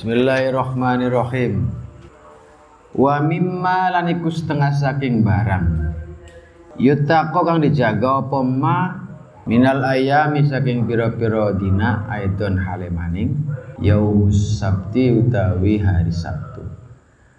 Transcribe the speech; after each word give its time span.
Bismillahirrahmanirrahim. 0.00 1.68
Wa 2.96 3.20
mimma 3.20 3.92
lan 3.92 4.08
iku 4.08 4.32
setengah 4.32 4.72
saking 4.72 5.20
barang. 5.20 5.92
Yutako 6.80 7.44
kang 7.44 7.60
dijaga 7.60 8.24
apa 8.24 8.40
ma 8.40 8.96
minal 9.44 9.84
ayami 9.84 10.48
saking 10.48 10.88
pira-pira 10.88 11.52
dina 11.52 12.08
aidon 12.08 12.56
hale 12.56 12.88
maning 12.88 13.44
yaumus 13.76 14.56
sabti 14.56 15.20
utawi 15.20 15.76
hari 15.84 16.08
Sabtu. 16.08 16.64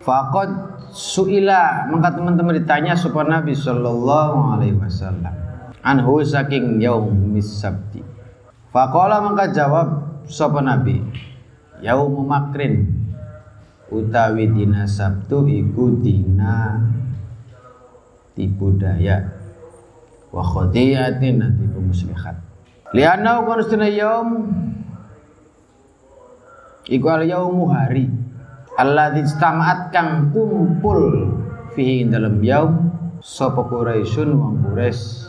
Faqad 0.06 0.86
suila 0.94 1.90
mangka 1.90 2.22
teman-teman 2.22 2.62
ditanya 2.62 2.94
sapa 2.94 3.26
Nabi 3.26 3.58
sallallahu 3.58 4.38
alaihi 4.54 4.78
wasallam 4.78 5.34
anhu 5.82 6.22
saking 6.22 6.78
yaumis 6.78 7.58
sabti. 7.58 8.06
Faqala 8.70 9.18
mangka 9.18 9.50
jawab 9.50 10.22
sapa 10.30 10.62
Nabi 10.62 11.31
Yaumu 11.82 12.24
makrin. 12.24 12.88
Utawi 13.92 14.48
dina 14.48 14.88
Sabtu 14.88 15.44
iku 15.50 16.00
dina 16.00 16.80
tipu 18.38 18.72
daya. 18.80 19.28
Wa 20.32 20.40
khodiyatin 20.46 21.44
nanti 21.44 21.66
muslihat. 21.76 22.40
Lianna 22.96 23.44
ukun 23.44 23.60
istana 23.60 23.90
yaum 23.92 24.30
iku 26.88 27.08
al 27.12 27.28
yaumu 27.28 27.68
hari. 27.68 28.08
Alladzi 28.80 29.28
istamaat 29.28 29.92
kang 29.92 30.32
kumpul 30.32 31.28
fihi 31.76 32.08
dalam 32.08 32.40
yaum 32.40 32.92
sapa 33.20 33.68
Quraisyun 33.68 34.32
Quraisy 34.64 35.28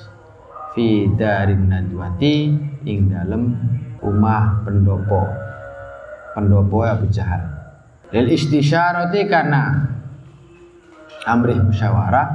fi 0.72 1.10
darin 1.18 1.68
nadwati 1.68 2.54
ing 2.86 3.10
umah 4.02 4.62
pendopo 4.64 5.51
pendopo 6.32 6.84
Abu 6.84 7.08
Jahal 7.08 7.44
lil 8.12 8.28
istisyarati 8.28 9.24
karena 9.24 9.88
amrih 11.24 11.60
musyawarah 11.64 12.28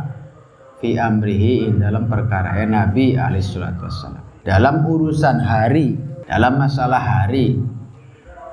fi 0.81 0.98
amrihi 0.98 1.70
dalam 1.78 2.09
perkara 2.09 2.58
Nabi 2.66 3.18
alaihi 3.18 3.45
salatu 3.45 3.86
wassalam. 3.86 4.23
Dalam 4.42 4.86
urusan 4.88 5.38
hari 5.44 5.98
dalam 6.28 6.59
masalah 6.59 7.00
hari 7.00 7.58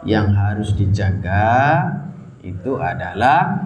yang 0.05 0.31
harus 0.37 0.77
dijaga 0.77 1.85
itu 2.45 2.77
adalah 2.77 3.57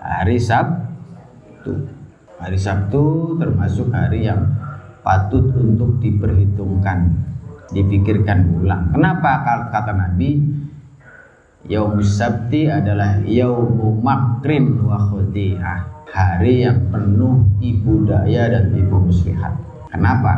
hari 0.00 0.36
Sabtu. 0.36 1.88
Hari 2.36 2.58
Sabtu 2.60 3.36
termasuk 3.40 3.88
hari 3.90 4.28
yang 4.28 4.44
patut 5.00 5.50
untuk 5.56 5.96
diperhitungkan 6.04 7.16
dipikirkan 7.72 8.60
ulang. 8.60 8.92
Kenapa? 8.92 9.42
Kata 9.72 9.92
Nabi 9.96 10.38
Yaumus 11.66 12.14
Sabti 12.14 12.70
adalah 12.70 13.18
yaumu 13.26 13.98
makrin 13.98 14.86
wa 14.86 14.98
khudiyah. 15.10 16.06
Hari 16.06 16.62
yang 16.62 16.86
penuh 16.94 17.42
tipu 17.58 18.06
daya 18.06 18.46
dan 18.46 18.70
tipu 18.70 19.02
muslihat. 19.02 19.52
Kenapa? 19.90 20.32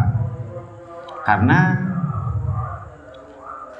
Karena 1.28 1.76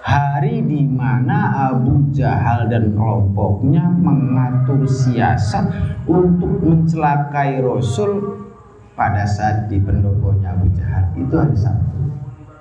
hari 0.05 0.61
di 0.61 0.85
mana 0.85 1.73
Abu 1.73 2.13
Jahal 2.13 2.69
dan 2.69 2.93
kelompoknya 2.93 3.89
mengatur 3.97 4.85
siasat 4.85 5.73
untuk 6.05 6.61
mencelakai 6.61 7.65
Rasul 7.65 8.45
pada 8.93 9.25
saat 9.25 9.73
di 9.73 9.81
pendoponya 9.81 10.53
Abu 10.53 10.69
Jahal. 10.77 11.09
Itu 11.17 11.35
hari 11.41 11.57
Sabtu. 11.57 11.97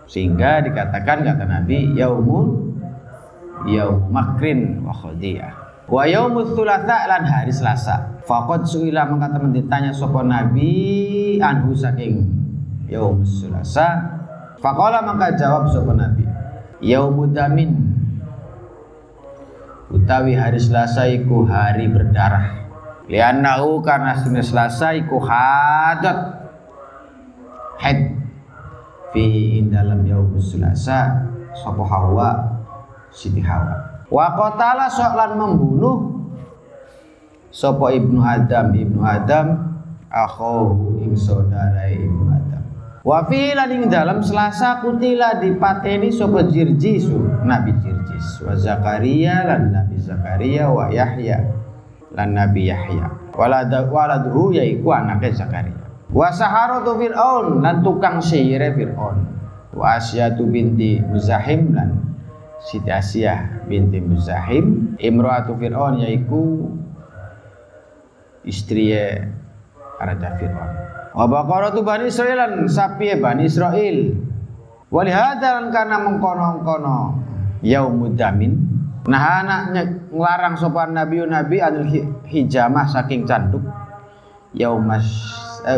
Sehingga 0.07 0.63
dikatakan 0.63 1.27
kata 1.27 1.43
Nabi 1.43 1.91
yaumul 1.99 2.66
yaum 3.65 4.13
makrin 4.13 4.85
wa 4.85 4.93
khadiyah 4.93 5.67
wa 5.87 6.03
thulatha 6.43 7.07
lan 7.07 7.23
hari 7.23 7.51
Selasa. 7.51 8.19
Faqad 8.27 8.67
suila 8.67 9.07
mangka 9.07 9.39
temen 9.39 9.55
ditanya 9.55 9.95
sapa 9.95 10.19
nabi? 10.19 11.39
Anhu 11.39 11.71
saking 11.71 12.27
yaum 12.91 13.23
Selasa. 13.23 14.19
Faqala 14.59 14.99
mangka 15.07 15.39
jawab 15.39 15.71
sapa 15.71 15.95
nabi? 15.95 16.27
Yaumud 16.83 17.31
damin. 17.31 17.71
Utawi 19.87 20.35
hari 20.35 20.59
Selasa 20.59 21.07
iku 21.07 21.47
hari 21.47 21.87
berdarah. 21.87 22.67
Liannahu 23.07 23.79
karena 23.79 24.19
sunnah 24.19 24.43
Selasa 24.43 24.91
iku 24.91 25.23
hadat. 25.23 26.19
Had. 27.79 28.11
Fihi 29.15 29.63
dalam 29.71 30.03
yaum 30.03 30.35
Selasa 30.35 31.31
sapa 31.55 31.79
Hawa 31.87 32.56
Siti 33.17 33.41
Hawa. 33.41 34.05
Wa 34.13 34.37
qatala 34.37 34.85
soalan 34.93 35.41
membunuh 35.41 35.97
sapa 37.49 37.89
Ibnu 37.89 38.21
Adam 38.21 38.77
Ibnu 38.77 39.01
Adam 39.01 39.47
akhahu 40.13 41.01
ing 41.01 41.17
saudara 41.17 41.89
Ibnu 41.89 42.29
Adam. 42.29 42.61
Wa 43.01 43.25
fi 43.25 43.57
ing 43.57 43.89
dalam 43.89 44.21
Selasa 44.21 44.85
kutila 44.85 45.41
dipateni 45.41 46.13
sapa 46.13 46.45
Jirjis 46.45 47.09
Nabi 47.41 47.73
Jirjis 47.81 48.45
wa 48.45 48.53
Zakaria 48.53 49.49
lan 49.49 49.73
Nabi 49.73 49.97
Zakaria 49.97 50.69
wa 50.69 50.93
Yahya 50.93 51.41
lan 52.13 52.37
Nabi 52.37 52.69
Yahya. 52.69 53.33
Walad 53.33 53.73
waladuhu 53.89 54.53
yaiku 54.53 54.93
anaknya 54.93 55.33
Zakaria. 55.33 55.77
Wa 56.13 56.29
saharatu 56.31 56.95
Fir'aun 57.01 57.65
lan 57.65 57.81
tukang 57.81 58.21
sihir 58.21 58.61
Fir'aun. 58.77 59.25
Wa 59.73 59.97
Asyatu 59.99 60.47
binti 60.47 60.97
Muzahim 61.03 61.75
lan 61.75 62.07
Siti 62.61 62.89
Asiyah 62.89 63.67
binti 63.69 64.01
Muzahim. 64.01 64.97
Imro'atu 64.97 65.53
Fir'aun 65.57 66.01
yaitu 66.01 66.73
istri 68.47 68.93
Raja 69.97 70.29
Fir'aun. 70.37 70.71
Wa 71.17 71.25
baqaratu 71.25 71.81
Bani 71.81 72.09
Israel 72.09 72.65
sapi 72.69 73.13
Bani 73.17 73.49
Israel 73.49 74.13
walihada 74.93 75.65
karena 75.73 75.97
mengkono-kono 76.05 77.21
yaumud 77.65 78.13
damin. 78.17 78.53
Nah 79.07 79.41
anaknya 79.41 79.83
ngelarang 80.11 80.55
sopan 80.59 80.91
nabi 80.91 81.23
nabi 81.23 81.57
anil 81.63 81.87
hijamah 82.27 82.85
saking 82.85 83.23
canduk. 83.23 83.63
Yaumas 84.57 85.07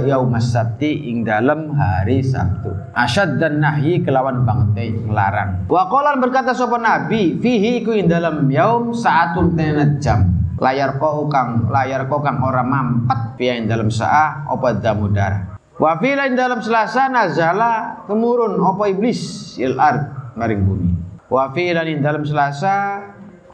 yaumas 0.05 0.53
sabti 0.53 1.09
ing 1.09 1.25
dalam 1.25 1.73
hari 1.73 2.21
Sabtu. 2.21 2.69
Asyad 2.93 3.41
dan 3.41 3.57
nahyi 3.57 4.05
kelawan 4.05 4.45
bangte 4.45 4.93
ngelarang. 4.93 5.65
Wa 5.65 5.89
qalan 5.89 6.21
berkata 6.21 6.53
sapa 6.53 6.77
nabi 6.77 7.41
fihi 7.41 7.81
ku 7.81 7.97
ing 7.97 8.05
dalam 8.05 8.45
yaum 8.53 8.93
saatun 8.93 9.57
tenat 9.57 9.97
jam. 9.97 10.29
Layar 10.59 10.99
kau 10.99 11.25
kang 11.31 11.71
layar 11.71 12.05
kau 12.11 12.21
kang 12.21 12.43
ora 12.43 12.61
mampet 12.61 13.39
piye 13.39 13.57
ing 13.57 13.65
dalam 13.65 13.89
saah 13.89 14.45
apa 14.45 14.77
damudar. 14.77 15.57
Wa 15.79 15.97
fi 15.97 16.13
ing 16.13 16.35
dalam 16.37 16.59
selasa 16.61 17.07
nazala 17.09 18.03
kemurun 18.05 18.59
apa 18.61 18.91
iblis 18.91 19.55
il 19.57 19.79
ard 19.79 20.35
maring 20.35 20.61
bumi. 20.67 20.91
Wa 21.31 21.49
fi 21.55 21.71
ing 21.71 22.03
dalam 22.03 22.27
selasa 22.27 23.01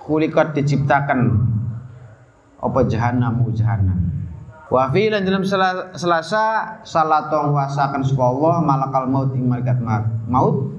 khuliqat 0.02 0.58
diciptakan 0.58 1.20
apa 2.66 2.80
jahanam 2.90 3.46
jahanam 3.54 4.25
Wa 4.66 4.90
fi 4.90 5.14
lan 5.14 5.22
dalam 5.22 5.46
selasa 5.46 6.82
salatong 6.82 7.54
wasakan 7.54 8.02
sapa 8.02 8.24
Allah 8.26 8.56
malakal 8.66 9.06
maut 9.06 9.30
ing 9.38 9.46
malaikat 9.46 9.78
maut 10.26 10.74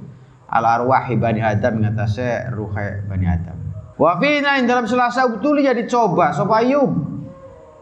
al 0.51 0.65
arwahi 0.67 1.15
bani 1.15 1.39
Adam 1.39 1.79
ngatasé 1.87 2.51
ruhe 2.51 3.07
bani 3.07 3.27
Adam. 3.31 3.55
Wa 3.95 4.19
fi 4.19 4.43
lan 4.43 4.67
dalam 4.67 4.91
selasa 4.91 5.31
betul 5.31 5.63
jadi 5.63 5.87
coba 5.87 6.35
sapa 6.35 6.67
Ayub. 6.67 6.91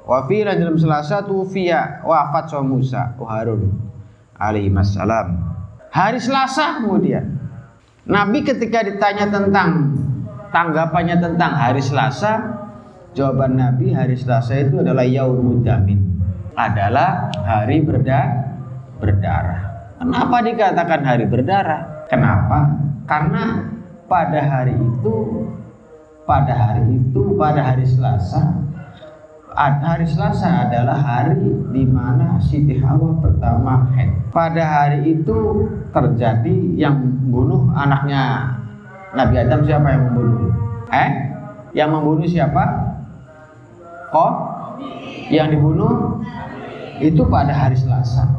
Wa 0.04 0.28
fi 0.28 0.44
lan 0.44 0.60
dalam 0.60 0.76
selasa 0.76 1.24
tufiya 1.24 2.04
wafat 2.04 2.52
sapa 2.52 2.64
Musa 2.68 3.16
wa 3.16 3.26
Harun 3.32 3.72
alaihi 4.36 4.68
salam. 4.84 5.40
Hari 5.94 6.18
Selasa 6.18 6.82
kemudian 6.82 7.38
Nabi 8.04 8.44
ketika 8.44 8.84
ditanya 8.84 9.30
tentang 9.30 9.94
tanggapannya 10.52 11.16
tentang 11.22 11.54
hari 11.56 11.80
Selasa 11.80 12.63
Jawaban 13.14 13.54
Nabi 13.54 13.94
hari 13.94 14.18
Selasa 14.18 14.58
itu 14.58 14.82
adalah 14.82 15.06
yaumud 15.06 15.62
damin. 15.62 16.02
Adalah 16.58 17.30
hari 17.46 17.78
berda 17.82 18.26
berdarah. 18.98 19.94
Kenapa 20.02 20.36
dikatakan 20.42 21.00
hari 21.06 21.24
berdarah? 21.30 22.10
Kenapa? 22.10 22.74
Karena 23.06 23.70
pada 24.10 24.40
hari 24.42 24.74
itu 24.74 25.14
pada 26.26 26.52
hari 26.52 26.98
itu 26.98 27.22
pada 27.38 27.60
hari 27.62 27.86
Selasa 27.86 28.64
hari 29.54 30.06
Selasa 30.10 30.66
adalah 30.66 30.98
hari 30.98 31.46
di 31.70 31.86
mana 31.86 32.42
Siti 32.42 32.82
Hawa 32.82 33.22
pertama 33.22 33.86
head. 33.94 34.10
Pada 34.34 34.62
hari 34.66 35.14
itu 35.14 35.70
terjadi 35.94 36.56
yang 36.74 36.98
membunuh 36.98 37.70
anaknya 37.78 38.50
Nabi 39.14 39.38
Adam 39.38 39.62
siapa 39.62 39.94
yang 39.94 40.02
membunuh? 40.10 40.50
Eh? 40.90 41.10
Yang 41.70 41.88
membunuh 41.94 42.26
siapa? 42.26 42.93
Yang 45.28 45.50
dibunuh 45.50 46.22
itu 47.02 47.26
pada 47.26 47.50
hari 47.50 47.74
Selasa 47.74 48.30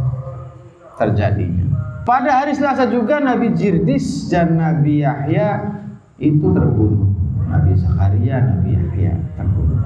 terjadinya. 0.96 1.68
Pada 2.08 2.44
hari 2.44 2.54
Selasa 2.56 2.88
juga 2.88 3.20
Nabi 3.20 3.52
Jirdis 3.58 4.30
dan 4.32 4.56
Nabi 4.56 5.04
Yahya 5.04 5.82
itu 6.22 6.48
terbunuh. 6.54 7.12
Nabi 7.50 7.76
Zakaria, 7.76 8.40
Nabi 8.42 8.78
Yahya 8.78 9.14
terbunuh. 9.36 9.82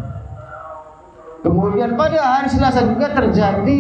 Kemudian 1.39 1.95
pada 1.95 2.19
hari 2.19 2.49
Selasa 2.51 2.85
juga 2.85 3.15
terjadi 3.15 3.79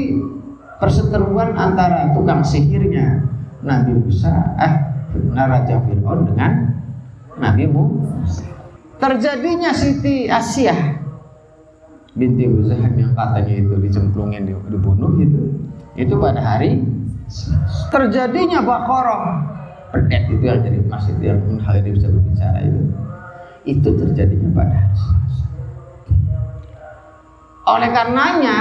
perseteruan 0.79 1.53
antara 1.59 2.15
tukang 2.15 2.41
sihirnya 2.41 3.27
Nabi 3.59 3.99
Musa, 3.99 4.55
eh 4.55 4.73
Raja 5.35 5.83
Fir'aun 5.83 6.31
dengan 6.31 6.79
Nabi 7.35 7.67
Musa. 7.67 8.47
Terjadinya 8.99 9.75
Siti 9.75 10.31
Asia 10.31 10.75
binti 12.17 12.49
Uzaham 12.49 12.93
yang 12.97 13.13
katanya 13.13 13.53
itu 13.53 13.73
dicemplungin 13.85 14.49
dibunuh 14.49 15.13
itu 15.21 15.41
itu 15.93 16.13
pada 16.17 16.41
hari 16.41 16.81
terjadinya 17.93 18.65
Bakoroh 18.65 19.49
pedet 19.89 20.29
itu 20.29 20.43
yang 20.45 20.61
jadi 20.61 20.79
masjid 20.85 21.17
yang 21.21 21.41
hal 21.65 21.81
ini 21.81 21.89
bisa 21.97 22.07
berbicara 22.09 22.59
itu. 22.61 22.81
Itu 23.67 23.89
terjadinya 23.97 24.49
pada 24.53 24.73
hari 24.73 24.95
Selasa. 24.95 25.45
Oleh 27.69 27.89
karenanya 27.93 28.57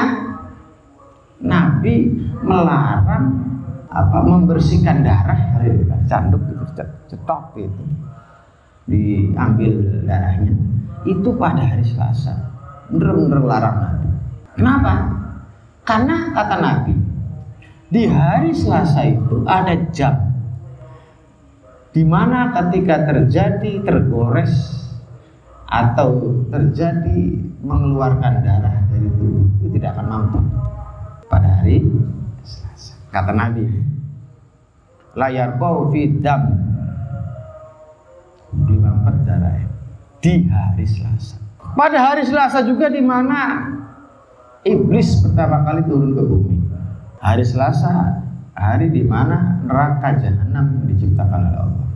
Nabi 1.40 1.96
melarang 2.44 3.24
apa 3.88 4.18
membersihkan 4.24 5.04
darah. 5.04 5.40
Canduk 6.08 6.40
itu 6.48 6.64
cetok 7.12 7.52
itu 7.60 7.84
diambil 8.88 9.72
darahnya. 10.08 10.52
Itu 11.04 11.36
pada 11.36 11.60
hari 11.60 11.84
Selasa 11.84 12.32
bener-bener 12.88 13.40
larang 13.44 13.76
Nabi 13.78 14.08
kenapa? 14.56 14.92
Karena 15.84 16.16
kata 16.36 16.56
Nabi 16.60 16.94
di 17.88 18.02
hari 18.04 18.52
Selasa 18.52 19.08
itu 19.08 19.44
ada 19.48 19.72
jam 19.92 20.28
di 21.92 22.04
mana 22.04 22.52
ketika 22.52 23.08
terjadi 23.08 23.80
tergores 23.80 24.84
atau 25.68 26.44
terjadi 26.48 27.40
mengeluarkan 27.64 28.44
darah 28.44 28.76
dari 28.88 29.08
tubuh 29.16 29.44
itu 29.60 29.66
tidak 29.76 29.96
akan 29.96 30.06
mampu. 30.08 30.40
Pada 31.28 31.60
hari 31.60 31.84
Selasa 32.44 32.96
kata 33.12 33.32
Nabi 33.32 33.64
layar 35.16 35.56
kau 35.56 35.88
fidam 35.92 36.42
dimampet 38.68 39.16
darah. 39.24 39.56
Di 40.18 40.44
hari 40.50 40.84
Selasa. 40.84 41.47
Pada 41.78 42.10
hari 42.10 42.26
Selasa 42.26 42.66
juga 42.66 42.90
di 42.90 42.98
mana 42.98 43.70
iblis 44.66 45.22
pertama 45.22 45.62
kali 45.62 45.86
turun 45.86 46.10
ke 46.10 46.22
bumi. 46.26 46.58
Hari 47.22 47.46
Selasa, 47.46 48.18
hari 48.58 48.90
di 48.90 49.06
mana 49.06 49.62
neraka 49.62 50.18
jahanam 50.18 50.90
diciptakan 50.90 51.38
oleh 51.38 51.54
Allah. 51.62 51.88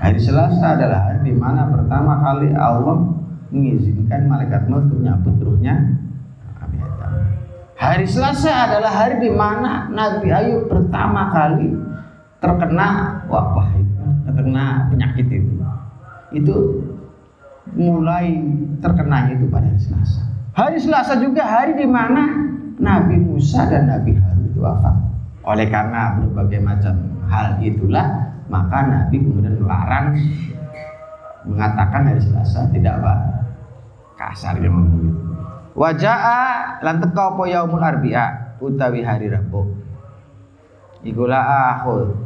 Hari 0.00 0.16
Selasa 0.16 0.80
adalah 0.80 1.12
hari 1.12 1.28
di 1.28 1.34
mana 1.36 1.68
pertama 1.68 2.24
kali 2.24 2.56
Allah 2.56 3.04
mengizinkan 3.52 4.32
malaikat 4.32 4.64
maut 4.64 4.88
untuk 4.88 5.04
nyabut 5.04 5.36
ruhnya. 5.44 5.76
Hari 7.76 8.08
Selasa 8.08 8.48
adalah 8.48 8.96
hari 8.96 9.28
di 9.28 9.28
mana 9.28 9.92
Nabi 9.92 10.32
Ayub 10.32 10.72
pertama 10.72 11.28
kali 11.28 11.76
terkena 12.40 13.20
wabah 13.28 13.76
itu, 13.76 14.04
terkena 14.24 14.88
penyakit 14.88 15.28
itu 15.28 15.52
itu 16.32 16.54
mulai 17.74 18.38
terkena 18.80 19.32
itu 19.32 19.48
pada 19.50 19.68
hari 19.68 19.80
Selasa. 19.80 20.22
Hari 20.54 20.78
Selasa 20.80 21.14
juga 21.20 21.44
hari 21.44 21.76
di 21.76 21.86
mana 21.86 22.24
Nabi 22.78 23.18
Musa 23.20 23.66
dan 23.66 23.90
Nabi 23.90 24.14
Harun 24.16 24.48
itu 24.48 24.58
wafat. 24.62 24.94
Oleh 25.44 25.66
karena 25.68 26.18
berbagai 26.20 26.60
macam 26.62 26.94
hal 27.28 27.58
itulah 27.60 28.36
maka 28.48 28.78
Nabi 28.84 29.16
kemudian 29.20 29.60
melarang 29.60 30.16
mengatakan 31.44 32.08
hari 32.08 32.20
Selasa 32.22 32.68
tidak 32.72 33.00
apa 33.02 33.14
kasar 34.18 34.58
dia 34.58 34.70
ngomong 34.72 35.00
gitu. 35.04 35.20
Waja'a 35.78 36.40
lan 36.82 36.98
teka 36.98 37.38
apa 37.38 37.42
yaumul 37.46 37.84
arbi'a 37.84 38.58
utawi 38.58 39.06
hari 39.06 39.30
Rabu. 39.30 39.62
Ikulah 41.06 41.78
akhul 41.78 42.18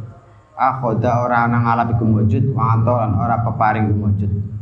akhoda 0.57 1.21
ora 1.21 1.45
ana 1.45 1.61
ngalapi 1.61 1.93
kumujud 2.01 2.53
wa 2.57 2.73
lan 2.81 3.13
ora 3.13 3.45
peparing 3.45 3.93
kumujud 3.93 4.52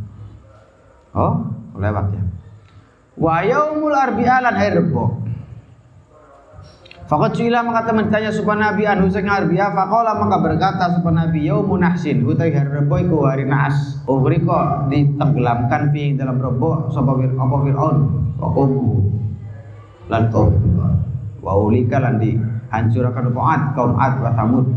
oh 1.15 1.33
lewat 1.77 2.05
ya. 2.13 2.23
Wa 3.19 3.43
yaumul 3.43 3.93
arbi'a 3.93 4.37
lan 4.41 4.55
hari 4.55 4.79
rebo. 4.79 5.19
Fakat 7.11 7.35
cila 7.35 7.59
maka 7.59 7.91
teman 7.91 8.07
tanya 8.07 8.31
supaya 8.31 8.71
Nabi 8.71 8.87
anu 8.87 9.11
sing 9.11 9.27
arbi'a 9.27 9.75
faqala 9.75 10.15
maka 10.15 10.39
berkata 10.39 10.95
supaya 10.95 11.27
Nabi 11.27 11.43
yaumun 11.43 11.83
nahsin. 11.83 12.23
Utai 12.23 12.55
hari 12.55 12.71
rebo 12.71 12.95
iku 12.95 13.27
hari 13.27 13.43
naas 13.43 13.99
uhriko 14.07 14.87
ditenggelamkan 14.87 15.91
fi 15.91 16.15
dalam 16.15 16.39
rebo? 16.39 16.87
Sapa 16.87 17.11
fir 17.19 17.35
apa 17.35 17.55
fir'aun? 17.67 17.97
Wa 18.39 18.47
qawmu 18.55 18.95
lan 20.07 20.23
kaum 20.31 20.55
wa 21.41 21.53
ulika 21.57 21.99
lan 21.99 22.19
dihancurkan 22.19 23.31
kaum 23.75 23.91
Ad 23.99 24.13
wa 24.23 24.31
Samud 24.35 24.67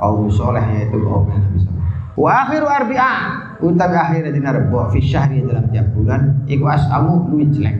kaum 0.00 0.28
soleh 0.32 0.64
yaitu 0.76 0.96
kaum 1.04 1.28
Nabi 1.28 1.56
Sallallahu 1.60 2.20
Wa 2.20 2.30
akhiru 2.48 2.66
arbi'a 2.68 3.12
utawi 3.60 3.96
akhir 3.96 4.32
dina 4.32 4.56
rebo 4.56 4.88
fi 4.88 5.00
syahri 5.04 5.44
dalam 5.44 5.68
tiap 5.68 5.92
bulan 5.92 6.44
iku 6.48 6.64
asamu 6.68 7.28
luwih 7.28 7.48
jelek. 7.52 7.76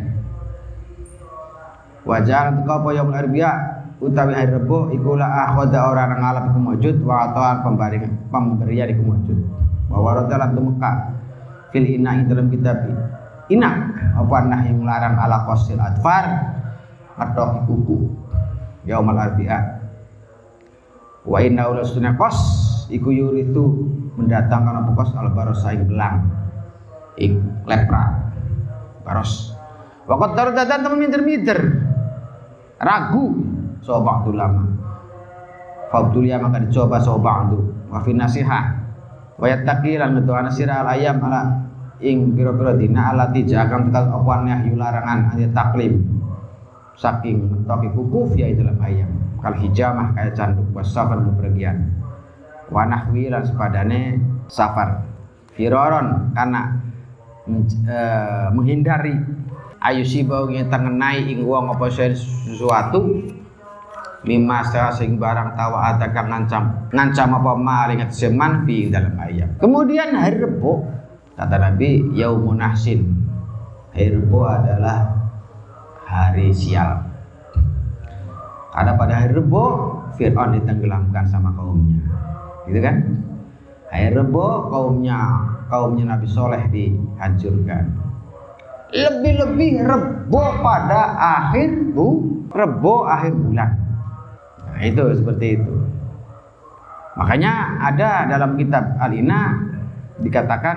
Wajar 2.05 2.57
teko 2.57 2.73
apa 2.81 2.89
yaumul 2.97 3.17
arbi'a 3.17 3.53
utawi 4.01 4.33
hari 4.37 4.57
rebo 4.57 4.93
iku 4.93 5.17
la 5.17 5.51
akhoda 5.53 5.89
ora 5.89 6.09
nang 6.09 6.21
ngalap 6.21 6.45
iku 6.53 6.59
mujud 6.61 6.97
wa 7.05 7.33
atau 7.33 7.43
pemberian 8.31 8.89
iku 8.93 9.03
mujud. 9.05 9.39
Wa 9.89 9.99
warada 10.01 10.37
lan 10.37 10.57
tumeka 10.57 10.93
fil 11.73 11.87
ina 11.87 12.21
dalam 12.29 12.53
kitab 12.53 12.77
ina 13.51 13.71
apa 14.15 14.37
nah 14.47 14.61
yang 14.63 14.85
melarang 14.85 15.17
ala 15.19 15.43
qasil 15.49 15.81
adfar 15.81 16.55
atau 17.19 17.67
kuku 17.67 18.09
yaumul 18.87 19.19
arbi'a 19.19 19.59
wa 21.27 21.39
inna 21.43 21.69
ula 21.69 21.85
sunah 21.85 22.17
kos 22.17 22.39
iku 22.89 23.13
itu 23.13 23.65
mendatangkan 24.19 24.87
apa 24.87 24.91
kos? 24.97 25.11
Al 25.15 25.31
baros 25.35 25.63
saing 25.63 25.87
belang. 25.87 26.27
Ik 27.21 27.37
lepra. 27.69 28.31
Baros 29.05 29.61
Wakat 30.11 30.31
tardatan 30.35 30.83
teman 30.83 30.99
minter-minter 30.99 31.59
ragu. 32.83 33.31
Sobak 33.81 34.27
tu 34.27 34.35
lama. 34.35 34.67
Fabdulia 35.95 36.43
maka 36.43 36.59
dicoba 36.59 36.99
sobak 36.99 37.55
tu. 37.55 37.59
Wafin 37.95 38.19
nasihat 38.19 38.75
wayat 39.39 39.63
takiran 39.63 40.19
itu 40.19 40.35
anasira 40.35 40.83
al 40.83 40.91
ayam 40.95 41.23
ala 41.23 41.71
ing 42.03 42.35
biro-biro 42.37 42.77
dina 42.77 43.15
alati 43.15 43.47
akan 43.51 43.89
tekan 43.89 44.15
opan 44.15 44.51
yahyu 44.51 44.75
larangan 44.75 45.31
hanya 45.31 45.47
taklim. 45.55 46.03
Saking 46.99 47.65
topi 47.65 47.89
kuku 47.95 48.35
ya 48.35 48.51
dalam 48.53 48.77
ayam. 48.83 49.11
Kal 49.41 49.57
hijamah 49.57 50.13
kayak 50.13 50.37
canduk 50.37 50.69
was 50.75 50.91
safar 50.91 51.23
wanahwi 52.71 53.29
lan 53.29 53.43
sepadane 53.45 54.17
safar. 54.47 55.05
Firoron 55.55 56.33
karena 56.33 56.81
e, 57.85 57.99
menghindari. 58.55 59.15
Ayu 59.81 60.05
sibau 60.05 60.45
ngeta 60.45 60.77
ngenai 60.77 61.33
ing 61.33 61.45
wong 61.45 61.73
apa 61.73 61.89
sesuatu. 61.89 63.27
Lima 64.21 64.61
sing 64.93 65.17
barang 65.17 65.57
tawa 65.57 65.97
ada 65.97 66.13
kang 66.13 66.29
ngancam 66.29 66.93
ngancam 66.93 67.41
apa 67.41 67.53
maling 67.57 68.05
seman 68.13 68.69
fi 68.69 68.93
dalam 68.93 69.17
ayam. 69.17 69.57
Kemudian 69.57 70.13
hari 70.13 70.37
rebo 70.45 70.85
kata 71.33 71.57
Nabi 71.57 72.13
yaumun 72.13 72.61
nahsin. 72.61 73.09
Hari 73.97 74.21
rebo 74.21 74.45
adalah 74.45 75.09
hari 76.05 76.53
sial. 76.53 77.11
Karena 78.71 78.95
pada 78.95 79.15
hari 79.19 79.35
Rebo 79.35 79.65
Fir'aun 80.15 80.55
ditenggelamkan 80.59 81.27
sama 81.27 81.51
kaumnya. 81.55 82.10
Gitu 82.71 82.79
kan? 82.79 82.97
Hari 83.91 84.15
Rebo 84.15 84.71
kaumnya 84.71 85.19
kaumnya 85.67 86.15
Nabi 86.15 86.31
Soleh 86.31 86.63
dihancurkan. 86.71 87.91
Lebih-lebih 88.95 89.83
Rebo 89.83 90.45
pada 90.63 91.19
akhir 91.19 91.91
bu 91.91 92.39
Rebo 92.55 93.11
akhir 93.11 93.35
bulan. 93.35 93.71
Nah, 94.71 94.83
itu 94.87 95.03
seperti 95.19 95.59
itu. 95.59 95.75
Makanya 97.19 97.83
ada 97.91 98.31
dalam 98.31 98.55
kitab 98.55 98.97
Al-Ina 99.03 99.59
dikatakan 100.23 100.77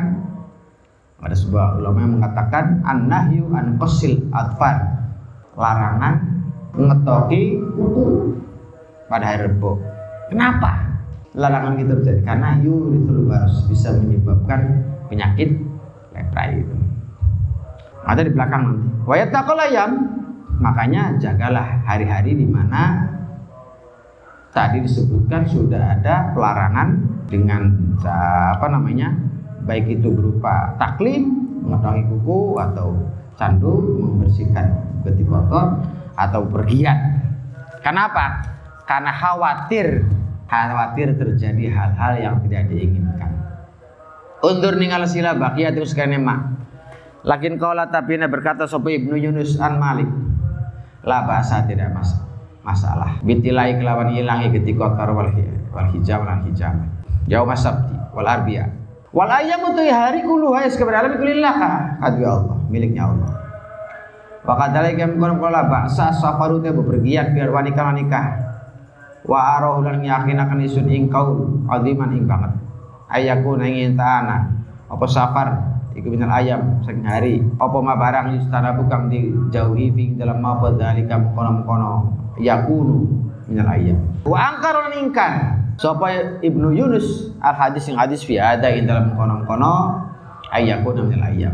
ada 1.24 1.36
sebuah 1.40 1.80
ulama 1.80 2.04
yang 2.04 2.14
mengatakan 2.20 2.84
an-nahyu 2.84 3.48
an 3.56 3.80
qasil 3.80 4.28
adfar 4.36 4.76
larangan 5.56 6.20
ngetoki 6.76 7.64
pada 9.08 9.24
hari 9.24 9.48
rebo. 9.48 9.80
Kenapa? 10.28 10.93
Larangan 11.34 11.82
itu 11.82 11.94
terjadi 11.98 12.22
karena 12.22 12.62
yurithul 12.62 13.26
baros 13.26 13.66
bisa 13.66 13.90
menyebabkan 13.98 14.86
penyakit 15.10 15.58
lepra 16.14 16.44
itu. 16.54 16.78
Ada 18.06 18.22
di 18.22 18.32
belakang 18.32 18.62
nanti. 18.70 18.88
Wayatakolayam 19.10 19.92
makanya 20.62 21.18
jagalah 21.18 21.82
hari-hari 21.84 22.38
di 22.38 22.46
mana 22.46 23.10
tadi 24.54 24.86
disebutkan 24.86 25.50
sudah 25.50 25.98
ada 25.98 26.30
pelarangan 26.38 27.02
dengan 27.26 27.74
apa 28.54 28.70
namanya 28.70 29.10
baik 29.66 29.90
itu 29.90 30.14
berupa 30.14 30.78
taklim 30.78 31.34
mengotongi 31.66 32.06
kuku 32.06 32.62
atau 32.62 32.94
candu 33.34 33.98
membersihkan 33.98 34.68
getih 35.02 35.26
kotor 35.26 35.82
atau 36.14 36.46
pergian 36.46 36.96
kenapa 37.82 38.46
karena 38.86 39.10
khawatir 39.10 40.06
khawatir 40.54 41.18
terjadi 41.18 41.66
hal-hal 41.74 42.14
yang 42.22 42.36
tidak 42.46 42.70
diinginkan. 42.70 43.32
Undur 44.46 44.78
ningal 44.78 45.02
sila 45.10 45.34
bakiyat 45.34 45.74
sekalian 45.82 46.22
mak. 46.22 46.54
Lakin 47.26 47.58
kaulah 47.58 47.90
tapi 47.90 48.20
berkata 48.30 48.70
sopo 48.70 48.92
ibnu 48.92 49.16
Yunus 49.16 49.56
an 49.58 49.80
Malik 49.80 50.12
la 51.02 51.24
bahasa 51.26 51.64
tidak 51.66 51.96
mas 51.96 52.14
masalah. 52.62 53.18
Bitilai 53.24 53.80
kelawan 53.80 54.12
ilangi 54.12 54.52
getih 54.52 54.76
kotor 54.76 55.16
wal, 55.16 55.32
wal 55.72 55.90
hijab 55.96 56.28
lan 56.28 56.44
hijab 56.46 56.76
jauh 57.24 57.48
masabti 57.48 57.96
wal 58.12 58.28
arbia 58.28 58.68
wal 59.16 59.32
ayam 59.32 59.64
itu 59.72 59.88
hari 59.88 60.20
kulu 60.28 60.52
hayas 60.52 60.76
keberadaan 60.76 61.16
kulillah 61.16 61.56
kadu 62.04 62.22
Allah 62.28 62.58
miliknya 62.68 63.08
Allah. 63.08 63.32
Wa 64.44 64.60
kadalika 64.60 65.08
yang 65.08 65.16
kono 65.16 65.40
kala 65.40 65.72
baksa 65.72 66.12
safaru 66.12 66.60
bepergian 66.60 67.32
biar 67.32 67.48
wanita 67.48 67.96
nikah 67.96 68.53
wa 69.24 69.60
arahu 69.60 69.84
lan 69.84 70.04
yakinakan 70.04 70.60
isun 70.64 70.88
ing 70.92 71.08
kaul 71.08 71.64
aziman 71.72 72.12
ing 72.16 72.28
banget. 72.28 72.60
Ayaku 73.08 73.56
nangin 73.60 73.96
ta'ana 73.96 74.52
apa 74.90 75.06
safar? 75.06 75.50
Iku 75.94 76.10
minal 76.10 76.34
ayam 76.34 76.82
saking 76.82 77.06
hari. 77.06 77.36
Apa 77.62 77.78
ma 77.78 77.94
barang 77.94 78.42
istana 78.42 78.74
bukang 78.74 79.14
dijauhi 79.14 79.94
fi 79.94 80.04
dalam 80.18 80.42
apa 80.42 80.74
dalika 80.74 81.22
kono-kono 81.38 82.10
yakunu 82.42 83.06
minal 83.46 83.70
ayam. 83.70 84.02
Wa 84.26 84.58
angkar 84.58 84.74
lan 84.74 84.94
ingkar 84.98 85.34
sapa 85.78 86.42
Ibnu 86.42 86.74
Yunus 86.74 87.38
al 87.38 87.54
hadis 87.54 87.86
yang 87.86 88.02
hadis 88.02 88.26
fi 88.26 88.42
ada 88.42 88.74
ing 88.74 88.90
dalam 88.90 89.14
kono-kono 89.14 90.02
ayakuna 90.50 91.06
minal 91.06 91.30
ayam. 91.30 91.54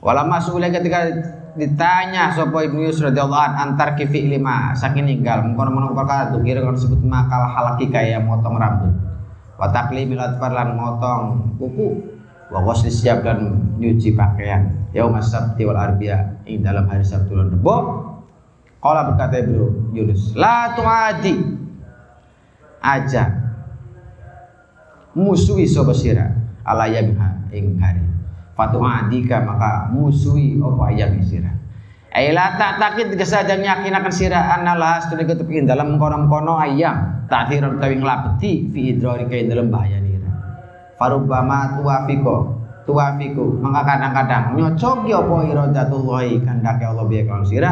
Wala 0.00 0.24
mas'ulai 0.24 0.72
ketika 0.72 1.12
ditanya 1.56 2.36
sapa 2.36 2.68
Ibnu 2.68 2.84
Yusuf 2.84 3.08
radhiyallahu 3.08 3.44
an 3.48 3.52
antar 3.56 3.96
kifi 3.96 4.28
lima 4.28 4.76
saking 4.76 5.08
ninggal 5.08 5.40
mengkono 5.40 5.72
mengkono 5.72 5.96
perkara 5.96 6.28
tuh 6.28 6.44
kira 6.44 6.60
kalau 6.60 6.76
disebut 6.76 7.00
makal 7.00 7.42
halaki 7.48 7.88
kaya 7.88 8.20
motong 8.20 8.60
rambut. 8.60 8.92
Wa 9.56 9.72
taklimil 9.72 10.20
atfar 10.20 10.52
lan 10.52 10.76
motong 10.76 11.56
kuku 11.56 11.88
wa 12.52 12.60
ghusl 12.60 12.92
siap 12.92 13.24
dan 13.24 13.72
nyuci 13.80 14.12
pakaian 14.12 14.68
yaum 14.92 15.16
sabti 15.18 15.64
wal 15.64 15.80
arbi'a 15.80 16.44
ing 16.44 16.60
dalam 16.60 16.84
hari 16.92 17.02
Sabtu 17.02 17.32
lan 17.32 17.48
Rebo. 17.48 18.04
Qala 18.76 19.08
berkata 19.08 19.40
Ibnu 19.40 19.96
Yunus 19.96 20.36
la 20.36 20.76
tuadi. 20.76 21.56
Aja 22.86 23.26
musuhi 25.16 25.66
sapa 25.66 25.90
sira? 25.90 26.30
Alayam 26.62 27.16
ing 27.50 27.80
hari 27.80 28.15
fatu 28.56 28.80
adika 28.80 29.44
maka 29.44 29.92
musuhi 29.92 30.56
apa 30.58 30.82
ayam 30.90 31.20
sira 31.20 31.52
Aila 32.16 32.56
tak 32.56 32.80
takit 32.80 33.12
kesajan 33.12 33.60
yakin 33.60 33.92
akan 33.92 34.08
sira 34.08 34.40
analah 34.56 35.04
sedene 35.04 35.28
ketepin 35.28 35.68
dalam 35.68 36.00
kono-kono 36.00 36.56
ayam. 36.56 37.28
Takdiran 37.28 37.76
utawi 37.76 38.00
nglapeti 38.00 38.72
fi 38.72 38.96
idrorika 38.96 39.36
dalam 39.44 39.68
bahaya 39.68 40.00
nira 40.00 40.30
farubama 40.96 41.76
tuwafiko 41.76 42.56
tuwafiku 42.86 43.58
maka 43.60 43.82
kadang-kadang 43.82 44.56
nyocoki 44.56 45.10
apa 45.12 45.36
iradatullahi 45.50 46.40
kandake 46.46 46.86
Allah 46.86 47.04
biya 47.04 47.26
kalau 47.26 47.44
sira 47.44 47.70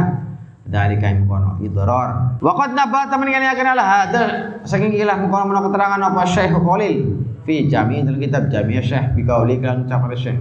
dari 0.66 0.98
kain 0.98 1.24
kono 1.30 1.56
idror 1.62 2.40
waqad 2.42 2.74
nabata 2.74 3.14
teman 3.14 3.30
kali 3.30 3.46
akan 3.46 3.68
lah 3.78 3.86
hada 3.86 4.22
saking 4.66 4.92
ilah 4.92 5.22
kono 5.24 5.60
keterangan 5.70 6.00
apa 6.02 6.22
Syekh 6.28 6.52
Khalil. 6.52 6.96
Fi 7.44 7.68
jami 7.68 8.00
dalam 8.00 8.18
kitab 8.18 8.48
jami 8.48 8.80
Syekh 8.82 9.14
bi 9.14 9.22
kauli 9.22 9.62
kang 9.62 9.86
ucapan 9.86 10.10
Syekh 10.18 10.38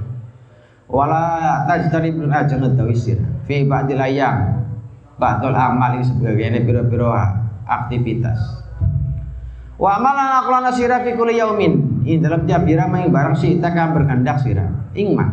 wala 0.91 1.63
tajtanibul 1.69 2.29
ajran 2.29 2.75
tawisir 2.75 3.19
fi 3.47 3.63
ba'dil 3.63 3.99
ayam 3.99 4.67
ba'dul 5.19 5.55
amal 5.55 5.95
ini 5.95 6.05
sebagainya 6.05 6.59
biro-biro 6.63 7.11
aktivitas. 7.67 8.39
Wa 9.79 9.99
amalan 9.99 10.29
aqlana 10.43 10.71
sira 10.75 11.01
fi 11.03 11.15
kulli 11.15 11.39
yaumin. 11.39 12.03
In 12.03 12.19
dalam 12.19 12.43
tiap 12.43 12.67
dira 12.67 12.87
maing 12.87 13.15
barang 13.15 13.39
si 13.39 13.55
kita 13.55 13.71
kan 13.71 13.95
berkendak 13.95 14.43
sira 14.43 14.67
ingma. 14.91 15.23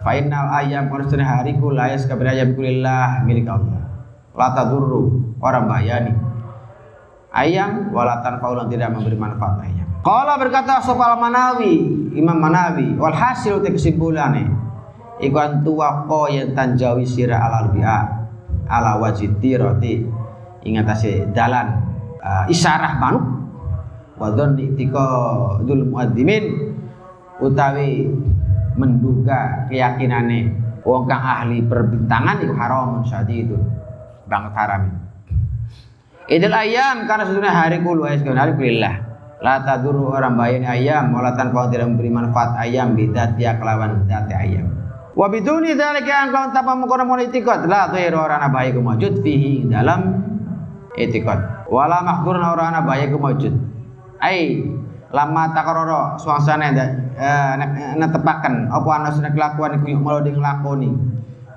Fa 0.00 0.16
innal 0.16 0.48
ayam 0.56 0.88
qarsun 0.88 1.20
hari 1.20 1.60
kulayas 1.60 2.08
kabar 2.08 2.32
ayam 2.32 2.56
kulillah 2.56 3.20
milik 3.28 3.44
Allah. 3.44 3.84
La 4.32 4.56
tadurru. 4.56 5.36
Orang 5.40 5.68
bayani 5.68 6.29
ayam 7.34 7.94
walatan 7.94 8.38
faulan 8.42 8.66
tidak 8.66 8.90
memberi 8.94 9.16
manfaat 9.18 9.62
ayam 9.66 9.90
Qala 10.00 10.40
berkata 10.40 10.80
Sofal 10.80 11.20
Manawi, 11.20 11.76
Imam 12.16 12.40
Manawi, 12.40 12.96
wal 12.96 13.12
hasil 13.12 13.60
te 13.60 13.68
kesimpulane 13.68 14.48
iku 15.20 15.36
antuwa 15.36 16.08
yang 16.32 16.56
tanjawi 16.56 17.04
sira 17.04 17.36
ala 17.36 17.68
arbi'a 17.68 17.98
ala 18.64 18.96
wajid 18.96 19.36
dirati 19.36 20.00
ing 20.64 20.80
atase 20.80 21.28
dalan 21.36 21.84
uh, 22.24 22.48
isyarah 22.48 22.96
manuk 22.96 23.24
wa 24.16 24.32
dzanni 24.32 24.72
itika 24.72 25.08
dul 25.68 25.84
muaddimin 25.92 26.72
utawi 27.36 28.08
menduga 28.80 29.68
keyakinane 29.68 30.56
wong 30.80 31.04
kang 31.04 31.20
ahli 31.20 31.60
perbintangan 31.64 32.40
iku 32.40 32.56
haramun 32.56 33.04
itu 33.28 33.56
banget 34.24 34.52
haram 34.56 34.82
Idul 36.30 36.54
ayam 36.54 37.10
karena 37.10 37.26
sebenarnya 37.26 37.54
hari 37.58 37.76
kulu 37.82 38.06
hari 38.06 38.54
kulillah. 38.54 38.94
La 39.42 39.66
taduru 39.66 40.14
orang 40.14 40.38
bayani 40.38 40.68
ayam 40.68 41.10
wala 41.10 41.34
tanpa 41.34 41.66
tidak 41.66 41.90
memberi 41.90 42.12
manfaat 42.12 42.54
ayam 42.60 42.94
bidat 42.94 43.34
dia 43.34 43.58
kelawan 43.58 44.06
zati 44.06 44.36
ayam. 44.36 44.70
Wa 45.18 45.26
biduni 45.26 45.74
dzalika 45.74 46.30
engkau 46.30 46.54
tanpa 46.54 46.78
mengkono 46.78 47.18
itikad. 47.18 47.66
La 47.66 47.90
ghairu 47.90 48.20
orang 48.20 48.46
bayi 48.54 48.70
kumujud 48.70 49.26
fihi 49.26 49.66
dalam 49.66 50.22
itikad. 50.94 51.66
Wala 51.66 51.98
mahdzurun 52.06 52.46
orang 52.46 52.78
bayi 52.86 53.10
kumujud 53.10 53.70
ai 54.20 54.62
lama 55.10 55.50
takaroro 55.50 56.20
suasana 56.20 56.70
eh, 56.70 57.54
netepaken 57.98 58.70
apa 58.70 59.10
sunnah 59.10 59.32
kelakuan 59.34 59.82
iku 59.82 59.98
mau 59.98 60.22
di 60.22 60.30
nglakoni 60.30 60.90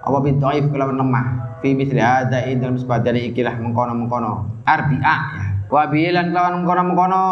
apa 0.04 0.18
bidhaif 0.20 0.68
kelawan 0.68 1.00
lemah 1.00 1.26
fi 1.64 1.72
misli 1.72 2.04
hadza 2.04 2.44
dalam 2.60 2.76
sebagian 2.76 3.16
ikilah 3.32 3.56
mengkono-mengkono. 3.56 4.64
Arbi'a. 4.68 5.16
Ya 5.40 5.44
wa 5.72 5.84
bilan 5.90 6.36
lawan 6.36 6.62
mengkono-mengkono. 6.62 7.24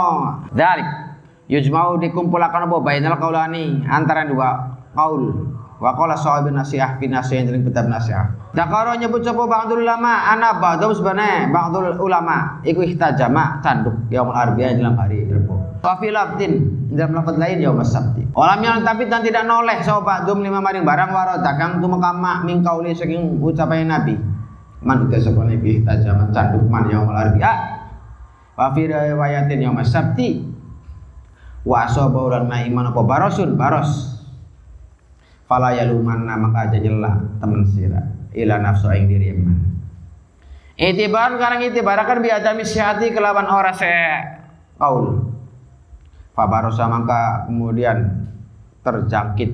Dalik 0.56 0.88
yujma'u 1.52 2.00
dikumpulakan 2.00 2.72
apa? 2.72 2.78
Bainal 2.80 3.20
qaulani. 3.20 3.84
Antara 3.86 4.24
dua 4.26 4.80
qaul 4.96 5.52
wa 5.82 5.98
qala 5.98 6.14
sahibun 6.14 6.62
nasiah 6.62 7.02
fi 7.02 7.10
nasihin 7.10 7.50
dalam 7.50 7.66
kitab 7.66 7.90
nasiah 7.90 8.38
Dakaro 8.52 9.00
nyebut 9.00 9.24
sapa 9.24 9.48
ba'dul 9.48 9.88
ulama 9.88 10.28
ana 10.28 10.60
ba'dhum 10.60 10.92
sebenarnya 10.92 11.48
ba'dul 11.56 11.96
ulama 12.04 12.60
iku 12.68 12.84
ihtajama 12.84 13.64
tanduk 13.64 13.96
yaumul 14.12 14.36
arbi'a 14.36 14.76
dalam 14.76 15.00
hari 15.00 15.24
Rabu. 15.24 15.56
Wa 15.80 15.96
fi 16.04 16.12
dalam 16.92 17.12
lafaz 17.16 17.40
lain 17.40 17.64
yaum 17.64 17.80
sabti. 17.80 18.28
Olam 18.36 18.60
yang 18.60 18.84
tapi 18.84 19.08
dan 19.08 19.24
tidak 19.24 19.48
noleh 19.48 19.80
sapa 19.80 20.04
ba'dhum 20.04 20.44
lima 20.44 20.60
maring 20.60 20.84
barang 20.84 21.16
waro 21.16 21.40
dagang 21.40 21.80
tumekama 21.80 22.44
min 22.44 22.60
kauli 22.60 22.92
saking 22.92 23.40
ucapan 23.40 23.88
Nabi. 23.88 24.20
Man 24.84 25.08
uta 25.08 25.16
sapa 25.16 25.48
nabi 25.48 25.80
ihtajama 25.80 26.28
tanduk 26.36 26.68
man 26.68 26.92
yaumul 26.92 27.16
arbi'a 27.16 27.54
Wa 28.60 28.76
fi 28.76 28.92
riwayatin 28.92 29.64
yaum 29.64 29.80
sabti 29.80 30.44
wa 31.64 31.88
asaba 31.88 32.20
ulan 32.20 32.52
ma 32.52 32.60
iman 32.68 32.92
apa 32.92 33.00
barosun 33.00 33.56
baros. 33.56 34.21
Fala 35.52 35.76
yalumanna 35.76 36.40
maka 36.40 36.72
aja 36.72 36.80
nyela 36.80 37.12
temen 37.44 37.68
sira. 37.68 38.00
Ila 38.32 38.56
nafsu 38.64 38.88
aing 38.88 39.12
diri 39.12 39.36
iman. 39.36 39.60
Itibar 40.80 41.36
karang 41.36 41.68
itibarakan 41.68 42.24
bi 42.24 42.32
adami 42.32 42.64
syahati 42.64 43.12
kelawan 43.12 43.52
ora 43.52 43.76
se. 43.76 43.92
Kaul. 44.80 45.28
Fabarosa 46.32 46.88
maka 46.88 47.52
kemudian 47.52 48.32
terjangkit. 48.80 49.52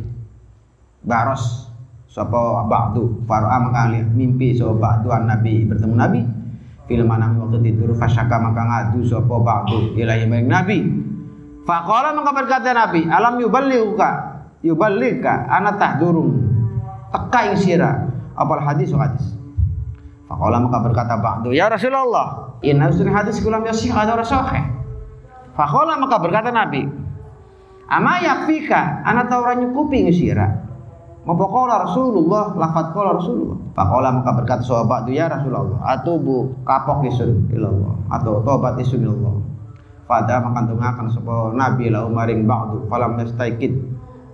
Baros 1.01 1.73
sapa 2.05 2.61
ba'du. 2.69 3.25
Faro'a 3.25 3.57
maka 3.57 3.89
mimpi 3.89 4.53
sapa 4.53 4.77
ba'du 4.77 5.09
nabi 5.09 5.65
bertemu 5.65 5.97
nabi. 5.97 6.21
Fil 6.85 7.09
manam 7.09 7.41
waktu 7.41 7.57
tidur 7.65 7.97
fasyaka 7.97 8.37
maka 8.37 8.61
ngadu 8.61 9.01
sapa 9.01 9.33
ba'du. 9.33 9.97
Maring 9.97 10.45
nabi. 10.45 10.77
Faqala 11.65 12.13
maka 12.13 12.37
berkata 12.37 12.69
nabi 12.69 13.09
alam 13.09 13.41
yuballighuka 13.41 14.26
yuballighka 14.67 15.47
ana 15.47 15.79
tahdurun. 15.79 16.43
Teka 17.15 17.39
ing 17.51 17.57
sira 17.57 18.11
apal 18.35 18.59
hadis 18.59 18.91
hadis. 18.91 19.39
Faqala 20.27 20.59
maka 20.59 20.83
berkata 20.83 21.15
ba'du 21.23 21.55
ya 21.55 21.71
rasulullah 21.71 22.59
inna 22.59 22.91
usul 22.91 23.07
hadis 23.07 23.39
kulam 23.39 23.63
yasih 23.63 23.95
ada 23.95 24.19
sahih. 24.27 24.67
Faqala 25.55 25.95
maka 25.95 26.19
berkata 26.19 26.51
nabi 26.51 26.83
ama 27.87 28.19
yakfika 28.19 29.07
ana 29.07 29.23
tawra 29.31 29.55
nyukupi 29.55 30.03
ing 30.03 30.11
sira 30.11 30.67
Mapaqala 31.27 31.83
Rasulullah, 31.83 32.55
lafat 32.55 32.95
qala 32.95 33.19
Rasulullah. 33.19 33.59
Faqala 33.75 34.15
maka 34.15 34.31
berkata 34.31 34.63
sahabat 34.63 35.11
ya 35.11 35.27
Rasulullah, 35.27 35.83
atubu 35.83 36.55
kapok 36.63 37.03
isun 37.03 37.51
ilallah 37.51 37.99
atau 38.07 38.39
tobat 38.47 38.79
isun 38.79 39.03
ilallah. 39.03 39.35
Fada 40.07 40.39
maka 40.39 40.71
tungakan 40.71 41.11
sapa 41.11 41.51
nabi 41.51 41.91
la 41.91 42.07
umaring 42.07 42.47
ba'du 42.47 42.87
falam 42.87 43.19
yastaikid 43.19 43.75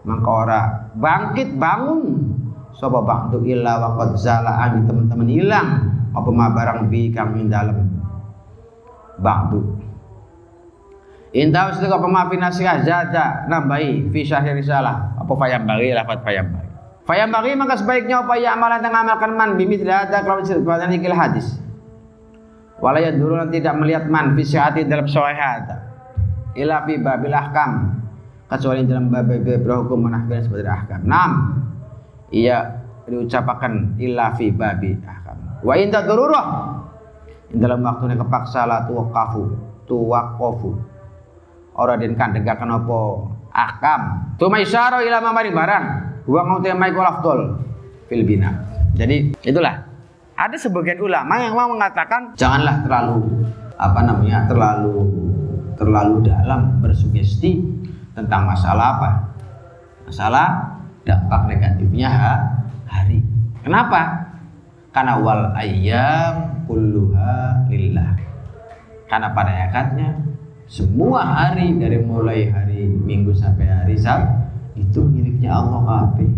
maka 0.03 0.29
ora 0.29 0.61
bangkit 0.95 1.55
bangun. 1.55 2.35
Sapa 2.73 3.05
ba'du 3.05 3.45
illa 3.45 3.77
wa 3.77 3.89
qad 4.01 4.17
zala 4.19 4.67
teman-teman 4.71 5.29
hilang. 5.29 5.69
Apa 6.13 6.29
ma 6.29 6.49
barang 6.53 6.89
bi 6.89 7.09
kang 7.13 7.37
ing 7.37 7.49
dalem? 7.49 7.89
Ba'du. 9.21 9.61
Indah 11.33 11.73
sedekah 11.73 11.97
pemaafin 11.97 12.41
nasihat 12.41 12.85
zada 12.85 13.49
nambahi. 13.49 14.09
Fi 14.13 14.21
syahri 14.21 14.61
risalah. 14.61 15.17
Apa 15.17 15.33
fayam 15.37 15.65
bagi 15.65 15.93
lafat 15.93 16.21
fayam 16.21 16.45
bagi 16.53 16.69
fayam 17.03 17.29
bagi 17.33 17.51
maka 17.57 17.75
sebaiknya 17.79 18.23
apa? 18.23 18.33
Ya 18.37 18.53
amalan 18.53 18.81
yang 18.85 18.93
amalkan 18.93 19.31
man. 19.33 19.49
Bimit 19.57 19.81
ada 19.85 20.21
kalau 20.21 20.45
disebutkan 20.45 20.93
ikil 20.93 21.13
hadis. 21.13 21.57
Walaya 22.81 23.15
dulu 23.15 23.37
tidak 23.49 23.73
melihat 23.79 24.05
man. 24.09 24.33
Fi 24.37 24.43
syahati 24.45 24.85
dalam 24.85 25.09
sahih 25.09 25.39
ila 26.53 26.85
fi 26.85 26.93
babil 27.01 27.33
ahkam 27.33 28.02
kecuali 28.53 28.85
dalam 28.85 29.09
bab 29.09 29.25
berhukum 29.41 30.05
menahkan 30.05 30.45
sebagai 30.45 30.69
ahkam. 30.69 31.01
Enam, 31.09 31.31
ia 32.29 32.85
diucapkan 33.09 33.97
illa 33.97 34.37
fi 34.37 34.53
babi 34.53 34.93
ahkam. 35.01 35.65
Wa 35.65 35.73
inda 35.73 36.05
darurah 36.05 36.77
dalam 37.49 37.81
waktu 37.81 38.13
kepaksa 38.13 38.69
la 38.69 38.85
tuwaqafu 38.85 39.43
tuwaqafu 39.89 40.69
ora 41.73 41.97
den 41.97 42.13
kandegaken 42.13 42.69
apa 42.69 42.99
ahkam. 43.49 44.01
Tuma 44.37 44.61
isyara 44.61 45.01
ila 45.01 45.17
mamari 45.17 45.49
barang. 45.49 45.85
Wa 46.29 46.41
ngauti 46.45 46.71
mai 46.77 46.93
afdol 46.93 47.57
fil. 48.07 48.23
Jadi 48.93 49.33
itulah 49.41 49.81
ada 50.37 50.57
sebagian 50.57 51.01
ulama 51.01 51.41
yang 51.41 51.57
mau 51.57 51.69
mengatakan 51.69 52.37
janganlah 52.37 52.85
terlalu 52.85 53.25
apa 53.77 53.99
namanya 54.05 54.45
terlalu 54.45 55.09
terlalu 55.77 56.15
dalam 56.29 56.77
bersugesti 56.79 57.82
tentang 58.13 58.45
masalah 58.45 58.97
apa? 58.97 59.11
Masalah 60.05 60.47
dampak 61.03 61.49
negatifnya 61.49 62.09
hari. 62.87 63.19
Kenapa? 63.65 64.29
Karena 64.93 65.17
wal 65.17 65.51
ayam 65.57 66.63
kulluha 66.69 67.65
lillah. 67.67 68.13
Karena 69.09 69.33
pada 69.33 69.51
hakikatnya 69.51 70.09
semua 70.69 71.21
hari 71.21 71.75
dari 71.77 72.01
mulai 72.01 72.49
hari 72.49 72.87
Minggu 72.87 73.35
sampai 73.35 73.67
hari 73.67 73.97
Sabtu 73.97 74.43
itu 74.77 75.01
miliknya 75.05 75.53
Allah 75.53 75.81
kabeh. 75.85 76.29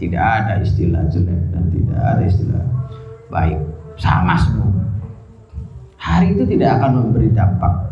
Tidak 0.00 0.16
ada 0.16 0.64
istilah 0.64 1.04
jelek 1.12 1.52
dan 1.52 1.64
tidak 1.68 2.00
ada 2.00 2.22
istilah 2.24 2.64
baik. 3.28 3.60
Sama 4.00 4.32
semua. 4.40 4.72
Hari 6.00 6.32
itu 6.32 6.48
tidak 6.56 6.80
akan 6.80 7.04
memberi 7.04 7.28
dampak 7.36 7.89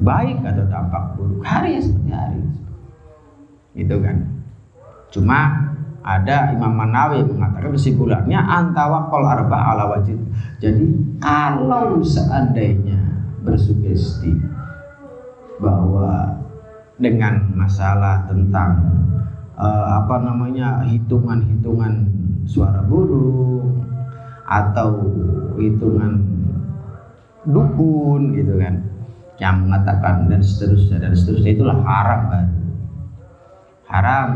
baik 0.00 0.40
atau 0.44 0.64
dampak 0.66 1.02
buruk. 1.16 1.40
Hari 1.44 1.76
ya 1.76 1.80
seperti 1.80 2.10
hari 2.12 2.40
itu 3.76 3.96
kan. 4.00 4.16
Cuma 5.10 5.38
ada 6.00 6.56
Imam 6.56 6.72
Manawi 6.72 7.20
mengatakan 7.28 7.76
kesimpulannya 7.76 8.40
antawakol 8.40 9.20
arba 9.24 9.76
ala 9.76 9.84
wajib. 9.92 10.16
Jadi 10.58 11.16
kalau 11.20 12.00
seandainya 12.00 13.00
bersugesti 13.44 14.32
bahwa 15.60 16.40
dengan 16.96 17.52
masalah 17.56 18.24
tentang 18.28 18.80
uh, 19.56 20.04
apa 20.04 20.20
namanya 20.24 20.84
hitungan-hitungan 20.88 22.08
suara 22.48 22.80
burung 22.84 23.84
atau 24.48 25.04
hitungan 25.60 26.20
dukun 27.44 28.36
gitu 28.36 28.56
kan 28.60 28.84
yang 29.40 29.66
mengatakan 29.66 30.28
dan 30.28 30.44
seterusnya 30.44 31.00
dan 31.00 31.16
seterusnya. 31.16 31.56
Itulah 31.56 31.80
haram 31.80 32.20
kan 32.28 32.46
haram 33.90 34.28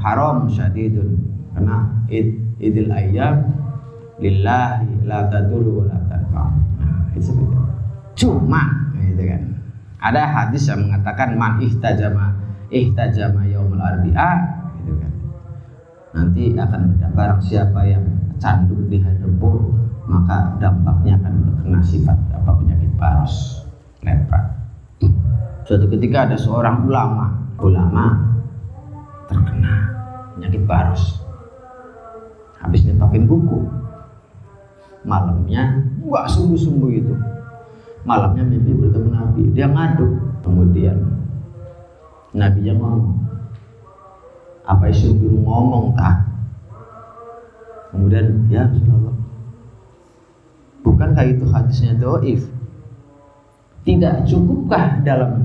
haram 0.00 0.36
syadidun. 0.48 1.20
Karena 1.54 1.86
id, 2.10 2.58
idil 2.58 2.90
ayam 2.90 3.46
lillahi 4.18 5.06
la 5.06 5.26
tadulu 5.30 5.82
wa 5.82 5.84
la 5.90 5.98
nah, 6.08 7.10
itu 7.14 7.30
seperti 7.30 7.54
cuma 8.14 8.62
gitu 8.98 9.22
kan. 9.26 9.42
Ada 9.98 10.22
hadis 10.22 10.70
yang 10.70 10.86
mengatakan 10.86 11.34
man 11.34 11.58
ihtajama 11.62 12.34
ihtajama 12.70 13.46
yaumul 13.50 13.82
arbi'a 13.82 14.30
gitu 14.82 14.92
kan. 14.98 15.12
Nanti 16.14 16.54
akan 16.54 16.98
barang 17.14 17.42
siapa 17.42 17.80
yang 17.86 18.02
candu 18.38 18.86
di 18.90 18.98
hari 19.02 19.18
maka 20.04 20.52
dampaknya 20.60 21.16
akan 21.16 21.64
kena 21.64 21.80
sifat 21.80 22.18
apa 22.36 22.50
penyakit 22.60 22.92
paros 23.00 23.63
lepra. 24.04 24.40
Suatu 25.64 25.88
ketika 25.88 26.28
ada 26.28 26.36
seorang 26.36 26.84
ulama, 26.84 27.48
ulama 27.56 28.20
terkena 29.26 29.74
penyakit 30.36 30.62
paros. 30.68 31.24
Habis 32.60 32.84
netokin 32.84 33.24
buku. 33.24 33.64
Malamnya, 35.04 35.84
wah 36.04 36.28
sungguh-sungguh 36.28 36.90
itu. 37.00 37.14
Malamnya 38.04 38.44
mimpi 38.44 38.72
bertemu 38.76 39.08
Nabi. 39.08 39.42
Dia 39.56 39.68
ngadu. 39.68 40.20
Kemudian 40.44 40.96
Nabi 42.36 42.60
yang 42.68 42.80
ngomong. 42.80 43.24
Apa 44.64 44.88
isu 44.88 45.16
dulu 45.16 45.44
ngomong 45.44 45.92
tak? 45.96 46.24
Kemudian 47.92 48.48
ya 48.48 48.64
Rasulullah. 48.64 49.16
Bukankah 50.84 51.24
itu 51.28 51.44
hadisnya 51.52 51.96
doif? 52.00 52.48
Tidak 53.84 54.24
cukupkah 54.24 55.04
dalam 55.04 55.44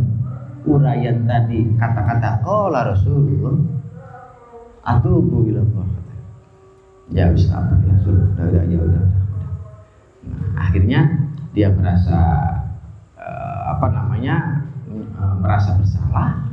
uraian 0.63 1.27
tadi 1.27 1.75
kata-kata 1.75 2.39
qala 2.39 2.95
Rasulullah 2.95 3.55
atubu 4.87 5.43
ila 5.51 5.59
Allah. 5.59 5.87
Ya 7.09 7.25
bisa 7.33 7.57
ya 7.59 7.95
sudah 8.05 8.25
udah 8.37 8.63
ya. 8.69 8.79
Nah, 10.29 10.45
akhirnya 10.55 11.01
dia 11.51 11.73
merasa 11.73 12.15
uh, 13.17 13.61
apa 13.75 13.87
namanya 13.91 14.63
uh, 15.17 15.35
merasa 15.41 15.75
bersalah. 15.75 16.47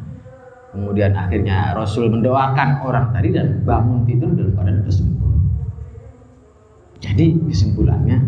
Kemudian 0.72 1.16
akhirnya 1.16 1.72
Rasul 1.72 2.12
mendoakan 2.12 2.84
orang 2.84 3.08
tadi 3.14 3.32
dan 3.32 3.64
bangun 3.64 4.04
tidur 4.04 4.28
dalam 4.36 4.52
keadaan 4.52 4.84
bersembuh. 4.84 5.32
Jadi 7.00 7.36
kesimpulannya 7.48 8.18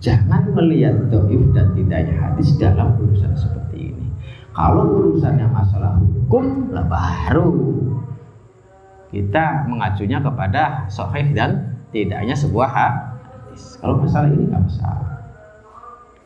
Jangan 0.00 0.56
melihat 0.56 1.12
doif 1.12 1.52
dan 1.52 1.76
tidaknya 1.76 2.16
hadis 2.16 2.56
dalam 2.56 2.96
urusan 2.96 3.36
seperti 3.36 3.92
ini. 3.92 4.08
Kalau 4.56 4.96
urusannya 4.96 5.44
masalah 5.52 6.00
hukum, 6.00 6.72
lah 6.72 6.88
baru 6.88 7.52
kita 9.12 9.68
mengacunya 9.68 10.16
kepada 10.24 10.88
sahih 10.88 11.36
dan 11.36 11.76
tidaknya 11.92 12.32
sebuah 12.32 12.68
hadis. 12.72 13.76
Kalau 13.76 14.00
masalah 14.00 14.32
ini 14.32 14.48
nggak 14.48 14.64
masalah. 14.64 15.08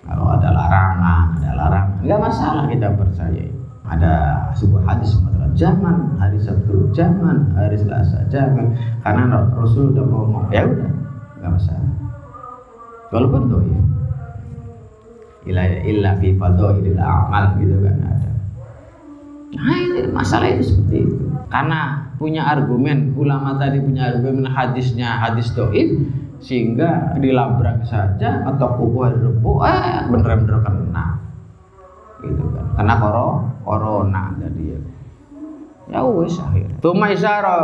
Kalau 0.06 0.26
ada 0.30 0.48
larangan, 0.54 1.26
ada 1.42 1.50
larangan, 1.58 1.98
nggak 2.06 2.20
masalah 2.22 2.64
kita 2.70 2.88
percaya. 2.94 3.44
Ada 3.84 4.12
sebuah 4.56 4.82
hadis 4.86 5.18
mengatakan 5.18 5.52
zaman 5.58 5.96
hari 6.16 6.38
Sabtu, 6.38 6.94
zaman 6.94 7.52
hari 7.58 7.76
Selasa, 7.76 8.22
zaman 8.30 8.72
karena 9.02 9.44
Rasul 9.52 9.92
udah 9.92 10.04
ngomong 10.08 10.48
ya 10.54 10.62
udah 10.64 10.88
nggak 11.42 11.52
masalah 11.52 11.83
walaupun 13.14 13.42
tuh 13.46 13.62
ya. 13.62 13.80
Illa 15.44 15.62
illa 15.86 16.10
fi 16.18 16.34
fadailil 16.34 16.98
amal 16.98 17.54
gitu 17.62 17.78
kan 17.78 17.96
ada. 18.02 18.30
Nah 19.54 19.78
masalah 20.10 20.50
itu 20.50 20.74
seperti 20.74 21.06
itu. 21.06 21.16
Karena 21.46 22.10
punya 22.18 22.42
argumen 22.42 23.14
ulama 23.14 23.54
tadi 23.54 23.78
punya 23.78 24.10
argumen 24.10 24.50
hadisnya 24.50 25.22
hadis 25.22 25.54
doib 25.54 26.10
sehingga 26.42 27.14
dilabrak 27.22 27.86
saja 27.86 28.42
atau 28.42 28.74
kuku 28.74 28.98
rebu 29.22 29.62
eh 29.62 30.10
bener-bener 30.10 30.58
kena. 30.66 31.22
Gitu 32.18 32.44
kan. 32.50 32.66
Kena 32.74 32.94
koro 32.98 33.26
corona 33.62 34.34
jadi 34.42 34.74
ya. 34.74 34.80
Ya 35.84 36.00
wes 36.02 36.34
akhirnya. 36.40 36.80
Tuma 36.80 37.12
isyara 37.12 37.56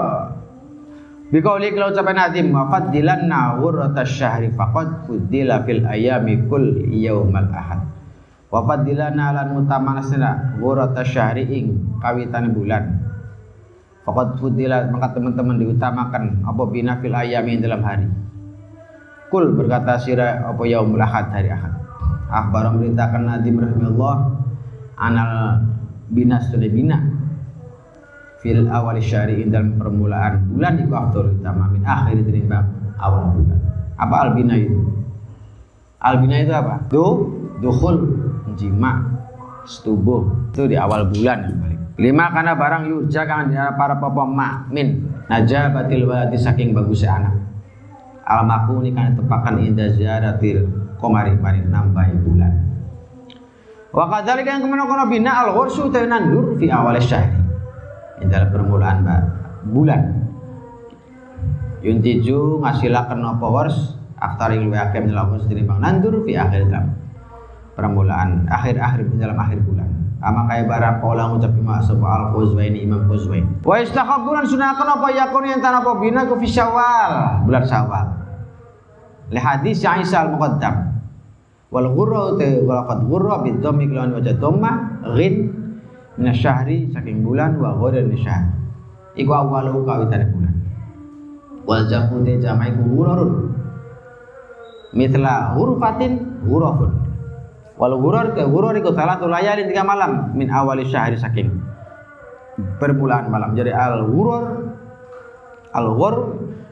Bikauli 1.30 1.70
kalau 1.70 1.94
ucapan 1.94 2.26
Nadim 2.26 2.50
wa 2.50 2.66
faddilanna 2.66 3.62
wurrata 3.62 4.02
syahri 4.02 4.50
faqad 4.50 5.06
fuddila 5.06 5.62
fil 5.62 5.86
ayami 5.86 6.42
kul 6.50 6.90
yaumal 6.90 7.46
ahad. 7.54 7.86
Wa 8.50 8.66
faddilana 8.66 9.30
lan 9.38 9.54
mutamanasna 9.54 10.58
wurrata 10.58 11.06
syahri 11.06 11.46
ing 11.46 11.86
kawitan 12.02 12.50
bulan. 12.50 12.98
Faqad 14.02 14.42
fuddila 14.42 14.90
maka 14.90 15.14
teman-teman 15.14 15.54
diutamakan 15.62 16.42
apa 16.42 16.62
bina 16.66 16.98
fil 16.98 17.14
ayami 17.14 17.62
dalam 17.62 17.86
hari. 17.86 18.10
Kul 19.30 19.54
berkata 19.54 20.02
sira 20.02 20.50
apa 20.50 20.66
yaumul 20.66 20.98
ahad 20.98 21.30
hari 21.30 21.54
ahad. 21.54 21.78
Akhbar 22.26 22.74
memberitakan 22.74 23.22
Nadim 23.30 23.62
rahimahullah 23.62 24.14
anal 24.98 25.62
binas 26.10 26.50
bina 26.50 27.19
fil 28.40 28.66
awal 28.72 28.96
syari 29.00 29.44
dalam 29.46 29.76
permulaan 29.76 30.48
bulan 30.52 30.80
itu 30.80 30.92
afdol 30.92 31.36
utama 31.36 31.68
min 31.68 31.84
akhir 31.84 32.24
tinimbang 32.24 32.66
awal 32.96 33.36
bulan 33.36 33.60
apa 34.00 34.14
albina 34.26 34.56
itu 34.56 34.80
albina 36.00 36.36
itu 36.40 36.52
apa 36.56 36.84
du 36.88 37.04
dukhul 37.60 37.96
jima 38.56 39.04
setubuh 39.68 40.24
itu 40.50 40.72
di 40.72 40.76
awal 40.80 41.06
bulan 41.06 41.70
Lima 42.00 42.32
karena 42.32 42.56
barang 42.56 42.88
yurja 42.88 43.28
kang 43.28 43.52
para 43.76 44.00
papa 44.00 44.24
mak 44.24 44.72
min 44.72 45.04
najabatil 45.28 46.08
waladi 46.08 46.40
saking 46.40 46.72
bagusnya 46.72 47.12
anak. 47.12 47.36
Almaku 48.24 48.80
ini 48.80 48.96
kan 48.96 49.20
tepakan 49.20 49.60
indah 49.60 49.92
ziyaratil 49.92 50.64
komari 50.96 51.36
mari 51.36 51.60
nambahi 51.60 52.16
bulan. 52.24 52.56
Wa 53.92 54.08
kadzalika 54.08 54.48
yang 54.48 54.64
ke 54.64 54.68
mana 54.72 54.88
kono 54.88 55.04
bina 55.12 55.44
al 55.44 55.52
ghursu 55.52 55.92
nandur 55.92 56.56
fi 56.56 56.72
awal 56.72 56.96
syahri. 56.96 57.49
Dalam 58.20 58.48
permulaan 58.52 59.06
bulan. 59.70 60.02
Yuntiju 61.80 62.60
ngasilaken 62.60 63.24
apa 63.24 63.46
wars 63.48 63.96
aktari 64.20 64.60
luwe 64.60 64.76
akeh 64.76 65.00
nyelamun 65.00 65.40
bang 65.48 65.78
nandur 65.80 66.20
fi 66.28 66.36
akhir 66.36 66.68
dalam 66.68 66.92
permulaan 67.72 68.44
akhir-akhir 68.52 69.08
dalam 69.16 69.38
akhir 69.40 69.64
bulan. 69.64 69.88
Ama 70.20 70.44
kaya 70.44 70.68
barang 70.68 71.00
pola 71.00 71.32
ngucap 71.32 71.56
ima 71.56 71.80
sapa 71.80 72.04
al 72.04 72.36
Quzwaini 72.36 72.84
Imam 72.84 73.08
Quzwain 73.08 73.64
wa 73.64 73.80
istakhabulan 73.80 74.44
sunahkan 74.44 74.84
apa 74.84 75.08
yakun 75.16 75.48
yang 75.48 75.64
tanah 75.64 75.80
apa 75.80 75.96
bina 75.96 76.28
ku 76.28 76.36
fi 76.36 76.44
Syawal. 76.44 77.40
Bulan 77.48 77.64
Syawal. 77.64 78.06
Li 79.32 79.40
hadis 79.40 79.80
Aisyah 79.80 80.28
al 80.28 80.30
muqaddam 80.36 80.76
wal 81.72 81.88
ghurra 81.96 82.36
te 82.36 82.60
walaqad 82.60 83.00
ghurra 83.08 83.34
bi 83.40 83.56
dhammi 83.56 83.88
kelawan 83.88 84.20
wajah 84.20 84.36
dhamma 84.36 84.70
ghin 85.16 85.34
min 86.20 86.36
syahri 86.36 86.92
saking 86.92 87.24
bulan 87.24 87.56
wa 87.56 87.72
min 87.80 88.20
syahr 88.20 88.52
iku 89.16 89.32
awalu 89.32 89.82
kawitan 89.88 90.28
bulan. 90.36 90.54
Wal 91.64 91.88
jamu 91.88 92.20
te 92.24 92.36
jamai 92.40 92.76
ku 92.76 92.82
ghurrun 92.84 93.56
mitla 94.92 95.56
hurfatin 95.56 96.44
hurufun. 96.44 96.92
Wal 97.80 97.96
ghurur 97.96 98.36
ke 98.36 98.44
ghurur 98.44 98.76
itu 98.76 98.92
salah 98.92 99.16
satu 99.16 99.32
layalin 99.32 99.64
tiga 99.64 99.80
malam 99.80 100.36
min 100.36 100.52
awali 100.52 100.84
syahri 100.84 101.16
saking 101.16 101.48
permulaan 102.76 103.32
malam. 103.32 103.56
Jadi 103.56 103.72
al 103.72 104.04
ghurur 104.04 104.44
al 105.72 105.88
ghur 105.96 106.14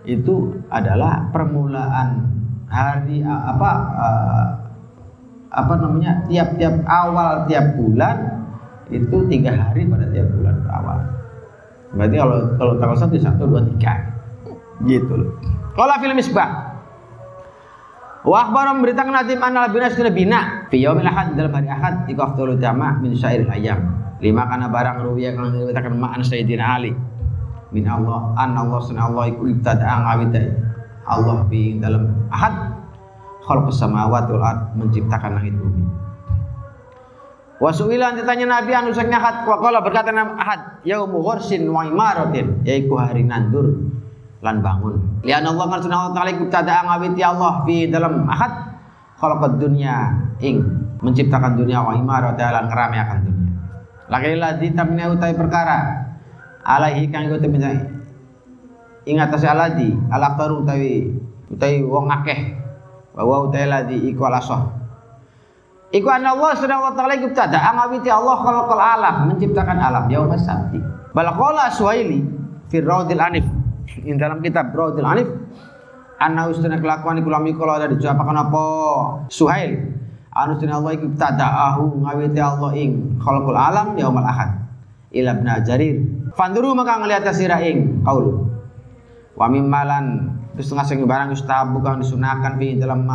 itu 0.05 0.61
adalah 0.69 1.29
permulaan 1.33 2.29
hari 2.69 3.25
apa 3.25 3.71
apa 5.49 5.75
namanya 5.81 6.29
tiap-tiap 6.29 6.85
awal 6.85 7.49
tiap 7.49 7.77
bulan 7.81 8.48
itu 8.89 9.17
tiga 9.29 9.53
hari 9.53 9.85
pada 9.85 10.09
tiap 10.09 10.29
bulan 10.33 10.65
awal 10.69 11.01
berarti 11.89 12.17
kalau 12.21 12.39
kalau 12.61 12.73
tanggal 12.77 12.97
satu 13.01 13.17
satu 13.17 13.43
dua 13.49 13.65
tiga. 13.65 13.93
Gitu 14.85 15.11
loh. 15.11 15.35
Kalau 15.75 15.95
film 15.99 16.17
misbah. 16.19 16.69
Wa 18.29 18.45
akhbara 18.45 18.77
memberitakan 18.77 19.15
Nadim 19.15 19.41
anal 19.41 19.73
bina 19.73 19.89
sudah 19.89 20.13
bina. 20.13 20.69
Fi 20.69 20.85
yaumil 20.85 21.09
dalam 21.35 21.53
hari 21.55 21.69
ahad 21.71 21.95
iku 22.11 22.29
afdhalu 22.29 22.61
jama' 22.61 23.01
min 23.01 23.17
syairil 23.17 23.49
ayam. 23.49 23.95
Lima 24.19 24.45
karena 24.51 24.67
barang 24.67 24.97
ruwiya 25.07 25.39
kang 25.39 25.55
diberitakan 25.55 25.95
ma'an 25.95 26.21
Sayyidina 26.27 26.65
Ali. 26.67 26.93
Min 27.71 27.87
Allah 27.87 28.35
an 28.35 28.59
Allah 28.59 28.81
sunna 28.83 29.07
Allah 29.07 29.31
iku 29.31 29.47
ibtada'a 29.47 29.97
ngawita. 30.03 30.43
Allah 31.09 31.47
fi 31.49 31.79
dalam 31.81 32.29
ahad 32.29 32.75
khalqus 33.47 33.81
samawati 33.81 34.35
wal 34.35 34.59
menciptakan 34.77 35.41
langit 35.41 35.55
bumi. 35.57 35.87
Wa 37.59 37.75
su'ilan 37.75 38.15
ditanya 38.15 38.47
Nabi 38.47 38.71
anu 38.71 38.95
sang 38.95 39.11
ahad 39.11 39.43
wa 39.43 39.59
qala 39.59 39.83
berkata 39.83 40.15
ahad 40.15 40.79
yaumu 40.87 41.19
ghursin 41.19 41.67
wa 41.67 41.83
imaratin. 41.83 42.63
Yaiku 42.63 42.95
hari 42.95 43.27
nandur 43.27 43.75
lan 44.39 44.63
bangun. 44.63 45.27
Lian 45.27 45.43
Allah 45.43 45.67
subhanahu 45.83 46.15
wa 46.15 46.15
taala 46.15 46.33
tada 46.47 46.87
ngawiti 46.87 47.23
Allah 47.27 47.67
fi 47.67 47.91
dalam 47.91 48.23
ahad. 48.31 48.79
Khalaqad 49.19 49.59
dunya 49.59 50.15
ing 50.39 50.63
menciptakan 51.03 51.59
dunia 51.59 51.83
wa 51.83 51.99
imarata 51.99 52.47
lan 52.55 52.71
ngerameakan 52.71 53.19
dunia. 53.27 53.51
Lagi 54.07 54.39
ladzi 54.39 54.69
tamina 54.79 55.11
utai 55.11 55.35
perkara. 55.35 56.07
Alaihi 56.63 57.11
kang 57.11 57.27
iku 57.27 57.43
temene 57.43 57.91
ing 59.03 59.19
atas 59.19 59.43
aladi 59.43 59.99
alaqtaru 60.15 60.63
utawi 60.63 61.11
utai 61.51 61.83
wong 61.83 62.07
akeh. 62.07 62.55
Bahwa 63.19 63.51
utai 63.51 63.67
ladzi 63.67 63.99
iku 63.99 64.31
alasoh 64.31 64.79
Iku 65.89 66.09
anna 66.13 66.37
Allah 66.37 66.53
subhanahu 66.53 66.85
wa 66.85 66.93
ta'ala 66.93 67.17
tada 67.33 67.59
ngawiti 67.73 68.13
Allah 68.13 68.37
khalaqal 68.45 68.83
alam 68.83 69.15
menciptakan 69.33 69.77
alam. 69.81 70.05
Yaum 70.13 70.29
sabti. 70.37 70.77
Bal 71.17 71.33
qala 71.33 71.73
Suhaili 71.73 72.21
fi 72.69 72.85
Raudil 72.85 73.21
Anif. 73.21 73.47
In 74.05 74.21
dalam 74.21 74.45
kitab 74.45 74.69
Raudul 74.77 75.09
Anif 75.09 75.29
anna 76.19 76.51
ustana 76.51 76.77
kelakuan 76.83 77.23
iku 77.23 77.31
lami 77.31 77.55
kala 77.55 77.81
ada 77.81 77.87
dijapakan 77.89 78.37
apa? 78.37 78.67
Suhail 79.31 79.97
anu 80.35 80.55
sunna 80.59 80.79
Allah 80.79 80.93
iku 80.95 81.09
tada'ahu 81.15 82.05
ngawiti 82.05 82.41
Allah 82.43 82.71
ing 82.77 83.19
khalqul 83.19 83.59
alam 83.59 83.97
yaumal 83.97 84.27
ahad 84.27 84.69
ila 85.15 85.35
ibn 85.35 85.49
Jarir. 85.65 85.97
Fanduru 86.37 86.77
maka 86.77 87.01
ngelihat 87.01 87.27
sira 87.33 87.65
ing 87.65 88.05
qaul. 88.05 88.45
Wa 89.39 89.47
mimmalan 89.49 90.37
terus 90.59 90.75
ngasih 90.75 91.01
barang 91.07 91.33
ustabu 91.33 91.81
kang 91.81 92.03
disunahkan 92.03 92.59
fi 92.59 92.77
dalam 92.77 93.07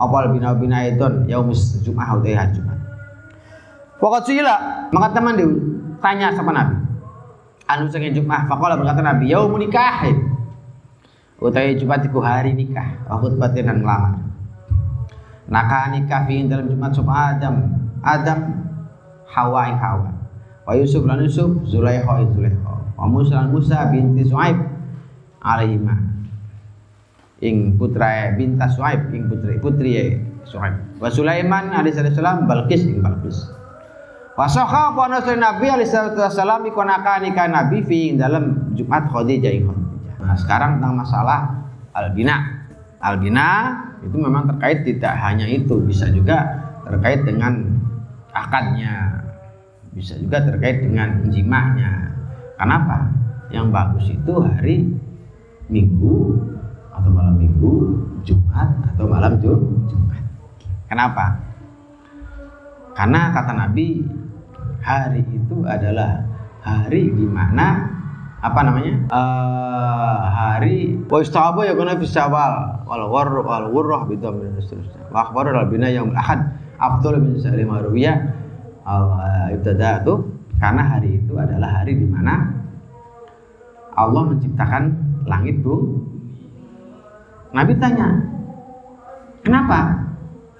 apal 0.00 0.32
bina 0.32 0.56
bina 0.56 0.88
itu 0.88 1.04
yaumus 1.28 1.76
Jumat 1.84 2.16
utai 2.16 2.32
hari 2.32 2.56
Jumat. 2.56 2.80
Pokok 4.00 4.24
sila 4.24 4.88
maka 4.88 5.12
teman 5.12 5.36
dia 5.36 5.48
tanya 6.00 6.32
sama 6.32 6.56
Nabi. 6.56 6.80
Anu 7.68 7.92
sange 7.92 8.16
Jumat 8.16 8.48
faqala 8.48 8.80
berkata 8.80 9.04
Nabi 9.04 9.28
yaumun 9.28 9.60
nikah? 9.60 10.08
Utawi 11.36 11.76
Jumat 11.76 12.00
iku 12.08 12.24
hari 12.24 12.56
nikah 12.56 13.04
wa 13.04 13.20
khutbatin 13.20 13.68
dan 13.68 13.84
ngelamar 13.84 14.16
naka 15.50 15.92
nikah 15.92 16.24
fi 16.24 16.46
dalam 16.48 16.70
Jumat 16.70 16.96
sop 16.96 17.10
Adam? 17.10 17.76
Adam 18.00 18.40
Hawa 19.28 19.68
ing 19.68 19.76
Hawa. 19.76 20.10
Wa 20.64 20.72
Yusuf 20.78 21.04
lan 21.04 21.20
Yusuf 21.20 21.60
ing 21.60 21.68
Zulaikha. 21.68 22.74
Wa 22.96 23.06
Musa 23.06 23.44
lan 23.44 23.52
Musa 23.52 23.90
binti 23.92 24.24
Suaib 24.24 24.56
alaihima 25.40 26.09
ing 27.40 27.80
putra 27.80 28.32
binta 28.36 28.68
Suaib 28.68 29.12
ing 29.12 29.28
putri 29.28 29.56
putri 29.60 29.90
Suaib 30.44 31.00
wa 31.00 31.08
Sulaiman 31.08 31.72
alaihi 31.72 31.96
salam 31.96 32.44
Balqis 32.48 32.84
ing 32.84 33.00
Balqis 33.00 33.60
Wasoha 34.40 34.96
apa 34.96 35.04
nasri 35.12 35.36
Nabi 35.36 35.68
alaihissalam 35.68 36.64
ikonaka 36.72 37.20
nikah 37.20 37.44
Nabi 37.44 37.84
fi 37.84 38.16
dalam 38.16 38.72
Jumat 38.72 39.12
Khadijah 39.12 39.52
Khadijah. 39.52 39.76
Nah 40.16 40.32
sekarang 40.32 40.80
tentang 40.80 40.96
masalah 40.96 41.40
albina. 41.92 42.64
Albina 43.04 43.76
itu 44.00 44.16
memang 44.16 44.48
terkait 44.48 44.88
tidak 44.88 45.12
hanya 45.20 45.44
itu, 45.44 45.76
bisa 45.84 46.08
juga 46.08 46.56
terkait 46.88 47.20
dengan 47.28 47.68
akadnya, 48.32 49.28
bisa 49.92 50.16
juga 50.16 50.40
terkait 50.40 50.88
dengan 50.88 51.20
jimanya. 51.28 52.16
Kenapa? 52.56 53.12
Yang 53.52 53.66
bagus 53.76 54.04
itu 54.08 54.34
hari 54.40 54.76
Minggu 55.68 56.16
atau 56.94 57.10
malam 57.10 57.34
Minggu, 57.38 57.72
Jumat 58.26 58.68
atau 58.94 59.04
malam 59.06 59.38
Jumat. 59.38 60.22
Kenapa? 60.90 61.38
Karena 62.98 63.30
kata 63.30 63.52
Nabi 63.54 64.04
hari 64.82 65.22
itu 65.30 65.62
adalah 65.64 66.24
hari 66.60 67.12
di 67.12 67.24
mana 67.24 67.88
apa 68.40 68.60
namanya 68.64 69.04
uh, 69.12 70.16
hari 70.32 70.96
wa 71.04 71.20
istaba 71.20 71.60
ya 71.68 71.76
kana 71.76 72.00
fi 72.00 72.08
syawal 72.08 72.84
wal 72.88 73.04
ghurr 73.12 73.44
wal 73.44 73.66
ghurrah 73.68 74.02
bi 74.08 74.16
dhamm 74.16 74.40
seterusnya 74.56 75.12
wa 75.12 75.28
akhbar 75.28 75.52
al 75.52 75.68
bina 75.68 75.92
yang 75.92 76.08
ahad 76.16 76.56
afdal 76.80 77.20
min 77.20 77.36
sa'li 77.36 77.68
marwiya 77.68 78.16
al 78.88 79.12
ibtada 79.52 80.00
itu 80.00 80.24
karena 80.56 80.82
hari 80.88 81.20
itu 81.20 81.36
adalah 81.36 81.84
hari 81.84 82.00
di 82.00 82.08
mana 82.08 82.48
Allah 83.92 84.32
menciptakan 84.32 84.96
langit 85.28 85.60
bu 85.60 86.00
Nabi 87.50 87.72
tanya 87.78 88.08
kenapa? 89.42 90.06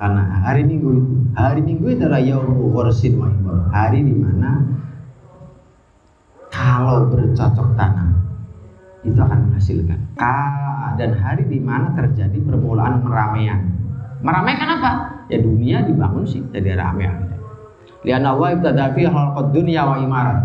Karena 0.01 0.23
hari 0.43 0.65
Minggu 0.65 0.89
itu 0.97 1.15
hari 1.37 1.61
Minggu 1.61 1.87
itu 1.93 2.03
adalah 2.03 2.23
yaumu 2.25 2.73
ghursin 2.73 3.21
wa 3.21 3.31
hari 3.71 4.01
di 4.01 4.15
mana 4.17 4.65
kalau 6.51 7.07
bercocok 7.13 7.77
tanam 7.77 8.17
itu 9.05 9.17
akan 9.21 9.49
menghasilkan. 9.49 10.01
Dan 10.99 11.17
hari 11.17 11.49
di 11.49 11.57
mana 11.63 11.97
terjadi 11.97 12.37
permulaan 12.45 13.01
meramaian. 13.01 13.73
Meramaikan 14.21 14.69
apa? 14.81 14.91
Ya 15.33 15.41
dunia 15.41 15.87
dibangun 15.87 16.27
sih 16.29 16.45
jadi 16.53 16.77
ramai 16.77 17.31
lian 18.05 18.25
Allah 18.25 18.57
ibtada 18.57 18.97
fi 18.97 19.05
khalqad 19.05 19.53
dunya 19.53 19.85
wa 19.85 20.01
imarat 20.01 20.41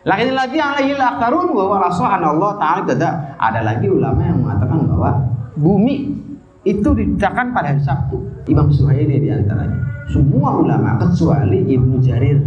lagi 0.00 0.32
lagi 0.32 0.56
alaihi 0.56 0.96
akarun 0.96 1.52
bahwa 1.52 1.76
rasul 1.76 2.08
Allah 2.08 2.56
taala 2.56 3.10
ada 3.36 3.60
lagi 3.60 3.84
ulama 3.84 4.20
yang 4.24 4.40
mengatakan 4.40 4.88
bahwa 4.88 5.10
bumi 5.60 6.16
itu 6.64 6.88
diciptakan 6.92 7.52
pada 7.52 7.72
hari 7.72 7.82
Sabtu. 7.84 8.20
Imam 8.48 8.68
Suhaili 8.68 9.20
di 9.20 9.28
antaranya. 9.32 9.80
Semua 10.08 10.60
ulama 10.60 11.00
kecuali 11.00 11.64
Ibnu 11.68 12.00
Jarir. 12.04 12.40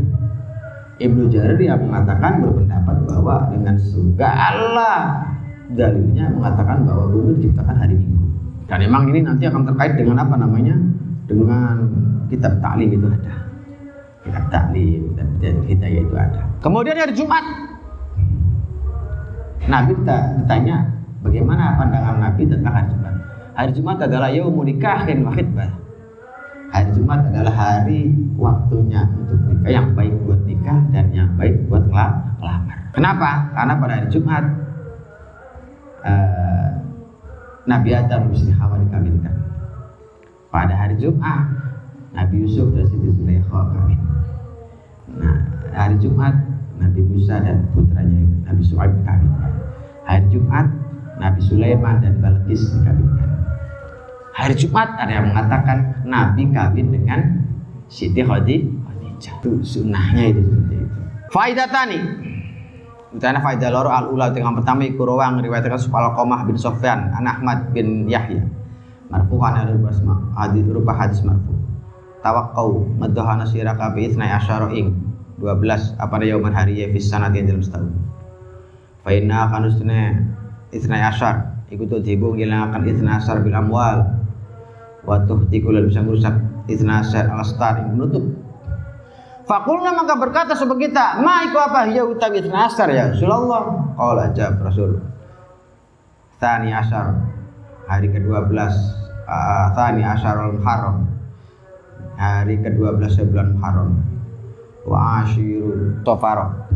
Ibnu 1.02 1.30
Jarir 1.34 1.58
yang 1.58 1.82
mengatakan 1.82 2.42
berpendapat 2.42 2.98
bahwa 3.10 3.50
dengan 3.50 3.76
segala 3.78 5.22
dalilnya 5.74 6.30
mengatakan 6.30 6.86
bahwa 6.86 7.10
bumi 7.10 7.42
diciptakan 7.42 7.76
hari 7.78 7.98
Minggu. 7.98 8.26
Dan 8.70 8.78
memang 8.86 9.10
ini 9.10 9.20
nanti 9.26 9.46
akan 9.50 9.66
terkait 9.74 9.98
dengan 9.98 10.22
apa 10.22 10.36
namanya? 10.38 10.78
Dengan 11.26 11.76
kitab 12.30 12.62
taklim 12.62 12.94
itu 12.94 13.06
ada. 13.10 13.34
Kita 14.24 14.40
taklim 14.48 15.14
dan 15.44 15.56
hidayah 15.68 16.02
itu 16.04 16.16
ada. 16.16 16.42
Kemudian 16.64 16.96
hari 16.96 17.12
Jumat 17.12 17.44
Nabi 19.68 19.96
ditanya 19.96 20.78
bagaimana 21.24 21.80
pandangan 21.80 22.18
Nabi 22.20 22.44
tentang 22.48 22.74
hari 22.74 22.88
Jumat. 22.92 23.14
Hari 23.54 23.72
Jumat 23.76 23.98
adalah 24.02 24.30
yaumul 24.34 24.66
nikahin 24.68 25.24
wa 25.24 25.32
khidbah. 25.32 25.72
Hari 26.74 26.90
Jumat 26.98 27.30
adalah 27.30 27.54
hari 27.54 28.10
waktunya 28.34 29.06
untuk 29.14 29.40
nikah 29.46 29.70
yang 29.70 29.88
baik 29.94 30.16
buat 30.26 30.42
nikah 30.44 30.80
dan 30.90 31.14
yang 31.14 31.30
baik 31.38 31.70
buat 31.70 31.86
lamar. 32.42 32.80
Kenapa? 32.98 33.54
Karena 33.54 33.74
pada 33.78 33.94
hari 34.02 34.08
Jumat 34.10 34.44
uh, 36.02 36.70
Nabi 37.70 37.90
Adam 37.94 38.34
Siti 38.34 38.52
Hawa 38.58 38.82
dikawinkan. 38.82 39.36
Pada 40.50 40.74
hari 40.74 40.98
Jumat 40.98 41.46
Nabi 42.14 42.46
Yusuf 42.46 42.74
dan 42.74 42.86
Siti 42.90 43.10
Zulaikha 43.10 43.60
kawin. 43.74 44.13
Nah, 45.18 45.38
hari 45.74 45.96
Jumat 46.02 46.34
Nabi 46.82 47.02
Musa 47.06 47.38
dan 47.38 47.70
putranya 47.74 48.22
Nabi 48.50 48.64
Suhaib 48.66 48.94
kawin. 49.06 49.30
Hari 50.04 50.26
Jumat 50.34 50.66
Nabi 51.22 51.40
Sulaiman 51.46 52.02
dan 52.02 52.18
Balkis 52.18 52.74
dikawinkan. 52.74 53.30
Hari 54.34 54.56
Jumat 54.58 54.98
ada 54.98 55.12
yang 55.14 55.30
mengatakan 55.30 56.02
Nabi 56.04 56.50
kawin 56.50 56.90
dengan 56.90 57.20
Siti 57.86 58.26
Khadijah. 58.26 59.40
Itu 59.40 59.64
sunnahnya 59.64 60.36
itu 60.36 60.42
seperti 60.44 60.76
itu. 60.84 61.00
Faidah 61.32 61.68
tani. 61.72 62.00
Utana 63.14 63.40
faidah 63.40 63.70
loro 63.70 63.94
al 63.94 64.10
ula 64.10 64.34
yang 64.34 64.58
pertama 64.58 64.84
iku 64.84 65.06
rawang 65.06 65.38
riwayatkan 65.38 65.78
Subal 65.78 66.12
Qamah 66.18 66.44
bin 66.50 66.58
Sofyan 66.58 67.14
an 67.14 67.24
Ahmad 67.30 67.72
bin 67.72 68.10
Yahya. 68.10 68.42
Marfu'an 69.14 69.54
ada 69.64 69.78
hadis 70.34 70.66
rupa 70.66 70.92
hadis 70.98 71.22
marfu. 71.22 71.53
Tawakkau 72.24 72.88
madhahana 72.98 73.44
siraka 73.44 73.92
bi 73.92 74.08
itsnai 74.08 74.32
asyara 74.32 74.72
ing 74.72 74.96
12 75.44 76.00
apa 76.00 76.14
ada 76.16 76.26
yauman 76.26 76.56
hari 76.56 76.80
ya 76.80 76.88
fis 76.96 77.12
sanati 77.12 77.44
dalam 77.44 77.60
setahun. 77.60 77.92
Fa 79.04 79.12
inna 79.12 79.52
kanusne 79.52 80.24
itsnai 80.72 81.04
asyar 81.04 81.68
iku 81.68 81.84
tuh 81.84 82.00
dibu 82.00 82.32
ngilangaken 82.32 82.88
itsnai 82.88 83.20
asyar 83.20 83.44
bil 83.44 83.52
amwal 83.52 84.08
wa 85.04 85.20
tuhtiku 85.28 85.76
bisa 85.84 86.00
merusak 86.00 86.32
itnasar 86.72 87.28
al-astar 87.28 87.84
yang 87.84 88.00
menutup 88.00 88.24
Fakulna 89.44 89.92
maka 89.92 90.16
berkata 90.16 90.56
sebagai 90.56 90.88
kita, 90.88 91.20
ma 91.20 91.44
iku 91.44 91.60
apa 91.60 91.92
ya 91.92 92.08
utawi 92.08 92.40
itnasar 92.40 92.88
ya 92.88 93.12
Rasulullah. 93.12 93.92
Qala 94.00 94.32
jawab 94.32 94.72
Rasul. 94.72 95.04
Tani 96.40 96.72
asar 96.72 97.20
hari 97.88 98.08
ke-12 98.12 98.32
uh, 98.32 99.68
Tani 99.76 100.04
asar 100.04 100.40
al-Muharram 100.40 101.08
hari 102.18 102.60
ke-12 102.62 103.32
bulan 103.32 103.58
Muharram. 103.58 103.92
Wa 104.84 105.24
ashiru 105.24 106.00
Safar 106.04 106.68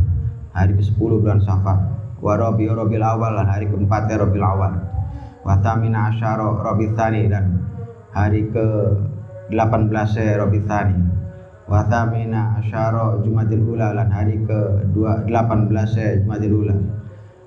hari 0.55 0.73
ke-10 0.77 1.11
bulan 1.21 1.39
Safar. 1.43 1.77
Wa 2.17 2.33
Rabi 2.39 2.65
Rabiul 2.67 3.05
Awal 3.05 3.41
hari 3.45 3.69
ke-4 3.69 4.09
Rabiul 4.09 4.45
Awal. 4.45 4.73
Wa 5.45 5.61
tamina 5.61 6.11
asyara 6.11 6.47
Rabiul 6.65 6.97
Tsani 6.97 7.29
dan 7.29 7.61
hari 8.11 8.49
ke 8.49 8.65
18 9.53 10.41
Rabi 10.41 10.59
Thani 10.67 10.97
wa 11.67 11.83
thamina 11.83 12.63
asyara 12.63 13.19
Jumadil 13.21 13.75
Ula 13.75 13.91
lan 13.91 14.07
hari 14.07 14.39
ke 14.47 14.59
18 14.87 15.27
Jumadil 16.23 16.53
Ula. 16.63 16.75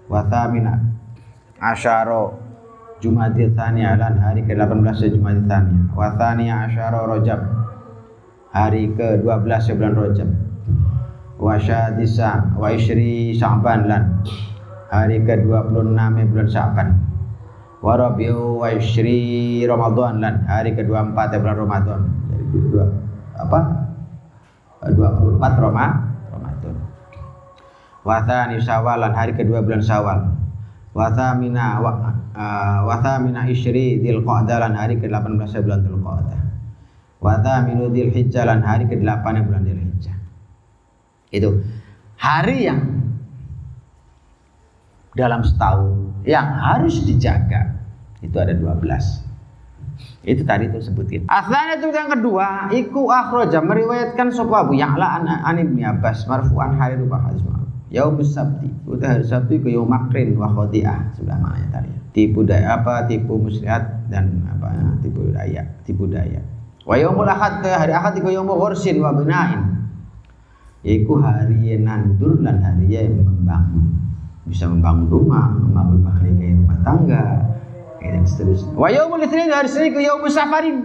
Wa 0.07 0.29
thamina 0.29 0.77
asyara 1.57 2.40
Jumadil 3.01 3.57
Thani 3.57 3.83
lan 3.83 4.21
hari 4.21 4.45
ke 4.45 4.53
18 4.53 5.17
Jumadil 5.17 5.49
Thani 5.49 5.89
wa 5.97 6.13
thaniya 6.21 6.69
asyara 6.69 7.09
Rajab 7.09 7.41
hari 8.53 8.93
ke 8.93 9.25
12 9.25 9.77
bulan 9.81 9.95
Rajab 9.97 10.29
wa 11.41 11.57
syadisa 11.57 12.53
wa 12.61 12.69
isri 12.69 13.33
Sya'ban 13.33 13.89
lan 13.89 14.21
hari 14.93 15.25
ke 15.25 15.41
26 15.49 15.97
bulan 16.29 16.49
Sya'ban 16.49 16.89
wa 17.81 17.97
rabiu 17.97 18.61
wa 18.61 18.69
isyri 18.69 19.65
Ramadan 19.65 20.21
dan 20.21 20.45
hari 20.45 20.77
ke-24 20.77 21.17
bulan 21.41 21.57
Ramadan. 21.57 22.01
Jadi 22.29 22.45
dua 22.69 22.85
apa? 23.41 23.61
24 24.85 25.65
Roma 25.65 25.87
Ramadan. 26.29 26.75
Wa 28.05 28.21
tsani 28.25 28.61
Syawal 28.61 29.01
dan 29.01 29.13
hari 29.17 29.33
kedua 29.33 29.65
bulan 29.65 29.81
Syawal. 29.81 30.40
Wa 30.91 31.07
tsamina 31.15 31.79
wa 31.79 31.93
uh, 32.35 32.79
wa 32.83 32.97
tsamina 32.99 33.47
isyri 33.47 34.03
Dzulqa'dah 34.03 34.57
dan 34.67 34.75
hari 34.75 34.99
ke-18 34.99 35.51
bulan 35.63 35.81
Dzulqa'dah. 35.87 36.41
Wa 37.23 37.39
tsaminu 37.39 37.95
Dzulhijjah 37.95 38.45
dan 38.47 38.61
hari 38.67 38.91
ke-8 38.91 39.25
bulan 39.47 39.63
Dzulhijjah. 39.63 40.17
Itu 41.31 41.63
hari 42.19 42.67
yang 42.67 42.81
dalam 45.15 45.47
setahun 45.47 46.23
yang 46.27 46.47
harus 46.47 47.03
dijaga 47.07 47.81
itu 48.21 48.37
ada 48.37 48.55
12 48.55 49.31
itu 50.21 50.45
tadi 50.45 50.69
itu 50.69 50.81
sebutin. 50.85 51.25
Asalnya 51.29 51.81
itu 51.81 51.89
yang 51.93 52.13
kedua, 52.13 52.69
iku 52.73 53.09
akhroja 53.09 53.65
meriwayatkan 53.65 54.33
sapa 54.33 54.69
Abu 54.69 54.77
Ya'la 54.77 55.21
an, 55.21 55.25
an 55.29 55.57
Ibnu 55.57 55.81
Abbas 55.81 56.29
marfu'an 56.29 56.77
hari 56.77 57.01
rupa 57.01 57.25
hadis. 57.25 57.41
Yaumus 57.91 58.39
Sabti, 58.39 58.71
itu 58.71 59.03
hari 59.03 59.27
Sabtu 59.27 59.59
iku 59.59 59.67
yaum 59.67 59.91
makrin 59.91 60.39
wa 60.39 60.47
khodi'ah, 60.47 61.11
sudah 61.19 61.35
maknanya 61.43 61.83
tadi. 61.83 61.91
Tipu 62.15 62.47
daya 62.47 62.79
apa, 62.79 63.11
tipu 63.11 63.35
muslihat 63.35 64.07
dan 64.07 64.47
apa 64.47 64.71
tipu 65.03 65.27
daya, 65.35 65.67
tipu 65.83 66.07
daya. 66.07 66.39
Wa 66.87 66.95
yaumul 66.95 67.27
ahad, 67.27 67.67
hari 67.67 67.91
ahad 67.91 68.15
iku 68.15 68.31
yaumul 68.31 68.63
ghursin 68.63 69.03
wa 69.03 69.11
binain. 69.11 69.91
Iku 70.87 71.19
hari 71.19 71.77
nandur 71.83 72.39
dan 72.39 72.63
hari 72.63 72.95
yang 72.95 73.27
membangun. 73.27 73.91
Bisa 74.47 74.71
membangun 74.71 75.11
rumah, 75.11 75.51
membangun 75.59 76.07
rumah 76.07 76.79
tangga, 76.87 77.25
dan 78.01 78.25
seterusnya. 78.25 78.75
Wa 78.75 78.89
yaumul 78.89 79.23
itsnin 79.23 79.51
hari 79.53 79.69
Senin 79.69 79.93
ke 79.95 80.01
yaumul 80.03 80.33
safarin. 80.33 80.79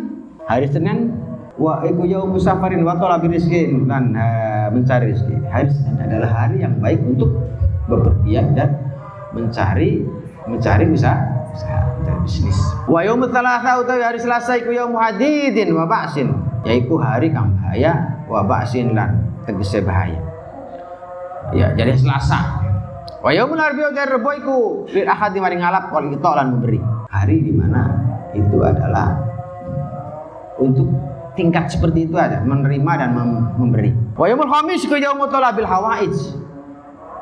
Hari 0.46 0.68
Senin 0.70 1.14
wa 1.56 1.80
iku 1.88 2.04
yaumul 2.04 2.40
safarin 2.40 2.84
wa 2.84 3.00
talabi 3.00 3.32
rizqin 3.32 3.88
dan 3.88 4.12
mencari 4.76 5.16
rezeki. 5.16 5.36
Hari 5.48 5.70
Senin 5.72 5.98
adalah 6.04 6.30
hari 6.32 6.64
yang 6.64 6.76
baik 6.84 7.00
untuk 7.04 7.32
bepergian 7.88 8.56
dan 8.58 8.76
mencari 9.32 10.04
mencari 10.46 10.86
bisa 10.88 11.16
mencari 11.96 12.20
bisnis. 12.28 12.58
Wa 12.86 13.02
yaumul 13.02 13.32
tsalatsa 13.32 13.72
utawi 13.82 14.04
hari 14.04 14.20
Selasa 14.20 14.60
iku 14.60 14.76
yaumul 14.76 15.00
hadidin 15.00 15.72
wa 15.72 15.88
ba'sin. 15.88 16.28
Yaiku 16.66 16.98
hari 17.00 17.32
kang 17.32 17.56
bahaya 17.56 18.24
wa 18.28 18.44
ba'sin 18.44 18.92
lan 18.92 19.24
tegese 19.48 19.80
bahaya. 19.86 20.20
Ya, 21.54 21.72
jadi 21.78 21.96
Selasa. 21.96 22.66
Wa 23.24 23.32
yaumul 23.34 23.58
arbi'a 23.58 23.96
dari 23.96 24.12
rebo 24.12 24.30
iku 24.36 24.58
lil 24.92 25.08
ahadi 25.08 25.40
maring 25.40 25.62
ngalap 25.64 25.90
kali 25.90 26.14
kita 26.14 26.30
lan 26.36 26.48
memberi 26.58 26.80
hari 27.10 27.42
di 27.42 27.54
mana 27.56 27.90
itu 28.36 28.60
adalah 28.62 29.18
untuk 30.62 31.15
tingkat 31.36 31.70
seperti 31.70 32.08
itu 32.08 32.16
ada 32.16 32.42
menerima 32.42 32.92
dan 32.98 33.10
mem 33.14 33.32
memberi. 33.60 33.92
Wa 34.16 34.26
yaumul 34.26 34.50
khamis 34.50 34.88
ku 34.88 34.96
yaumul 34.96 35.30
talabil 35.30 35.68
hawaij. 35.68 36.16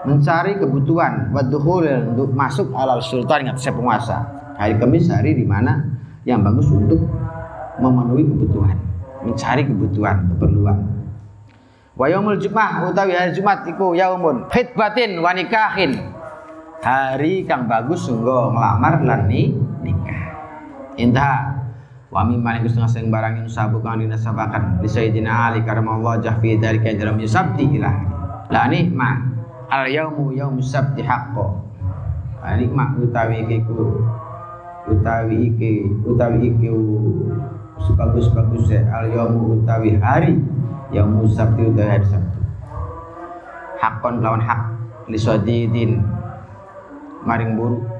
Mencari 0.03 0.59
kebutuhan 0.59 1.31
wa 1.31 1.41
untuk 1.41 2.29
masuk 2.35 2.69
alal 2.75 2.99
sultan 3.01 3.49
ingat 3.49 3.57
saya 3.59 3.73
penguasa. 3.73 4.17
Hari 4.59 4.77
Kamis 4.77 5.09
hari 5.09 5.33
di 5.33 5.47
mana 5.47 5.79
yang 6.27 6.45
bagus 6.45 6.69
untuk 6.69 7.01
memenuhi 7.81 8.27
kebutuhan, 8.27 8.77
mencari 9.25 9.65
kebutuhan, 9.65 10.29
keperluan. 10.35 10.77
Wa 11.97 12.05
yaumul 12.11 12.37
Jumat 12.37 12.89
utawi 12.89 13.15
hari 13.15 13.31
Jumat 13.33 13.65
iku 13.65 13.95
yaumun 13.97 14.51
khitbatin 14.51 15.17
wa 15.23 15.31
nikahin. 15.33 16.13
Hari 16.83 17.47
kang 17.47 17.71
bagus 17.71 18.03
sungguh 18.03 18.51
ngelamar 18.51 18.99
lan 19.07 19.31
nikah. 19.31 20.21
Indah 20.99 21.62
wa 22.13 22.21
mimman 22.21 22.61
iku 22.61 22.69
setengah 22.69 22.91
sing 22.93 23.05
barang 23.09 23.41
yang 23.41 23.49
sabu 23.49 23.81
kang 23.81 23.97
dinasabakan 23.97 24.85
li 24.85 24.87
sayyidina 24.87 25.49
Ali 25.49 25.65
karamallahu 25.65 26.21
jah 26.21 26.37
fi 26.37 26.53
dzalika 26.61 26.93
dalam 26.93 27.17
sabti 27.25 27.65
ilah. 27.65 27.95
La 28.53 28.69
nikmah 28.69 29.17
al 29.73 29.89
yaumu 29.89 30.29
yaum 30.37 30.61
sabti 30.61 31.01
haqqo. 31.01 31.57
Nikmah 32.45 33.01
utawi 33.01 33.49
iku 33.49 33.97
utawi 34.85 35.49
iki 35.49 35.89
utawi 36.05 36.53
iki 36.53 36.69
sebagus-bagus 37.81 38.69
al 38.93 39.09
yaumu 39.09 39.57
utawi 39.57 39.97
hari 39.97 40.37
yaum 40.93 41.25
sabti 41.25 41.65
utawi 41.65 41.97
hari 41.97 42.05
Sabtu. 42.05 42.39
Hakon 43.81 44.21
lawan 44.21 44.39
hak 44.39 44.69
li 45.09 45.17
maring 47.23 47.55
buru 47.55 47.92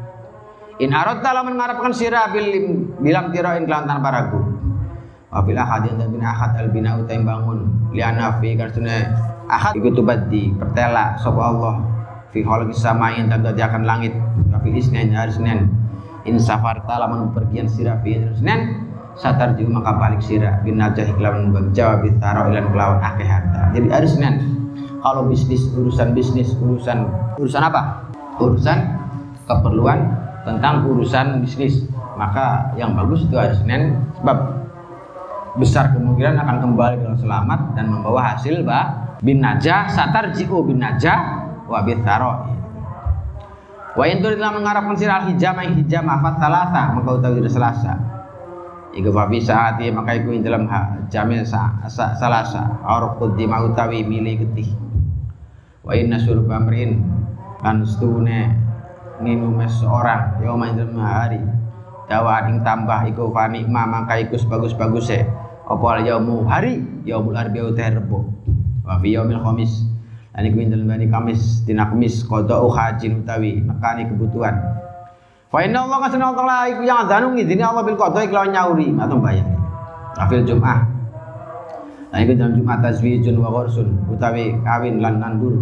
In 0.81 0.89
arad 0.89 1.21
lamun 1.21 1.53
ngarepkan 1.62 1.93
sira 1.93 2.33
bil 2.33 2.49
bilang 2.97 3.29
tirain 3.29 3.69
kelan 3.69 3.86
tanpa 3.86 4.09
ragu. 4.09 4.41
Wa 5.29 5.45
bil 5.45 5.57
ahad 5.57 5.86
dan 5.86 6.09
bin 6.09 6.21
ahad 6.25 6.57
al 6.57 6.73
bina 6.73 6.97
utai 6.97 7.21
bangun. 7.21 7.93
Liana 7.93 8.41
fi 8.41 8.57
karsune 8.57 9.05
ahad. 9.45 9.77
Iku 9.77 9.93
tubaddi 9.93 10.49
pertela 10.57 11.13
sapa 11.21 11.41
Allah. 11.41 11.75
Fi 12.33 12.41
khalqis 12.41 12.81
samain 12.81 13.29
dan 13.29 13.45
akan 13.45 13.86
langit. 13.86 14.17
Wa 14.49 14.57
fi 14.65 14.73
isnin 14.73 15.13
hari 15.13 15.29
Senin. 15.29 15.69
In 16.25 16.41
safarta 16.41 16.97
lamun 16.97 17.29
pergian 17.38 17.69
sira 17.69 18.01
fi 18.01 18.17
Senin 18.33 18.89
satar 19.13 19.53
juga 19.53 19.77
maka 19.77 19.93
balik 20.01 20.25
sira 20.25 20.57
bin 20.65 20.81
najah 20.81 21.05
kelawan 21.13 21.53
jawab 21.69 22.01
bitaro 22.01 22.49
ilan 22.49 22.65
kelawan 22.73 22.97
akeh 22.97 23.27
harta. 23.29 23.69
Jadi 23.77 23.88
hari 23.93 24.07
Senin 24.09 24.33
kalau 25.05 25.29
bisnis 25.29 25.69
urusan 25.77 26.17
bisnis 26.17 26.57
urusan 26.57 27.05
urusan 27.38 27.62
apa? 27.62 28.09
Urusan 28.41 28.77
keperluan 29.45 30.22
tentang 30.43 30.88
urusan 30.88 31.43
bisnis. 31.43 31.88
Maka 32.13 32.71
yang 32.77 32.93
bagus 32.93 33.25
itu 33.25 33.36
hari 33.36 33.58
Senin 33.58 33.97
sebab 34.21 34.63
besar 35.58 35.93
kemungkinan 35.93 36.38
akan 36.38 36.58
kembali 36.62 36.95
dengan 37.01 37.17
selamat 37.17 37.60
dan 37.77 37.86
membawa 37.89 38.34
hasil 38.34 38.65
bah 38.65 39.17
bin 39.21 39.41
najah 39.41 39.86
satar 39.89 40.34
jiu 40.34 40.65
bin 40.65 40.82
najah 40.82 41.45
wa 41.69 41.86
bitaro 41.86 42.49
wa 43.93 44.03
in 44.10 44.25
telah 44.25 44.49
mengharapkan 44.49 44.97
sirah 44.97 45.29
hijama 45.29 45.69
hijama 45.69 46.17
fatalata 46.21 46.97
maka 46.97 47.10
utawi 47.17 47.45
selasa. 47.45 47.93
Iku 48.93 49.10
fafi 49.10 49.41
saati 49.41 49.89
maka 49.89 50.21
iku 50.21 50.38
dalam 50.38 50.69
jamil 51.10 51.41
sa, 51.49 51.82
sa, 51.89 52.13
salasa. 52.13 52.77
Arqud 52.86 53.34
di 53.34 53.49
mautawi 53.49 54.06
milih 54.06 54.45
getih. 54.45 54.69
Wa 55.82 55.97
inna 55.97 56.21
surba 56.21 56.62
amrin 56.62 57.01
lan 57.65 57.82
nginu 59.23 59.55
seorang 59.65 60.43
yauma 60.43 60.69
ing 60.69 60.99
hari. 60.99 61.39
Dawa 62.12 62.51
ing 62.51 62.62
tambah 62.67 63.07
iku 63.07 63.31
fani 63.31 63.63
ma 63.63 63.88
maka 63.88 64.19
iku 64.19 64.36
bagus-bagus 64.45 65.07
e 65.15 65.23
apa 65.63 65.86
al 65.88 66.03
yaumu 66.03 66.43
hari? 66.43 66.83
Yaumul 67.07 67.39
arbi'u 67.39 67.71
rebo 67.71 68.27
wa 68.83 68.99
fi 68.99 69.15
yaumil 69.15 69.39
khamis. 69.39 69.88
Lan 70.36 70.43
iku 70.51 70.57
ing 70.59 70.69
dalam 70.75 70.91
kamis 71.07 71.63
dina 71.63 71.88
kamis 71.88 72.27
qada'u 72.27 72.67
hajin 72.67 73.23
utawi 73.23 73.63
makani 73.63 74.12
kebutuhan. 74.12 74.59
Fa 75.47 75.62
inna 75.63 75.86
Allah 75.86 75.97
kasana 76.09 76.33
Allah 76.33 76.67
iku 76.73 76.81
yang 76.83 77.05
adzanu 77.05 77.38
ngidini 77.38 77.63
Allah 77.63 77.86
bil 77.86 77.95
qadha 77.95 78.27
kelawan 78.27 78.51
nyauri. 78.51 78.91
Atau 78.99 79.21
bayar. 79.21 79.47
Afil 80.17 80.43
Jum'ah. 80.43 80.79
Nah 82.13 82.21
iku 82.21 82.38
dalam 82.38 82.53
Jumat 82.53 82.77
tazwijun 82.86 83.41
wa 83.41 83.49
ghursun 83.49 84.05
utawi 84.05 84.53
kawin 84.62 85.01
lan 85.01 85.17
nandur. 85.17 85.57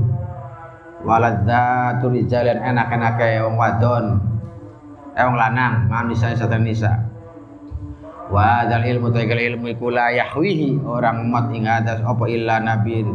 Waladzatu 1.02 2.14
rijalan 2.14 2.62
enak-enake 2.62 3.42
wong 3.42 3.58
wadon. 3.58 4.06
Eh 5.18 5.24
wong 5.26 5.34
lanang 5.34 5.90
manusia 5.90 6.38
satan 6.38 6.62
nisa. 6.62 6.94
Wa 8.30 8.64
dal 8.70 8.86
ilmu 8.86 9.10
tegal 9.12 9.42
ilmu 9.42 9.74
iku 9.76 9.92
la 9.92 10.14
yahwihi 10.14 10.86
orang 10.86 11.28
umat 11.28 11.52
ing 11.52 11.68
atas 11.68 12.00
apa 12.06 12.24
illa 12.32 12.64
nabiin 12.64 13.12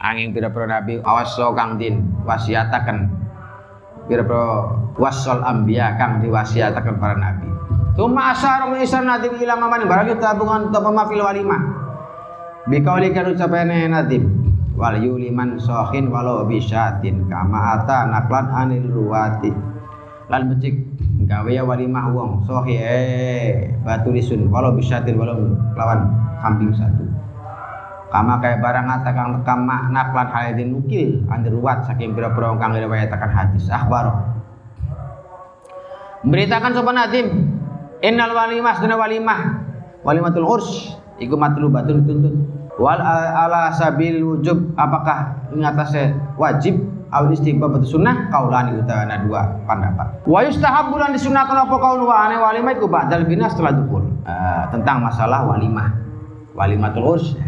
angin 0.00 0.32
pira-pira 0.32 0.64
nabi 0.64 1.02
awas 1.04 1.36
kang 1.36 1.76
din 1.76 2.00
wasiataken 2.24 3.12
pira-pira 4.08 4.72
wasol 4.96 5.44
ambia 5.44 5.98
kang 6.00 6.22
diwasiataken 6.22 6.96
para 6.96 7.18
nabi. 7.18 7.50
Tuma 7.98 8.32
min 8.70 8.80
isan 8.80 9.04
nadim 9.04 9.36
ila 9.36 9.58
maman 9.58 9.84
barang 9.90 10.16
tabungan 10.22 10.70
tabama 10.70 11.04
fil 11.10 11.20
walimah. 11.20 11.60
Bikauli 12.70 13.10
kan 13.10 13.28
ucapane 13.28 13.90
nadim 13.90 14.45
wal 14.76 14.96
yuliman 15.00 15.56
sohin 15.56 16.12
walau 16.12 16.44
bisyatin 16.44 17.26
kama 17.32 17.80
ata 17.80 18.06
naklan 18.12 18.46
anil 18.52 18.86
ruwati. 18.92 19.50
Lan 20.28 20.52
becik 20.52 20.84
gawe 21.24 21.48
ya 21.48 21.64
walimah 21.64 22.12
wong 22.12 22.44
sohi 22.44 22.76
eh 22.76 23.72
batu 23.82 24.12
lisun 24.12 24.52
walau 24.52 24.76
bisyatin 24.76 25.16
walau 25.16 25.56
lawan 25.74 26.12
kambing 26.44 26.76
satu. 26.76 27.08
Kama 28.12 28.38
kayak 28.38 28.60
barang 28.62 28.86
ata 28.86 29.10
kang 29.16 29.28
nekam 29.40 29.66
makna 29.66 30.12
klan 30.12 30.28
halidin 30.30 30.76
nukil 30.76 31.24
andir 31.32 31.56
ruwat 31.56 31.88
saking 31.88 32.12
pira-pira 32.12 32.54
kang 32.60 32.76
riwayatakan 32.76 33.32
hadis. 33.32 33.66
Akhbar 33.72 34.12
beritakan 36.26 36.74
sopan 36.76 37.00
nadim 37.00 37.26
innal 38.04 38.34
walimah 38.36 38.76
sedana 38.76 38.98
walimah 38.98 39.40
walimatul 40.04 40.46
urs 40.46 40.98
iku 41.22 41.38
matlubatun 41.38 42.02
tuntut 42.04 42.55
wal 42.76 43.00
ala 43.00 43.72
sabil 43.72 44.20
wujub 44.20 44.76
apakah 44.76 45.48
ing 45.52 45.64
atase 45.64 46.12
wajib? 46.36 46.76
Awal 47.06 47.38
istighfar 47.38 47.70
betul 47.70 48.02
sunnah 48.02 48.26
kaulani 48.34 48.82
utawana 48.82 49.22
dua 49.22 49.46
pendapat. 49.62 50.26
Wa 50.26 50.42
yustahabbu 50.42 50.98
lan 50.98 51.14
disunahkan 51.14 51.54
apa 51.54 51.76
kaul 51.78 52.02
wa 52.02 52.26
ane 52.26 52.34
walimah 52.34 52.74
iku 52.74 52.90
ba'dal 52.90 53.22
bina 53.30 53.46
setelah 53.46 53.78
dukul 53.78 54.02
uh, 54.26 54.66
tentang 54.74 55.06
masalah 55.06 55.46
walimah. 55.46 55.94
Walimatul 56.58 57.14
urs 57.14 57.38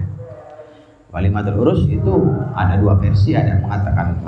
Walimatul 1.09 1.57
urus 1.65 1.89
itu 1.89 2.15
ada 2.53 2.77
dua 2.77 2.95
versi, 3.01 3.33
ada 3.33 3.57
yang 3.57 3.65
mengatakan 3.65 4.21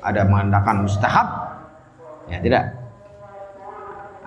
ada 0.00 0.20
mengatakan 0.24 0.86
mustahab, 0.86 1.26
ya 2.30 2.38
tidak. 2.38 2.79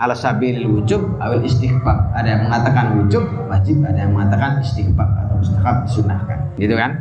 Ala 0.04 0.12
sabil 0.12 0.60
wujub 0.68 1.00
awal 1.24 1.40
istighfar. 1.48 2.12
Ada 2.12 2.28
yang 2.36 2.42
mengatakan 2.52 3.00
wujub 3.00 3.24
wajib, 3.48 3.80
ada 3.88 4.04
yang 4.04 4.12
mengatakan 4.12 4.60
istighfar 4.60 5.08
atau 5.24 5.40
mustahab 5.40 5.88
disunahkan. 5.88 6.40
Gitu 6.60 6.76
kan? 6.76 6.92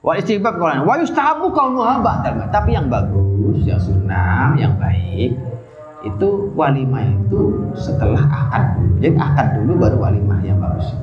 Wa 0.00 0.16
istighfar 0.16 0.56
kalau 0.56 0.88
wa 0.88 0.96
yustahabu 0.96 1.52
kaunuha 1.52 2.00
Tapi 2.48 2.70
yang 2.72 2.88
bagus, 2.88 3.60
yang 3.68 3.76
sunnah, 3.76 4.56
yang 4.56 4.72
baik 4.80 5.36
itu 6.02 6.28
walimah 6.56 7.04
itu 7.04 7.70
setelah 7.76 8.24
akad 8.24 8.80
dulu. 8.80 8.92
Jadi 9.04 9.16
akad 9.20 9.46
dulu 9.60 9.72
baru 9.76 9.96
walimah 10.00 10.40
yang 10.40 10.56
bagus. 10.58 10.96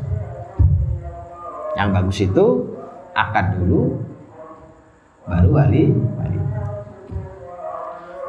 Yang 1.77 1.89
bagus 1.93 2.17
itu 2.25 2.45
akad 3.13 3.45
dulu 3.61 4.09
baru 5.29 5.49
wali 5.53 5.93
wali 5.93 6.39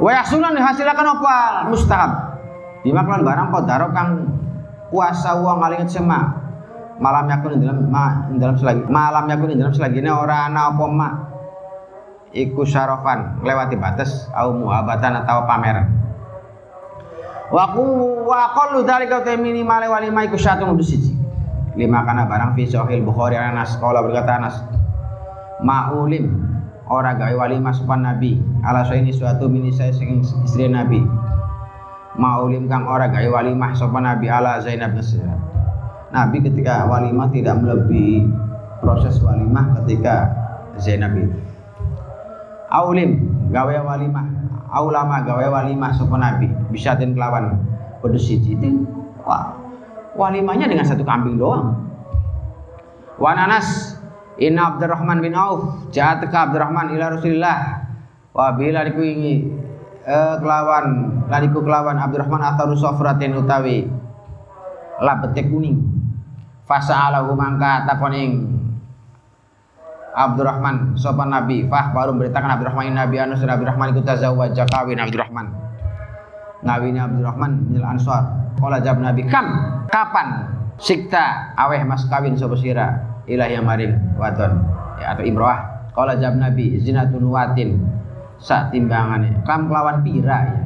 wa 0.01 0.11
yahsulan 0.13 0.53
dihasilkan 0.53 1.07
apa 1.17 1.35
mustahab 1.73 2.30
dimaklan 2.83 3.23
barang 3.25 3.49
daro 3.69 3.93
kang 3.93 4.11
kuasa 4.91 5.39
uang 5.39 5.61
ngalinget 5.63 5.89
sema 5.93 6.41
malam 7.01 7.25
yakun 7.33 7.57
dalam 7.57 7.89
ma, 7.89 8.29
dalam 8.37 8.57
selagi 8.61 8.85
malam 8.91 9.25
yakun 9.31 9.57
dalam 9.57 9.73
selagi 9.73 10.05
ini 10.05 10.13
orang 10.13 10.53
ana 10.53 10.75
apa 10.75 10.85
ma 10.91 11.09
iku 12.31 12.63
syarofan 12.63 13.41
lewati 13.43 13.75
batas 13.75 14.29
au 14.37 14.55
muhabatan 14.55 15.25
atau 15.25 15.49
pameran. 15.49 15.87
Waku 17.51 17.83
wakol 18.31 18.87
dari 18.87 19.11
kau 19.11 19.27
minimal 19.27 19.83
wali 19.91 20.13
ma 20.13 20.23
iku 20.23 20.39
satu 20.39 20.71
siji. 20.79 21.19
Lima 21.75 22.07
kana 22.07 22.27
barang 22.27 22.55
fi 22.55 22.67
sahih 22.67 23.03
Bukhari 23.03 23.35
Anas 23.35 23.75
sekolah 23.79 24.03
berkata 24.03 24.39
Anas 24.39 24.57
ma'ulim 25.63 26.31
ora 26.87 27.15
gawe 27.15 27.35
walimah 27.35 27.75
sopan 27.75 28.07
nabi. 28.07 28.39
Ala 28.63 28.87
ini 28.95 29.11
suatu 29.11 29.51
mini 29.51 29.75
saya 29.75 29.91
sing 29.91 30.23
istri 30.47 30.71
nabi 30.71 31.03
ma'ulim 32.19 32.67
kang 32.67 32.89
ora 32.91 33.07
gawe 33.07 33.29
walimah 33.31 33.71
sopan 33.77 34.07
nabi 34.07 34.27
ala 34.27 34.59
Zainab 34.59 34.99
bin 34.99 35.05
Nabi 36.11 36.43
ketika 36.43 36.91
walimah 36.91 37.31
tidak 37.31 37.63
melebihi 37.63 38.27
proses 38.83 39.23
walimah 39.23 39.79
ketika 39.83 40.27
Zainab 40.75 41.15
itu. 41.15 41.39
Aulim 42.71 43.31
gawe 43.55 43.77
walimah 43.87 44.27
aulama 44.75 45.23
gawe 45.23 45.47
walimah 45.47 45.95
sopan 45.95 46.23
nabi 46.23 46.51
bisatin 46.75 47.15
kelawan 47.15 47.63
pedes 48.03 48.27
itu. 48.27 48.87
Wah 49.23 49.55
walimahnya 50.19 50.67
dengan 50.67 50.87
satu 50.87 51.07
kambing 51.07 51.39
doang. 51.39 51.79
Wananas 53.21 54.01
Inna 54.41 54.75
Abdurrahman 54.75 55.21
bin 55.21 55.37
Auf 55.37 55.93
jahat 55.93 56.25
ke 56.25 56.33
Abdurrahman 56.33 56.97
ila 56.97 57.21
Rasulillah. 57.21 57.59
Wa 58.33 58.57
bila 58.57 58.83
diku 58.89 59.05
ingi 59.05 59.47
eh, 60.05 60.35
kelawan 60.39 60.87
ladiku 61.29 61.65
kelawan 61.65 61.97
Abdurrahman 61.97 62.43
atharu 62.43 62.77
sofratin 62.77 63.37
utawi. 63.37 63.89
Labete 65.01 65.49
kuning. 65.49 65.81
Fasa 66.69 67.09
alahu 67.09 67.33
mangka 67.35 67.89
takoning. 67.89 68.61
Abdurrahman 70.11 70.99
sopan 70.99 71.33
Nabi. 71.33 71.65
Fah 71.71 71.95
baru 71.97 72.13
beritakan 72.15 72.61
Abdurrahman 72.61 72.93
Nabi 72.93 73.17
anu 73.17 73.39
sudah 73.39 73.57
Abdurrahman 73.57 73.97
ikut 73.97 74.05
tazawwaj 74.05 74.59
kawin 74.69 75.01
Abdurrahman 75.01 75.71
ngawin 76.65 76.97
Abdurrahman 76.97 77.53
minal 77.73 77.97
ansar. 77.97 78.25
Kala 78.61 78.81
jawab 78.85 79.01
Nabi 79.01 79.25
kam? 79.29 79.47
Kapan? 79.89 80.53
Sikta 80.81 81.57
aweh 81.57 81.81
mas 81.85 82.05
kawin 82.09 82.37
sapa 82.37 82.57
sira? 82.57 82.89
Ilahi 83.29 83.61
maring 83.61 84.17
wadon 84.17 84.65
ya, 85.01 85.17
atau 85.17 85.25
imroah. 85.25 85.93
Kalau 85.93 86.15
jawab 86.17 86.41
nabi 86.41 86.81
zinatun 86.81 87.29
watin 87.29 87.77
sak 88.41 88.73
timbangane 88.73 89.45
kam 89.45 89.69
kelawan 89.69 90.01
pira 90.01 90.39
ya? 90.49 90.61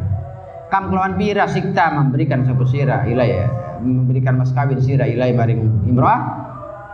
Kam 0.70 0.91
kelawan 0.91 1.14
pira? 1.14 1.47
Sikta 1.47 1.95
memberikan 1.95 2.43
sapa 2.43 2.64
sira? 2.66 3.07
Ilahi 3.07 3.31
ya, 3.31 3.47
memberikan 3.79 4.39
mas 4.39 4.51
kawin 4.51 4.83
sira 4.83 5.07
ilahi 5.07 5.35
maring 5.35 5.87
imroah. 5.87 6.43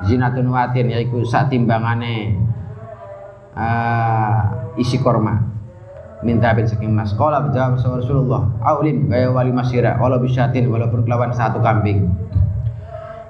Zinatun 0.04 0.48
watin 0.48 0.88
yaiku 0.88 1.24
sak 1.28 1.52
timbangane 1.52 2.36
uh, 3.56 4.76
isi 4.80 5.00
korma. 5.00 5.44
Minta 6.20 6.52
bin 6.52 6.68
saking 6.68 6.92
mas. 6.92 7.16
Kala 7.16 7.48
jawab 7.52 7.80
Rasulullah. 7.80 8.52
Aulim 8.64 9.08
gaya 9.08 9.32
wali 9.32 9.52
masira 9.52 9.96
walau 9.96 10.20
bisyatin 10.20 10.68
walaupun 10.68 11.04
kelawan 11.08 11.32
satu 11.32 11.64
kambing. 11.64 12.08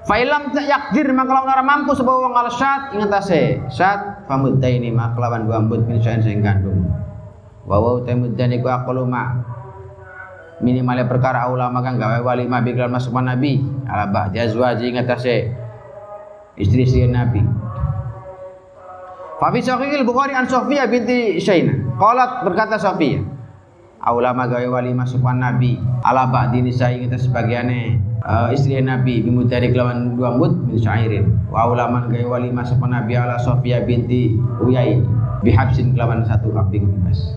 Failam 0.03 0.51
tak 0.51 0.65
yakdir 0.65 1.07
maka 1.13 1.45
orang 1.45 1.63
mampu 1.63 1.93
sebuah 1.93 2.25
wong 2.25 2.33
alsat 2.33 2.97
ingat 2.97 3.21
ase 3.21 3.61
sat 3.69 4.25
ini 4.65 4.89
mak 4.89 5.13
lawan 5.13 5.45
dua 5.45 5.61
ambut 5.61 5.85
min 5.85 6.01
saen 6.03 6.19
sing 6.25 6.41
gandum. 6.41 6.89
Wa 7.65 7.77
wa 7.77 8.01
tamuddan 8.01 8.53
iku 8.57 8.67
aqlu 8.69 9.05
ma 9.05 9.37
minimalnya 10.61 11.09
perkara 11.09 11.49
ulama 11.49 11.81
kan 11.81 11.97
gawe 11.97 12.21
walimah 12.21 12.61
biklan 12.61 12.93
masuk 12.93 13.17
nabi. 13.17 13.61
Ala 13.89 14.09
ba'di 14.09 14.37
azwaji 14.41 14.93
ngatasé 14.93 15.51
istri-istri 16.57 17.09
nabi. 17.09 17.41
Fa 19.41 19.49
fi 19.49 19.57
sahih 19.57 20.05
Bukhari 20.05 20.37
an 20.37 20.45
Sofia 20.45 20.85
binti 20.85 21.41
Syaina. 21.41 21.73
Qalat 21.97 22.45
berkata 22.45 22.77
Sofia, 22.77 23.25
ulama 24.05 24.45
gawe 24.45 24.67
walimah 24.69 25.09
sopan 25.09 25.41
nabi. 25.41 25.81
Ala 26.05 26.29
ba'di 26.29 26.61
nisa'i 26.61 27.05
kita 27.05 27.17
sebagiannya 27.17 27.97
uh, 28.21 28.49
istri 28.53 28.77
nabi 28.81 29.21
bimutari 29.25 29.73
kelawan 29.73 30.13
dua 30.13 30.37
mut 30.37 30.53
min 30.69 30.77
syairin. 30.77 31.41
Wa 31.49 31.73
ulama 31.73 32.05
gawe 32.05 32.25
walimah 32.37 32.65
sopan 32.65 32.93
nabi 32.93 33.17
ala 33.17 33.41
Sofia 33.41 33.81
binti 33.81 34.37
Uyai 34.61 35.01
bihabsin 35.41 35.97
kelawan 35.97 36.21
satu 36.21 36.53
kambing 36.53 36.85
bebas. 36.85 37.33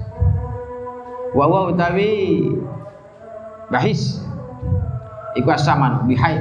Wa 1.35 1.51
wa 1.51 1.75
utawi 1.75 2.47
bahis. 3.69 4.23
Iku 5.35 5.51
asaman 5.51 6.07
bihai 6.07 6.39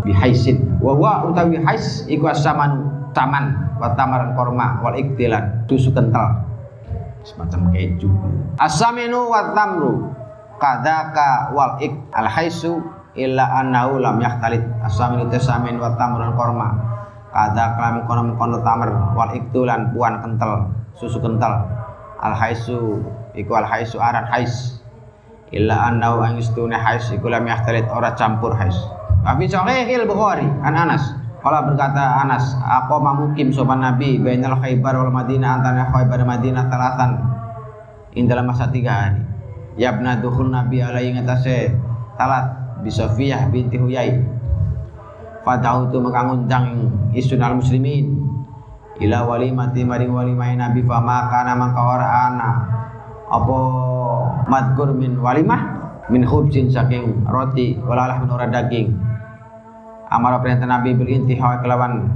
bihaisin. 0.00 0.80
Wa 0.80 0.96
wa 0.96 1.28
utawi 1.28 1.60
hais 1.60 2.08
iku 2.08 2.32
asaman 2.32 2.88
taman. 3.12 3.76
Wa 3.76 3.92
tamaran 3.92 4.32
korma 4.32 4.80
wal 4.80 4.96
iktilan 4.96 5.68
tusuk 5.68 5.92
kental. 5.92 6.40
Semacam 7.20 7.68
keju. 7.76 8.08
Asaminu 8.56 9.28
wa 9.28 9.52
tamru 9.52 10.08
kadaka 10.56 11.52
wal 11.52 11.76
ik 11.84 11.92
al 12.16 12.32
haisu 12.32 12.80
illa 13.12 13.44
annahu 13.60 14.00
lam 14.00 14.16
yahtalit 14.24 14.64
asaminu 14.80 15.28
tasamin 15.28 15.76
wa 15.76 15.92
tamran 16.00 16.32
korma. 16.32 16.68
Kada 17.30 17.78
klam 17.78 18.08
kono 18.08 18.34
kono 18.40 18.58
tamar 18.64 18.90
wal 19.14 19.30
iktulan 19.36 19.92
puan 19.92 20.18
kental 20.18 20.66
susu 20.98 21.22
kental 21.22 21.62
al 22.20 22.36
haisu 22.36 23.00
iku 23.34 23.56
al 23.56 23.66
haisu 23.66 23.96
aran 23.96 24.28
hais 24.28 24.80
illa 25.50 25.88
annahu 25.88 26.22
angistune 26.22 26.76
hais 26.76 27.08
iku 27.10 27.32
lam 27.32 27.48
yahtalit 27.48 27.88
ora 27.88 28.14
campur 28.14 28.54
hais 28.54 28.76
Abi 29.20 29.44
Sahih 29.44 29.84
Bukhari 30.08 30.48
an 30.64 30.72
Anas 30.72 31.20
Kala 31.40 31.64
berkata 31.64 32.20
Anas, 32.20 32.52
aku 32.60 33.00
mamukim 33.00 33.48
sopan 33.48 33.80
Nabi 33.80 34.20
bainal 34.20 34.60
Khaybar 34.60 34.92
wal 34.92 35.08
Madinah 35.08 35.56
antara 35.56 35.88
Khaybar 35.88 36.20
Madinah 36.28 36.68
talatan 36.68 37.16
in 38.12 38.28
dalam 38.28 38.52
masa 38.52 38.68
tiga 38.68 38.92
hari. 38.92 39.24
Yabna 39.80 40.20
dukhul 40.20 40.52
Nabi 40.52 40.84
alaihi 40.84 41.16
ngatase 41.16 41.72
talat 42.20 42.76
bi 42.84 42.92
Sofiyah 42.92 43.48
binti 43.48 43.80
Huyai. 43.80 44.20
Fadahu 45.40 45.88
tu 45.88 46.04
maka 46.04 46.28
ngundang 46.28 46.92
isunal 47.16 47.56
muslimin 47.56 48.29
ila 49.00 49.24
walimati 49.24 49.80
maring 49.80 50.12
walimai 50.12 50.60
Nabi 50.60 50.84
fama 50.84 51.32
kana 51.32 51.56
mangka 51.56 51.80
ora 51.80 52.08
ana. 52.28 52.50
Apa 53.32 53.58
madkur 54.44 54.92
min 54.92 55.16
walimah? 55.16 55.80
Min 56.12 56.26
khubsin 56.28 56.68
saking 56.68 57.24
roti 57.24 57.80
walalah 57.80 58.20
min 58.20 58.28
ora 58.28 58.44
daging. 58.52 58.92
Amara 60.12 60.42
perintah 60.44 60.68
Nabi 60.68 60.92
bil 60.92 61.08
intiha 61.08 61.64
kelawan 61.64 62.12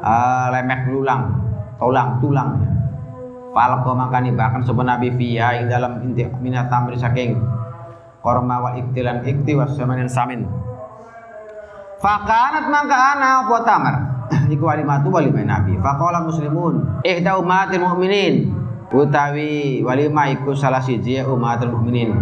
uh, 0.00 0.48
lemek 0.54 0.88
lulang 0.88 1.44
tulang 1.76 2.22
tulang. 2.24 2.50
Falqa 3.52 3.92
makani 3.92 4.32
bahkan 4.32 4.64
sopan 4.64 4.88
Nabi 4.88 5.12
fiya 5.12 5.60
ing 5.60 5.68
dalam 5.68 6.00
inti 6.04 6.24
minat 6.40 6.72
tamri 6.72 6.96
saking 6.96 7.36
korma 8.24 8.60
wal 8.64 8.76
iktilan 8.80 9.24
ikti 9.28 9.52
was 9.52 9.76
samanin 9.76 10.08
samin. 10.08 10.48
Fakanat 12.00 12.68
mangka 12.68 12.96
ana 12.96 13.28
apa 13.44 13.56
tamar 13.64 14.15
iku 14.52 14.64
walimatu 14.66 15.08
walimah 15.10 15.44
Nabi. 15.44 15.78
Faqala 15.78 16.24
muslimun 16.24 17.02
ihda 17.02 17.38
umatil 17.38 17.82
mukminin 17.82 18.52
utawi 18.90 19.82
walimah 19.82 20.30
iku 20.34 20.54
salah 20.54 20.82
siji 20.82 21.22
umatul 21.22 21.74
mukminin 21.74 22.14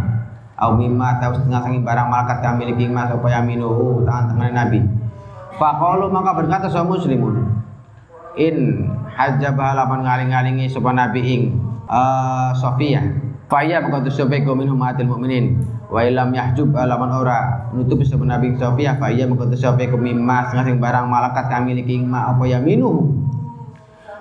au 0.54 0.78
mimma 0.78 1.18
atau 1.18 1.34
setengah 1.34 1.60
sangi 1.66 1.82
barang 1.82 2.08
malakat 2.08 2.38
yang 2.40 2.54
miliki 2.56 2.86
mas 2.86 3.10
supaya 3.10 3.42
minuhu 3.42 4.06
tangan 4.06 4.34
tangan 4.34 4.54
Nabi. 4.54 4.80
Faqalu 5.54 6.10
maka 6.10 6.30
berkata 6.34 6.66
semua 6.66 6.98
muslimun 6.98 7.46
in 8.34 8.88
hajjab 9.14 9.54
halaman 9.54 10.02
ngaling-ngalingi 10.02 10.66
sopan 10.66 10.98
Nabi 10.98 11.20
ing 11.22 11.42
uh, 11.86 12.50
Sofia 12.58 13.02
faya 13.46 13.78
maka 13.78 14.02
tusubeku 14.08 14.56
minhum 14.56 14.74
matil 14.74 15.06
mu'minin 15.06 15.54
wa 15.94 16.02
ilam 16.02 16.34
yahjub 16.34 16.74
halaman 16.74 17.14
ora. 17.14 17.70
Nutup 17.70 18.02
sopan 18.02 18.34
Nabi 18.34 18.58
Sofia 18.58 18.98
faya 18.98 19.30
maka 19.30 19.46
tusubeku 19.46 19.94
mimma 19.94 20.50
setengah 20.50 20.74
sangi 20.74 20.82
barang 20.82 21.06
malakat 21.06 21.46
yang 21.54 21.62
miliki 21.70 22.02
ma 22.02 22.34
apa 22.34 22.42
ya 22.50 22.58
minuhu 22.58 23.14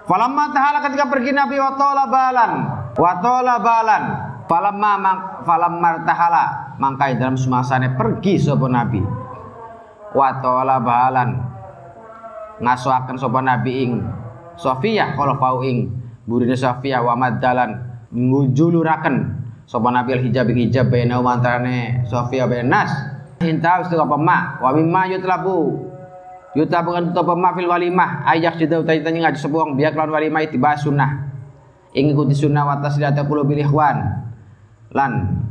Falamma 0.03 0.51
tahala 0.51 0.83
ketika 0.83 1.07
pergi 1.07 1.31
Nabi 1.31 1.57
wa 1.57 1.73
balan 2.05 2.51
wa 2.93 3.57
balan. 3.57 4.03
Falamma 4.43 4.91
mang 4.99 5.19
falamma 5.47 6.03
tahala 6.03 6.75
mangkai 6.75 7.15
dalam 7.15 7.39
sumasane 7.39 7.95
pergi 7.95 8.35
sapa 8.35 8.67
nabi. 8.67 8.99
Wa 10.11 10.43
ta'ala 10.43 10.83
bahalan 10.83 11.29
ngasuaken 12.59 13.15
sapa 13.15 13.39
nabi 13.39 13.87
ing 13.87 13.91
Sofia 14.59 15.15
kalau 15.15 15.39
pau 15.39 15.63
ing 15.63 15.89
burine 16.27 16.59
Sofia 16.59 16.99
wa 16.99 17.15
madalan 17.15 17.79
ngujuluraken 18.11 19.42
sapa 19.73 19.89
nabi 19.89 20.13
al 20.13 20.21
hijab 20.21 20.45
hijab 20.53 20.93
baina 20.93 21.17
antarane 21.17 22.05
Sofia 22.05 22.45
ben 22.45 22.69
nas. 22.69 22.93
Hinta 23.41 23.81
wis 23.81 23.89
apa 23.89 24.13
ma 24.13 24.61
wa 24.61 24.69
mimma 24.69 25.09
yutlabu. 25.09 25.89
Yutlabu 26.53 26.93
kan 26.93 27.09
apa 27.09 27.33
ma 27.33 27.57
fil 27.57 27.65
walimah. 27.65 28.21
Ayak 28.29 28.61
sida 28.61 28.77
utai 28.77 29.01
tanya 29.01 29.25
ngaji 29.25 29.41
sebuang 29.41 29.73
biak 29.73 29.97
lawan 29.97 30.13
walimah 30.13 30.45
tiba 30.45 30.77
sunnah. 30.77 31.25
Ing 31.97 32.13
ikuti 32.13 32.37
sunnah 32.37 32.61
wa 32.69 32.77
tasliyata 32.85 33.25
qulubil 33.25 33.65
ikhwan. 33.65 33.97
Lan 34.93 35.41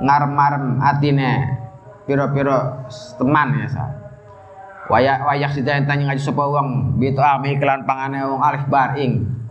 ngarem-arem 0.00 0.80
atine 0.80 1.60
piro-piro 2.08 2.88
teman 3.20 3.60
ya 3.60 3.68
sa. 3.68 3.84
Wayak 4.88 5.20
wayak 5.28 5.52
sida 5.52 5.84
tanya 5.84 6.08
ngaji 6.08 6.32
wong 6.32 6.96
bitu 6.96 7.20
ami 7.20 7.60
kelan 7.60 7.84
pangane 7.84 8.24
wong 8.24 8.40
alif 8.40 8.64
bar 8.72 8.96
ing 8.96 9.43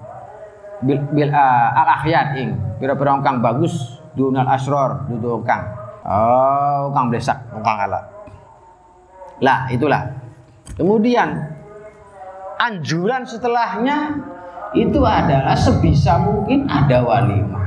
bil, 0.84 1.00
bil 1.12 1.30
uh, 1.32 1.80
al 1.80 1.88
akhyat 2.00 2.38
ing 2.40 2.56
piro-piro 2.78 3.20
kang 3.24 3.40
bagus 3.40 4.00
dunal 4.14 4.48
asror 4.48 5.08
dudu 5.10 5.42
kang 5.48 5.64
oh 6.06 6.94
kang 6.94 7.10
blesak 7.10 7.40
kang 7.64 7.78
ala 7.90 8.00
lah 9.42 9.66
itulah 9.72 10.14
kemudian 10.78 11.34
anjuran 12.62 13.26
setelahnya 13.26 14.20
itu 14.78 15.02
adalah 15.02 15.58
sebisa 15.58 16.22
mungkin 16.22 16.66
ada 16.70 17.02
walimah 17.06 17.64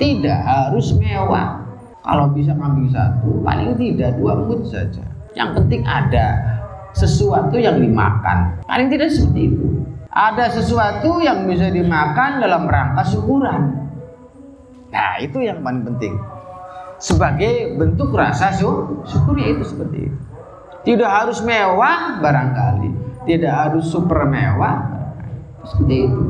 tidak 0.00 0.40
harus 0.48 0.96
mewah. 0.96 1.60
Kalau 2.00 2.32
bisa 2.32 2.56
kambing 2.56 2.88
satu, 2.88 3.44
paling 3.44 3.76
tidak 3.76 4.16
dua 4.16 4.32
mut 4.48 4.64
saja. 4.64 5.04
Yang 5.36 5.60
penting 5.60 5.84
ada 5.84 6.40
sesuatu 6.96 7.60
yang 7.60 7.76
dimakan. 7.76 8.64
Paling 8.64 8.88
tidak 8.88 9.12
seperti 9.12 9.52
itu. 9.52 9.84
Ada 10.10 10.58
sesuatu 10.58 11.22
yang 11.22 11.46
bisa 11.46 11.70
dimakan 11.70 12.42
dalam 12.42 12.66
rangka 12.66 13.06
syukuran. 13.06 13.78
Nah, 14.90 15.22
itu 15.22 15.38
yang 15.38 15.62
paling 15.62 15.86
penting. 15.86 16.18
Sebagai 16.98 17.78
bentuk 17.78 18.10
rasa 18.10 18.50
syukur 18.50 19.38
itu 19.38 19.62
seperti 19.62 20.10
itu. 20.10 20.18
Tidak 20.80 21.06
harus 21.06 21.38
mewah 21.46 22.18
barangkali, 22.18 22.90
tidak 23.30 23.52
harus 23.54 23.86
super 23.86 24.26
mewah. 24.26 24.82
Seperti 25.62 26.10
itu. 26.10 26.22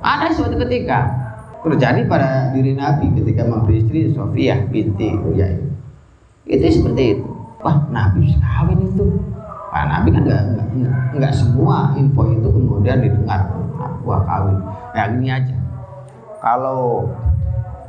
Ada 0.00 0.32
suatu 0.32 0.56
ketika 0.56 1.22
terjadi 1.62 2.08
pada 2.10 2.50
diri 2.50 2.74
Nabi 2.74 3.12
ketika 3.14 3.46
memberi 3.46 3.84
istri 3.84 4.10
Sofiyah 4.10 4.66
binti 4.72 5.14
Uyai. 5.14 5.62
Itu 6.48 6.66
seperti 6.66 7.20
itu. 7.20 7.28
Wah, 7.62 7.86
Nabi 7.92 8.34
kawin 8.40 8.80
itu. 8.82 9.06
Pak 9.72 9.84
Nabi 9.88 10.08
kan 10.12 10.22
enggak, 10.28 10.42
enggak, 10.76 10.96
enggak 11.16 11.32
semua 11.32 11.96
info 11.96 12.28
itu 12.28 12.44
kemudian 12.44 13.00
didengar. 13.00 13.48
Wah, 14.04 14.20
kawin. 14.28 14.60
Ya 14.92 15.08
gini 15.08 15.28
aja. 15.32 15.56
Kalau 16.44 17.08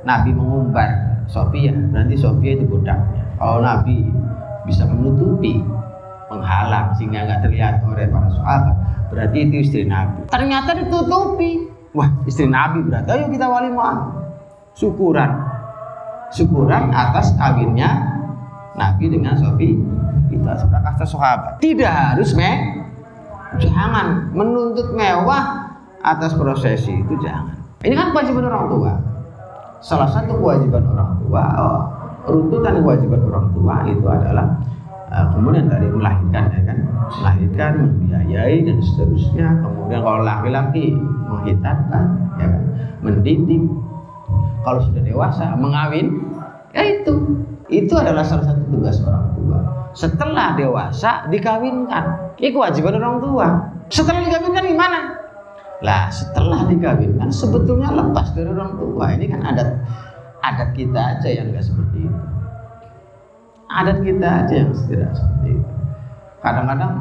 Nabi 0.08 0.32
mengumbar 0.32 1.20
Sofia, 1.28 1.76
berarti 1.92 2.16
Sofia 2.16 2.56
itu 2.56 2.64
budaknya. 2.64 3.36
Kalau 3.36 3.60
Nabi 3.60 4.08
bisa 4.64 4.88
menutupi, 4.88 5.60
menghalang 6.32 6.96
sehingga 6.96 7.28
nggak 7.28 7.42
terlihat 7.44 7.84
oleh 7.84 8.08
para 8.08 8.32
sahabat, 8.32 8.76
berarti 9.12 9.38
itu 9.44 9.56
istri 9.68 9.84
Nabi. 9.84 10.24
Ternyata 10.32 10.80
ditutupi 10.80 11.74
Wah, 11.94 12.10
istri 12.26 12.50
Nabi 12.50 12.82
berarti 12.82 13.10
ayo 13.14 13.30
kita 13.30 13.46
walimah. 13.46 14.10
Syukuran. 14.74 15.30
Syukuran 16.34 16.90
atas 16.90 17.38
kawinnya 17.38 18.13
Nabi 18.74 19.06
dengan 19.10 19.38
Sofi 19.38 19.78
kita 20.34 20.58
seprakasa 20.58 21.06
sahabat. 21.06 21.62
Tidak 21.62 21.94
harus 21.94 22.34
me 22.34 22.82
jangan 23.62 24.34
menuntut 24.34 24.98
mewah 24.98 25.70
atas 26.02 26.34
prosesi 26.34 26.90
itu 26.90 27.14
jangan. 27.22 27.54
Ini 27.86 27.94
kan 27.94 28.10
kewajiban 28.16 28.50
orang 28.50 28.66
tua. 28.72 28.94
Salah 29.84 30.08
satu 30.10 30.40
kewajiban 30.40 30.88
orang 30.96 31.20
tua, 31.20 31.44
oh, 31.60 31.82
runtutan 32.26 32.80
kewajiban 32.80 33.22
orang 33.28 33.48
tua 33.52 33.76
itu 33.84 34.06
adalah 34.08 34.48
uh, 35.12 35.28
kemudian 35.36 35.68
tadi 35.68 35.92
melahirkan 35.92 36.44
ya 36.56 36.62
kan, 36.64 36.78
melahirkan, 37.20 37.72
membiayai 37.92 38.64
dan 38.64 38.78
seterusnya. 38.80 39.48
Kemudian 39.60 40.02
kalau 40.02 40.24
laki-laki 40.24 40.96
menghitankan, 41.28 42.06
ya 42.40 42.48
kan? 42.48 42.64
mendidik. 43.04 43.64
Kalau 44.64 44.80
sudah 44.80 45.04
dewasa, 45.04 45.60
mengawin, 45.60 46.24
Ya 46.74 46.82
itu. 46.90 47.14
Itu 47.74 47.98
adalah 47.98 48.22
salah 48.22 48.46
satu 48.54 48.62
tugas 48.70 49.02
orang 49.02 49.34
tua. 49.34 49.60
Setelah 49.98 50.54
dewasa 50.54 51.26
dikawinkan. 51.34 52.38
Ini 52.38 52.54
kewajiban 52.54 53.02
orang 53.02 53.18
tua. 53.18 53.48
Setelah 53.90 54.22
dikawinkan 54.22 54.64
gimana? 54.70 55.00
Lah 55.82 56.08
setelah 56.14 56.70
dikawinkan 56.70 57.34
sebetulnya 57.34 57.90
lepas 57.90 58.30
dari 58.38 58.54
orang 58.54 58.78
tua. 58.78 59.06
Ini 59.18 59.26
kan 59.34 59.42
adat 59.42 59.70
adat 60.46 60.70
kita 60.78 61.18
aja 61.18 61.30
yang 61.34 61.50
nggak 61.50 61.66
seperti 61.66 62.06
itu. 62.06 62.20
Adat 63.74 63.98
kita 64.06 64.28
aja 64.46 64.54
yang 64.54 64.70
tidak 64.86 65.12
seperti 65.18 65.50
itu. 65.58 65.70
Kadang-kadang 66.44 66.94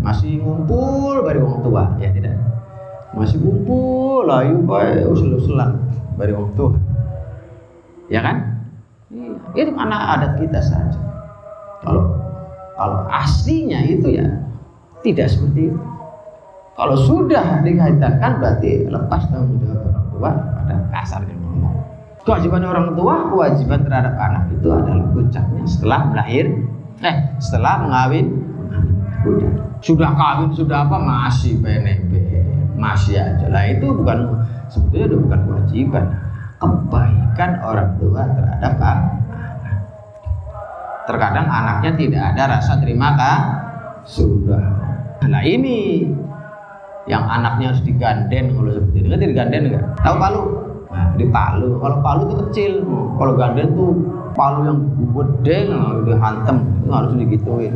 masih 0.00 0.40
ngumpul 0.40 1.22
dari 1.22 1.38
orang 1.38 1.60
tua, 1.60 1.82
ya 2.00 2.08
tidak. 2.10 2.34
Masih 3.12 3.38
ngumpul, 3.40 4.24
ayo 4.28 4.64
baik 4.64 5.04
usul-usulan 5.12 5.76
dari 6.16 6.32
orang 6.32 6.52
tua. 6.56 6.72
Ya 8.08 8.24
kan? 8.24 8.55
Itu 9.56 9.72
karena 9.72 9.96
adat 10.16 10.36
kita 10.36 10.60
saja. 10.60 11.00
Kalau 11.80 12.04
kalau 12.76 13.08
aslinya 13.08 13.80
itu 13.88 14.20
ya 14.20 14.26
tidak 15.00 15.32
seperti 15.32 15.72
itu. 15.72 15.80
Kalau 16.76 16.96
sudah 17.08 17.64
dikaitankan 17.64 18.36
berarti 18.36 18.84
lepas 18.84 19.24
tanggung 19.32 19.56
jawab 19.64 19.80
orang 19.88 20.06
tua 20.12 20.30
pada 20.60 20.76
kasarnya 20.92 21.34
ngomong. 21.40 21.72
Kewajiban 22.28 22.68
orang 22.68 22.92
tua, 22.92 23.32
kewajiban 23.32 23.80
terhadap 23.80 24.12
anak 24.20 24.44
itu 24.52 24.68
adalah 24.68 25.08
puncaknya 25.08 25.64
setelah 25.64 26.00
melahir, 26.12 26.46
eh 27.00 27.16
setelah 27.40 27.80
mengawin, 27.80 28.44
udah 29.24 29.50
sudah 29.80 30.10
kawin 30.16 30.50
sudah 30.56 30.88
apa 30.88 30.96
masih 30.98 31.60
PNB 31.60 32.12
masih 32.76 33.16
aja 33.16 33.46
lah 33.48 33.64
itu 33.68 33.88
bukan 33.92 34.44
sebetulnya 34.68 35.06
itu 35.08 35.16
bukan 35.20 35.40
kewajiban 35.48 36.04
kebaikan 36.60 37.50
orang 37.60 37.90
tua 38.00 38.22
terhadap 38.32 38.74
anak 38.80 39.12
terkadang 41.06 41.46
anaknya 41.46 41.90
tidak 41.94 42.22
ada 42.34 42.42
rasa 42.58 42.78
terima 42.82 43.14
kasih 43.14 43.66
sudah. 44.06 44.62
Nah 45.26 45.42
ini 45.42 46.06
yang 47.10 47.26
anaknya 47.26 47.74
harus 47.74 47.82
diganden 47.82 48.54
kalau 48.54 48.70
seperti 48.70 48.96
itu. 49.02 49.06
Ngerti 49.10 49.26
diganden 49.34 49.62
enggak 49.70 49.84
tahu 50.02 50.16
palu? 50.18 50.42
Nah 50.90 51.06
di 51.18 51.26
palu. 51.30 51.70
Kalau 51.82 51.96
palu 52.02 52.20
itu 52.30 52.36
kecil. 52.46 52.72
Kalau 53.18 53.32
ganden 53.34 53.68
tuh 53.74 53.90
palu 54.38 54.60
yang 54.68 54.78
gede 55.14 55.58
nah, 55.70 56.02
dihantem 56.06 56.56
itu 56.82 56.90
harus 56.90 57.12
digituin. 57.18 57.74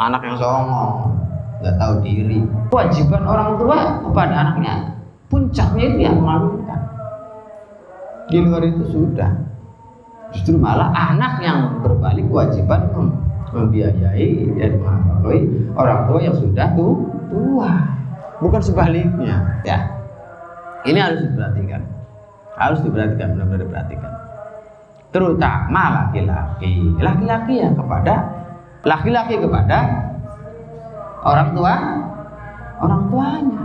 Anak 0.00 0.24
yang 0.24 0.36
songong 0.40 1.12
nggak 1.60 1.76
tahu 1.76 1.94
diri. 2.00 2.40
Kewajiban 2.72 3.22
orang 3.28 3.60
tua 3.60 3.78
kepada 4.00 4.34
anaknya 4.46 4.74
puncaknya 5.30 5.84
itu 5.94 5.98
yang 6.08 6.16
mengawinkan 6.18 6.80
di 8.30 8.38
luar 8.42 8.62
itu 8.66 8.84
sudah 8.90 9.30
justru 10.34 10.54
malah 10.56 10.90
anak 10.94 11.42
yang 11.42 11.82
berbalik 11.82 12.26
kewajiban 12.30 12.90
membiayai 13.50 14.54
dan 14.58 14.78
mengakhiri 14.78 15.70
orang 15.74 16.06
tua 16.06 16.18
yang 16.22 16.36
sudah 16.38 16.66
tuh 16.78 16.94
tua. 17.30 17.72
Bukan 18.40 18.62
sebaliknya. 18.62 19.60
Ya. 19.66 19.78
Ini 20.86 20.96
harus 20.96 21.20
diperhatikan. 21.28 21.82
Harus 22.56 22.80
diperhatikan 22.80 23.36
benar-benar 23.36 23.60
diperhatikan. 23.68 24.12
Terutama 25.10 25.82
laki-laki. 26.06 26.96
Laki-laki 27.02 27.54
yang 27.60 27.74
kepada 27.76 28.40
laki-laki 28.80 29.36
kepada 29.36 29.78
orang 31.20 31.48
tua 31.52 31.74
orang 32.80 33.02
tuanya 33.12 33.64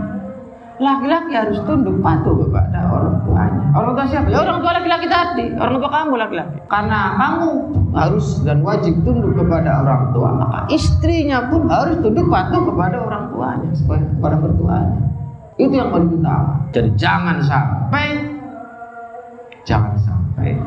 laki-laki 0.76 1.32
harus 1.32 1.58
tunduk 1.64 2.04
patuh 2.04 2.36
kepada 2.36 2.78
orang 2.92 3.16
tuanya. 3.24 3.64
Orang 3.72 3.92
tua 3.96 4.06
siapa? 4.08 4.28
Ya 4.28 4.38
orang 4.44 4.58
tua 4.60 4.72
laki-laki 4.76 5.06
tadi, 5.08 5.44
orang 5.56 5.76
tua 5.80 5.90
kamu 5.90 6.12
laki-laki. 6.20 6.56
Karena 6.68 7.00
kamu 7.16 7.50
harus 7.96 8.26
dan 8.44 8.58
wajib 8.60 8.94
tunduk 9.00 9.32
kepada 9.40 9.84
orang 9.84 10.12
tua, 10.12 10.28
maka 10.36 10.58
istrinya 10.68 11.48
pun 11.48 11.64
harus 11.72 11.96
tunduk 12.04 12.28
patuh 12.28 12.60
kepada 12.68 12.96
orang 13.00 13.24
tuanya, 13.32 13.70
kepada 14.20 14.36
mertuanya. 14.36 15.00
Itu 15.56 15.72
yang 15.72 15.88
paling 15.88 16.12
utama. 16.20 16.52
Jadi 16.76 16.90
jangan 17.00 17.36
sampai 17.40 18.06
jangan 19.64 19.96
sampai 19.96 20.60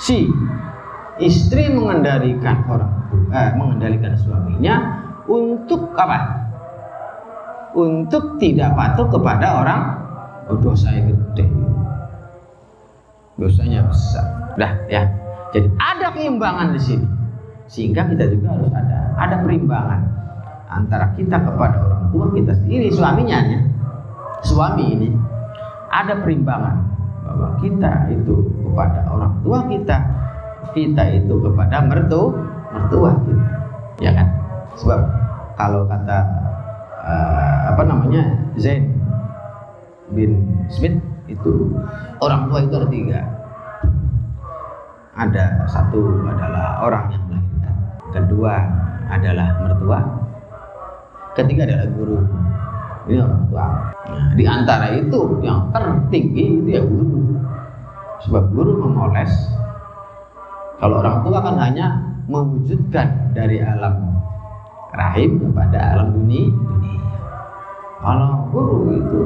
si 0.00 0.32
istri 1.20 1.68
mengendalikan 1.68 2.64
orang 2.64 2.92
tua, 3.12 3.20
eh, 3.36 3.50
mengendalikan 3.52 4.16
suaminya 4.16 5.04
untuk 5.28 5.92
apa? 6.00 6.45
Untuk 7.76 8.40
tidak 8.40 8.72
patuh 8.72 9.04
kepada 9.12 9.60
orang 9.60 9.80
oh 10.48 10.56
dosanya 10.56 11.12
gede. 11.12 11.44
Dosanya 13.36 13.84
besar. 13.84 14.56
Dah 14.56 14.72
ya. 14.88 15.04
Jadi 15.52 15.68
ada 15.76 16.08
keimbangan 16.16 16.72
di 16.72 16.80
sini. 16.80 17.06
Sehingga 17.68 18.08
kita 18.08 18.32
juga 18.32 18.56
harus 18.56 18.72
ada 18.72 19.12
ada 19.20 19.36
perimbangan 19.44 20.00
antara 20.72 21.12
kita 21.14 21.36
kepada 21.36 21.76
orang 21.78 22.04
tua 22.10 22.26
kita 22.32 22.52
sendiri 22.56 22.88
suaminya 22.88 23.38
ya. 23.44 23.60
Suami 24.40 24.84
ini 24.96 25.08
ada 25.92 26.16
perimbangan 26.24 26.80
bahwa 27.26 27.48
kita 27.60 28.08
itu 28.08 28.34
kepada 28.64 29.04
orang 29.12 29.34
tua 29.44 29.58
kita 29.68 29.98
kita 30.72 31.02
itu 31.12 31.34
kepada 31.44 31.84
mertu 31.84 32.32
mertua 32.72 33.12
kita. 33.20 33.46
Ya 34.00 34.10
kan? 34.16 34.28
Sebab 34.80 35.00
kalau 35.56 35.88
kata 35.88 36.45
uh, 37.06 37.58
apa 37.70 37.82
namanya 37.86 38.34
Zain 38.58 38.90
bin 40.10 40.42
Smith 40.66 40.98
itu. 41.30 41.70
Orang 42.18 42.50
tua 42.50 42.66
itu 42.66 42.74
ada 42.74 42.88
tiga. 42.90 43.20
Ada 45.16 45.64
satu 45.70 46.26
adalah 46.28 46.82
orang 46.84 47.14
yang 47.14 47.22
melahirkan. 47.30 47.74
Kedua 48.12 48.54
adalah 49.08 49.48
mertua. 49.62 50.00
Ketiga 51.38 51.64
adalah 51.64 51.88
guru. 51.94 52.18
Ini 53.06 53.22
orang 53.22 53.42
tua. 53.48 53.66
Nah, 54.06 54.28
di 54.34 54.44
antara 54.44 54.86
itu 54.98 55.20
yang 55.40 55.70
tertinggi 55.70 56.44
itu 56.60 56.68
ya 56.74 56.82
guru. 56.84 57.38
Sebab 58.26 58.44
guru 58.50 58.82
memoles 58.82 59.56
kalau 60.76 61.00
orang 61.00 61.24
tua 61.24 61.38
kan 61.40 61.56
hanya 61.56 61.86
mewujudkan 62.28 63.32
dari 63.32 63.64
alam 63.64 64.15
rahim 64.96 65.38
kepada 65.38 65.78
alam 65.94 66.16
dunia. 66.16 66.50
Kalau 68.00 68.48
guru 68.50 68.96
itu 68.96 69.22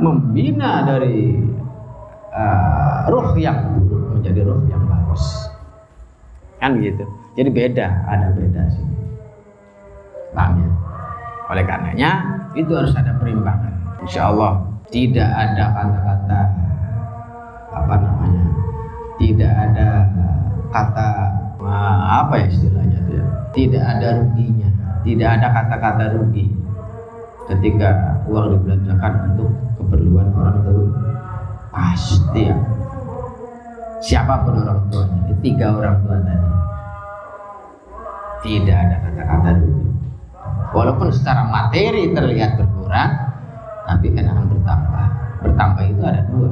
membina 0.00 0.82
dari 0.82 1.36
uh, 2.32 3.06
ruh 3.08 3.36
yang 3.36 3.80
buruk 3.86 4.18
menjadi 4.18 4.40
ruh 4.44 4.60
yang 4.68 4.82
bagus. 4.88 5.22
Kan 6.60 6.80
gitu. 6.80 7.04
Jadi 7.38 7.48
beda 7.48 7.86
ada 8.08 8.34
beda 8.34 8.62
sih. 8.72 8.86
Paham 10.34 10.60
ya? 10.60 10.68
Oleh 11.50 11.64
karenanya 11.66 12.10
itu 12.54 12.70
harus 12.74 12.92
ada 12.94 13.14
perimbangan. 13.16 13.74
Insya 14.02 14.32
Allah 14.32 14.64
tidak 14.90 15.28
ada 15.28 15.64
kata-kata 15.70 16.40
apa 17.70 17.94
namanya 18.02 18.44
tidak 19.22 19.52
ada 19.54 19.88
kata 20.74 21.06
apa 22.10 22.34
ya 22.40 22.46
istilahnya 22.50 22.98
itu 23.06 23.12
ya? 23.20 23.26
Tidak 23.50 23.82
ada 23.82 24.08
ruginya 24.22 24.70
tidak 25.00 25.28
ada 25.40 25.46
kata-kata 25.48 26.04
rugi 26.16 26.52
ketika 27.48 28.20
uang 28.28 28.54
dibelanjakan 28.54 29.12
untuk 29.32 29.50
keperluan 29.80 30.28
orang 30.36 30.58
tua. 30.62 30.86
Pasti 31.70 32.50
ya. 32.50 32.56
Siapa 34.00 34.48
pun 34.48 34.64
orang 34.64 34.80
tuanya 34.88 35.34
tiga 35.44 35.76
orang 35.76 35.96
tua 36.04 36.16
tadi 36.24 36.48
tidak 38.40 38.76
ada 38.76 38.96
kata-kata 39.08 39.48
rugi. 39.60 39.88
Walaupun 40.70 41.08
secara 41.10 41.48
materi 41.50 42.14
terlihat 42.14 42.60
berkurang 42.60 43.10
tapi 43.88 44.06
kan 44.14 44.24
akan 44.30 44.44
bertambah. 44.52 45.06
Bertambah 45.40 45.84
itu 45.88 46.02
ada 46.04 46.22
dua. 46.28 46.50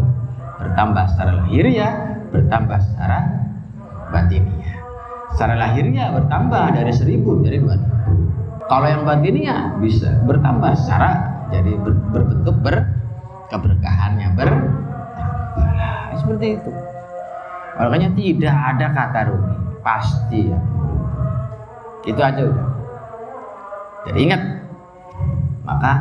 Bertambah 0.58 1.04
secara 1.14 1.32
lahiriah 1.44 1.92
bertambah 2.28 2.78
secara 2.82 3.18
batiniah. 4.12 4.76
Secara 5.36 5.54
lahiriah 5.56 6.12
bertambah 6.16 6.64
dari 6.76 6.92
seribu 6.92 7.40
jadi 7.44 7.60
dua 7.60 7.76
ribu 7.76 8.27
kalau 8.68 8.86
yang 8.86 9.02
batinnya 9.08 9.80
bisa 9.80 10.12
bertambah 10.28 10.76
secara 10.76 11.10
jadi 11.48 11.72
ber, 11.80 11.96
berbentuk 12.12 12.56
ber 12.60 12.76
keberkahannya 13.48 14.28
ber 14.36 14.50
nah, 15.56 16.12
seperti 16.12 16.60
itu. 16.60 16.72
Makanya 17.78 18.10
tidak 18.12 18.56
ada 18.74 18.86
kata 18.90 19.20
rugi, 19.30 19.56
pasti 19.86 20.50
ya. 20.50 20.58
Itu 22.02 22.20
aja 22.20 22.42
udah. 22.42 22.68
Jadi 24.10 24.18
ingat, 24.26 24.42
maka 25.62 25.92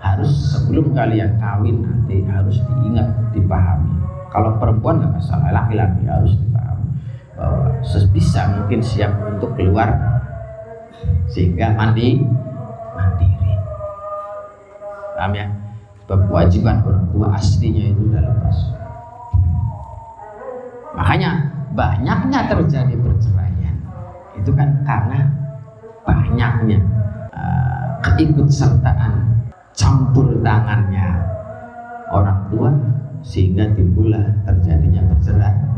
harus 0.00 0.32
sebelum 0.56 0.96
kalian 0.96 1.36
kawin 1.36 1.84
nanti 1.84 2.24
harus 2.24 2.56
diingat, 2.64 3.06
dipahami. 3.36 4.00
Kalau 4.32 4.56
perempuan 4.56 5.04
nggak 5.04 5.20
masalah, 5.20 5.52
laki-laki 5.52 6.08
harus 6.08 6.32
dipahami 6.40 6.88
bahwa 7.36 7.68
sebisa 7.84 8.48
mungkin 8.56 8.80
siap 8.80 9.12
untuk 9.28 9.52
keluar 9.60 10.19
sehingga 11.30 11.72
mandi 11.78 12.20
mandiri. 12.96 13.54
Paham 15.16 15.32
ya? 15.36 15.46
Sebab 16.04 16.26
kewajiban 16.26 16.82
orang 16.82 17.06
tua 17.14 17.26
aslinya 17.38 17.84
itu 17.94 18.00
sudah 18.10 18.22
lepas. 18.24 18.56
Makanya 20.98 21.30
banyaknya 21.70 22.40
terjadi 22.50 22.94
perceraian. 22.98 23.76
Itu 24.34 24.50
kan 24.56 24.82
karena 24.82 25.30
banyaknya 26.02 26.78
uh, 27.30 27.86
keikutsertaan 28.02 29.44
campur 29.70 30.34
tangannya 30.42 31.14
orang 32.10 32.42
tua 32.50 32.70
sehingga 33.22 33.70
timbullah 33.78 34.34
terjadinya 34.42 35.06
perceraian. 35.14 35.70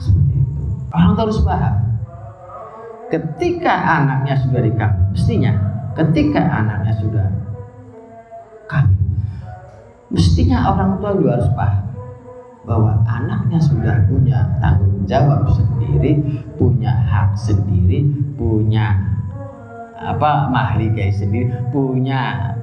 Seperti 0.00 0.32
itu. 0.32 0.64
Orang 0.96 1.12
harus 1.12 1.44
paham 1.44 1.89
ketika 3.10 3.74
anaknya 4.00 4.34
sudah 4.38 4.60
dikawin 4.62 5.02
mestinya 5.12 5.52
ketika 5.98 6.40
anaknya 6.40 6.92
sudah 7.02 7.26
kawin 8.70 8.98
mestinya 10.14 10.70
orang 10.70 10.96
tua 11.02 11.10
juga 11.18 11.30
harus 11.38 11.50
paham 11.58 11.90
bahwa 12.70 13.02
anaknya 13.08 13.58
sudah 13.58 14.04
punya 14.06 14.46
tanggung 14.60 15.02
jawab 15.08 15.48
sendiri, 15.50 16.20
punya 16.60 16.92
hak 16.92 17.32
sendiri, 17.34 18.04
punya 18.36 18.94
apa 19.98 20.48
mahligai 20.52 21.10
sendiri, 21.10 21.50
punya 21.72 22.54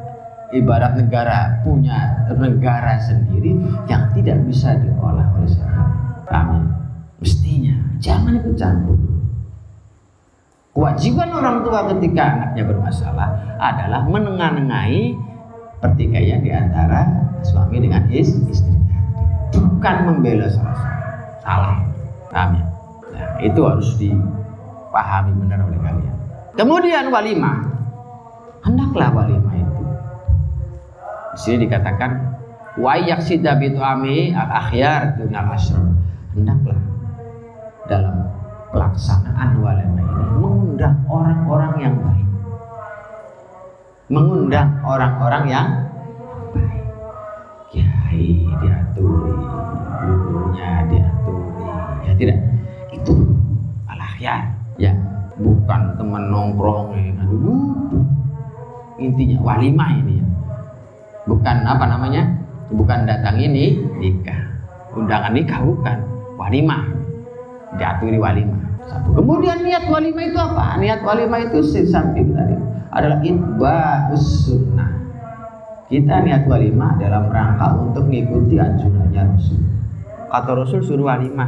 ibarat 0.54 0.95
negara, 0.95 1.60
punya 1.66 2.24
negara 2.32 2.95
sendiri 3.04 3.58
yang 3.89 4.08
tidak 4.14 4.38
bisa 4.48 4.80
diolah 4.80 5.28
oleh 5.36 5.50
siapa. 5.50 5.84
Kami 6.30 6.62
mestinya 7.20 7.76
jangan 8.00 8.38
ikut 8.38 8.56
campur. 8.56 9.16
Kewajiban 10.78 11.34
orang 11.34 11.66
tua 11.66 11.90
ketika 11.90 12.38
anaknya 12.38 12.70
bermasalah 12.70 13.58
adalah 13.58 14.06
menengah-nengahi 14.06 15.18
pertikaian 15.82 16.46
di 16.46 16.54
antara 16.54 17.02
suami 17.42 17.82
dengan 17.82 18.06
istri 18.14 18.54
bukan 19.58 19.96
membela 20.06 20.46
salah 20.46 20.78
salah. 21.42 21.82
Paham 22.30 22.62
ya? 22.62 22.66
Nah, 23.10 23.30
itu 23.42 23.60
harus 23.66 23.90
dipahami 23.98 25.34
benar 25.42 25.66
oleh 25.66 25.82
kalian. 25.82 26.16
Kemudian 26.54 27.10
walimah 27.10 27.58
hendaklah 28.62 29.10
walimah 29.18 29.58
itu. 29.58 29.84
Di 31.34 31.40
sini 31.42 31.58
dikatakan 31.66 32.38
wayak 32.78 33.26
sidabitu 33.26 33.82
ami 33.82 34.30
al 34.30 34.62
akhyar 34.62 35.18
dunal 35.18 35.58
asr 35.58 35.82
hendaklah 36.38 36.78
dalam 37.90 38.37
pelaksanaan 38.78 39.58
walimah 39.58 40.06
ini 40.06 40.26
mengundang 40.38 41.02
orang-orang 41.10 41.74
yang 41.82 41.96
baik. 41.98 42.28
Mengundang 44.14 44.70
orang-orang 44.86 45.44
yang 45.50 45.68
baik. 46.54 46.86
Kiai 47.74 48.46
diaturi 48.62 49.34
gurunya 50.06 50.70
diaturi 50.94 51.66
ya 52.06 52.14
tidak? 52.22 52.38
Itu 52.94 53.14
alah 53.90 54.14
ya 54.22 54.46
ya. 54.78 54.94
Bukan 55.42 55.98
teman 55.98 56.30
nongkrong 56.30 56.94
ya 56.94 57.18
aduh 57.18 57.74
intinya 59.02 59.42
walimah 59.42 59.90
ini 60.06 60.22
ya. 60.22 60.28
Bukan 61.26 61.66
apa 61.66 61.86
namanya? 61.90 62.30
Bukan 62.70 63.10
datang 63.10 63.42
ini 63.42 63.82
nikah. 63.98 64.38
Undangan 64.94 65.34
nikah 65.34 65.66
bukan. 65.66 65.98
Walimah 66.38 67.07
diaturi 67.76 68.15
walimah 68.15 68.68
satu. 68.88 69.20
Kemudian 69.20 69.59
niat 69.68 69.86
walimah 69.91 70.24
itu 70.24 70.39
apa? 70.39 70.80
Niat 70.80 71.03
walimah 71.03 71.39
itu 71.51 71.59
samping 71.84 72.32
tadi. 72.32 72.55
Adalah 72.95 73.20
itba'us 73.20 74.47
sunnah. 74.47 74.91
Kita 75.91 76.24
niat 76.24 76.47
walimah 76.47 76.95
dalam 76.99 77.28
rangka 77.28 77.76
untuk 77.76 78.07
mengikuti 78.07 78.55
anjurannya 78.59 79.36
Rasul. 79.36 79.59
Kata 80.28 80.51
Rasul 80.55 80.84
suruh 80.84 81.07
walimah 81.07 81.47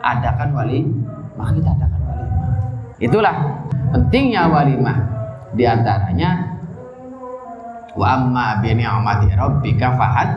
adakan 0.00 0.56
wali 0.56 0.88
maka 1.36 1.60
kita 1.60 1.70
adakan 1.76 2.00
walimah 2.08 2.48
itulah 3.00 3.34
pentingnya 3.92 4.48
walimah 4.48 4.96
di 5.52 5.64
antaranya 5.68 6.56
wa 7.92 8.06
amma 8.16 8.64
bi 8.64 8.72
ni'mati 8.72 9.28
rabbika 9.36 9.92
fahad. 9.96 10.30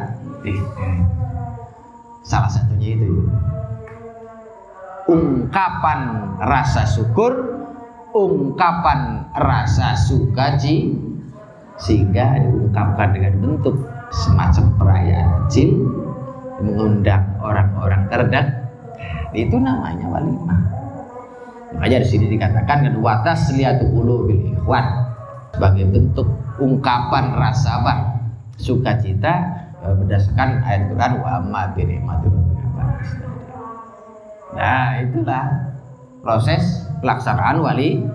Salah 2.23 2.51
satunya 2.51 2.99
itu 2.99 3.31
ungkapan 5.07 5.99
rasa 6.39 6.87
syukur 6.87 7.63
ungkapan 8.13 9.25
rasa 9.33 9.97
sukaci 9.97 10.93
sehingga 11.81 12.37
diungkapkan 12.39 13.17
dengan 13.17 13.33
bentuk 13.41 13.75
semacam 14.13 14.65
perayaan 14.77 15.29
kecil 15.45 15.69
mengundang 16.61 17.25
orang-orang 17.41 18.05
terdekat 18.07 18.47
itu 19.33 19.57
namanya 19.57 20.05
walimah. 20.13 20.61
Makanya 21.73 22.05
di 22.05 22.07
sini 22.07 22.25
dikatakan 22.37 22.85
kan 22.85 22.95
watas 23.01 23.49
liatu 23.57 23.89
ulu 23.89 24.29
bil 24.29 24.41
ikhwan. 24.53 25.09
Sebagai 25.57 25.85
bentuk 25.89 26.29
ungkapan 26.61 27.33
rasa 27.33 27.81
apa? 27.81 27.93
Sukacita 28.61 29.33
e, 29.81 29.85
berdasarkan 29.97 30.61
ayat 30.61 30.93
Quran 30.93 31.11
wa 31.21 31.29
amma 31.41 31.61
bi 31.73 31.81
nah 34.53 35.01
itulah 35.01 35.45
proses 36.21 36.87
pelaksanaan 37.01 37.59
wali 37.59 38.05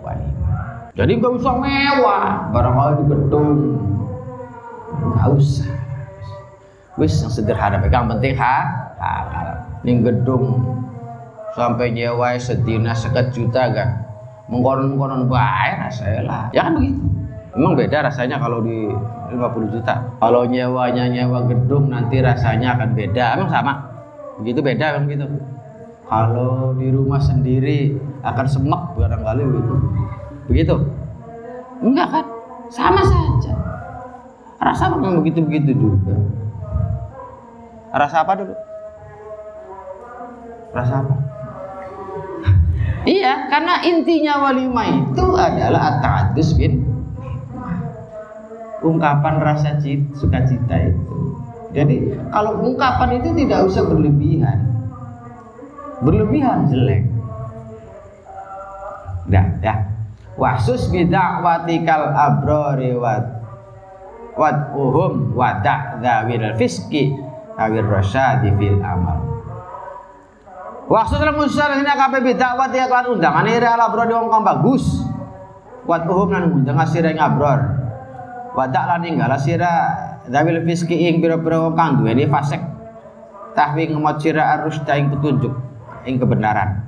walimah 0.00 0.92
jadi 0.96 1.12
nggak 1.20 1.32
usah 1.40 1.54
mewah 1.56 2.26
barangkali 2.52 2.92
di 3.00 3.04
gedung 3.12 3.50
nggak 4.92 5.28
usah 5.36 5.72
wis 7.00 7.16
yang 7.24 7.32
sederhana 7.32 7.80
yang 7.88 8.08
penting 8.08 8.34
ha 8.36 8.56
halal 9.00 9.62
ning 9.84 10.04
gedung 10.04 10.60
sampai 11.56 11.92
nyewa 11.92 12.36
sedina 12.40 12.96
seket 12.96 13.32
juta 13.32 13.68
kan 13.72 13.88
mengkonon-konon 14.48 15.28
bayar 15.28 15.88
saya 15.92 16.24
lah 16.24 16.44
ya 16.52 16.68
kan 16.68 16.76
begitu 16.76 17.12
Emang 17.52 17.76
beda 17.76 18.08
rasanya 18.08 18.40
kalau 18.40 18.64
di 18.64 18.88
50 19.28 19.74
juta. 19.76 20.00
Kalau 20.16 20.48
nyewanya 20.48 21.04
nyewa 21.04 21.44
gedung 21.44 21.92
nanti 21.92 22.24
rasanya 22.24 22.80
akan 22.80 22.96
beda. 22.96 23.36
Emang 23.36 23.52
sama? 23.52 23.72
Begitu 24.40 24.64
beda 24.64 24.96
emang 24.96 25.12
gitu. 25.12 25.28
Kalau 26.06 26.76
di 26.76 26.88
rumah 26.90 27.22
sendiri 27.22 27.96
akan 28.22 28.46
semek 28.46 28.82
barangkali 28.98 29.42
begitu. 29.46 29.74
Begitu? 30.50 30.76
Enggak 31.82 32.08
kan? 32.10 32.26
Sama 32.70 33.02
saja. 33.02 33.52
Rasa 34.62 34.94
memang 34.94 35.22
begitu-begitu 35.22 35.74
juga. 35.74 36.14
Rasa 37.92 38.22
apa 38.22 38.32
dulu? 38.38 38.54
Rasa 40.72 40.94
apa? 41.04 41.14
iya, 43.18 43.50
karena 43.50 43.82
intinya 43.84 44.48
walimah 44.48 44.86
itu 44.88 45.26
adalah 45.36 45.98
at-ta'addus 45.98 46.56
bin 46.56 46.92
ungkapan 48.82 49.38
rasa 49.38 49.78
cita, 49.78 50.10
sukacita 50.18 50.76
itu. 50.90 51.18
Jadi 51.72 51.96
kalau 52.28 52.60
ungkapan 52.60 53.22
itu 53.22 53.32
tidak 53.32 53.64
usah 53.64 53.84
berlebihan. 53.88 54.71
Berlebihan 56.02 56.66
jelek. 56.66 57.06
Dah, 59.30 59.46
ya. 59.62 59.74
Wasus 60.34 60.90
bida'watikal 60.90 62.10
abrori 62.10 62.90
wat 62.98 63.22
wat 64.34 64.74
uhum 64.74 65.36
wa 65.36 65.60
da'dawil 65.60 66.56
fiski 66.56 67.12
awir 67.60 67.84
rasyadi 67.84 68.48
fil 68.56 68.80
amal 68.80 69.20
Waktu 70.88 71.14
dalam 71.20 71.36
musal 71.36 71.78
ini 71.78 71.86
kape 71.86 72.18
bidakwat 72.24 72.72
ya 72.74 72.90
kan 72.90 73.06
undangan 73.12 73.46
ini 73.48 73.64
ala 73.64 73.88
bro 73.88 74.04
di 74.04 74.12
kang 74.12 74.44
bagus. 74.44 74.84
Wat 75.86 76.04
uhum 76.04 76.34
nan 76.34 76.52
undang 76.52 76.76
asira 76.82 77.14
ing 77.14 77.22
abror. 77.22 77.62
Wadak 78.52 78.84
lan 78.90 79.00
ninggal 79.06 79.30
asira 79.32 79.72
dawil 80.28 80.60
fiski 80.66 81.08
ing 81.08 81.22
pira-pira 81.22 81.72
kang 81.78 82.02
duweni 82.02 82.26
fasek. 82.28 82.60
Tahwi 83.54 83.94
ngemot 83.94 84.20
sira 84.20 84.58
arus 84.58 84.82
ing 84.84 85.12
petunjuk 85.16 85.71
ing 86.06 86.16
kebenaran. 86.18 86.82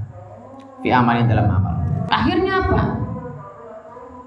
Fi 0.82 0.92
amalin 0.92 1.26
dalam 1.30 1.48
amal. 1.48 1.74
Akhirnya 2.10 2.60
apa? 2.60 2.80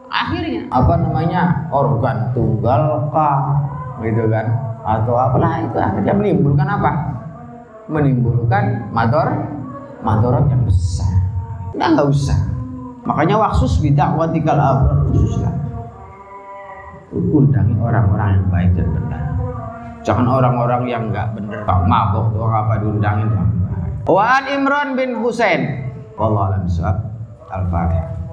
Akhirnya 0.08 0.62
apa 0.72 0.94
namanya 1.04 1.42
organ 1.70 2.32
tunggal 2.32 3.12
kah 3.12 3.62
gitu 4.02 4.30
kan 4.32 4.46
atau 4.88 5.20
apalah 5.20 5.60
itu 5.62 5.78
akhirnya 5.78 6.14
menimbulkan 6.16 6.68
apa? 6.68 6.92
Menimbulkan 7.92 8.92
mador 8.92 9.28
madorot 10.02 10.48
yang 10.50 10.64
besar. 10.64 11.12
Nah 11.76 11.94
nggak 11.94 12.08
usah. 12.10 12.40
Makanya 13.08 13.40
waksus 13.40 13.80
bidak 13.80 14.16
watikal 14.20 14.60
abrar 14.60 15.08
khususlah. 15.12 15.54
Undangi 17.12 17.76
orang-orang 17.80 18.36
yang 18.36 18.48
baik 18.52 18.72
dan 18.76 18.88
benar. 18.92 19.24
Jangan 20.04 20.28
orang-orang 20.28 20.82
yang 20.88 21.04
nggak 21.12 21.36
benar, 21.36 21.64
tak 21.64 21.80
mabok 21.88 22.32
tuh 22.36 22.48
apa 22.48 22.80
diundangin. 22.84 23.32
Wan 24.08 24.48
Imran 24.48 24.96
bin 24.96 25.20
Husain. 25.20 25.84
Wallahu 26.16 26.48
a'lam 26.48 26.64
Al-Fatihah. 27.52 28.27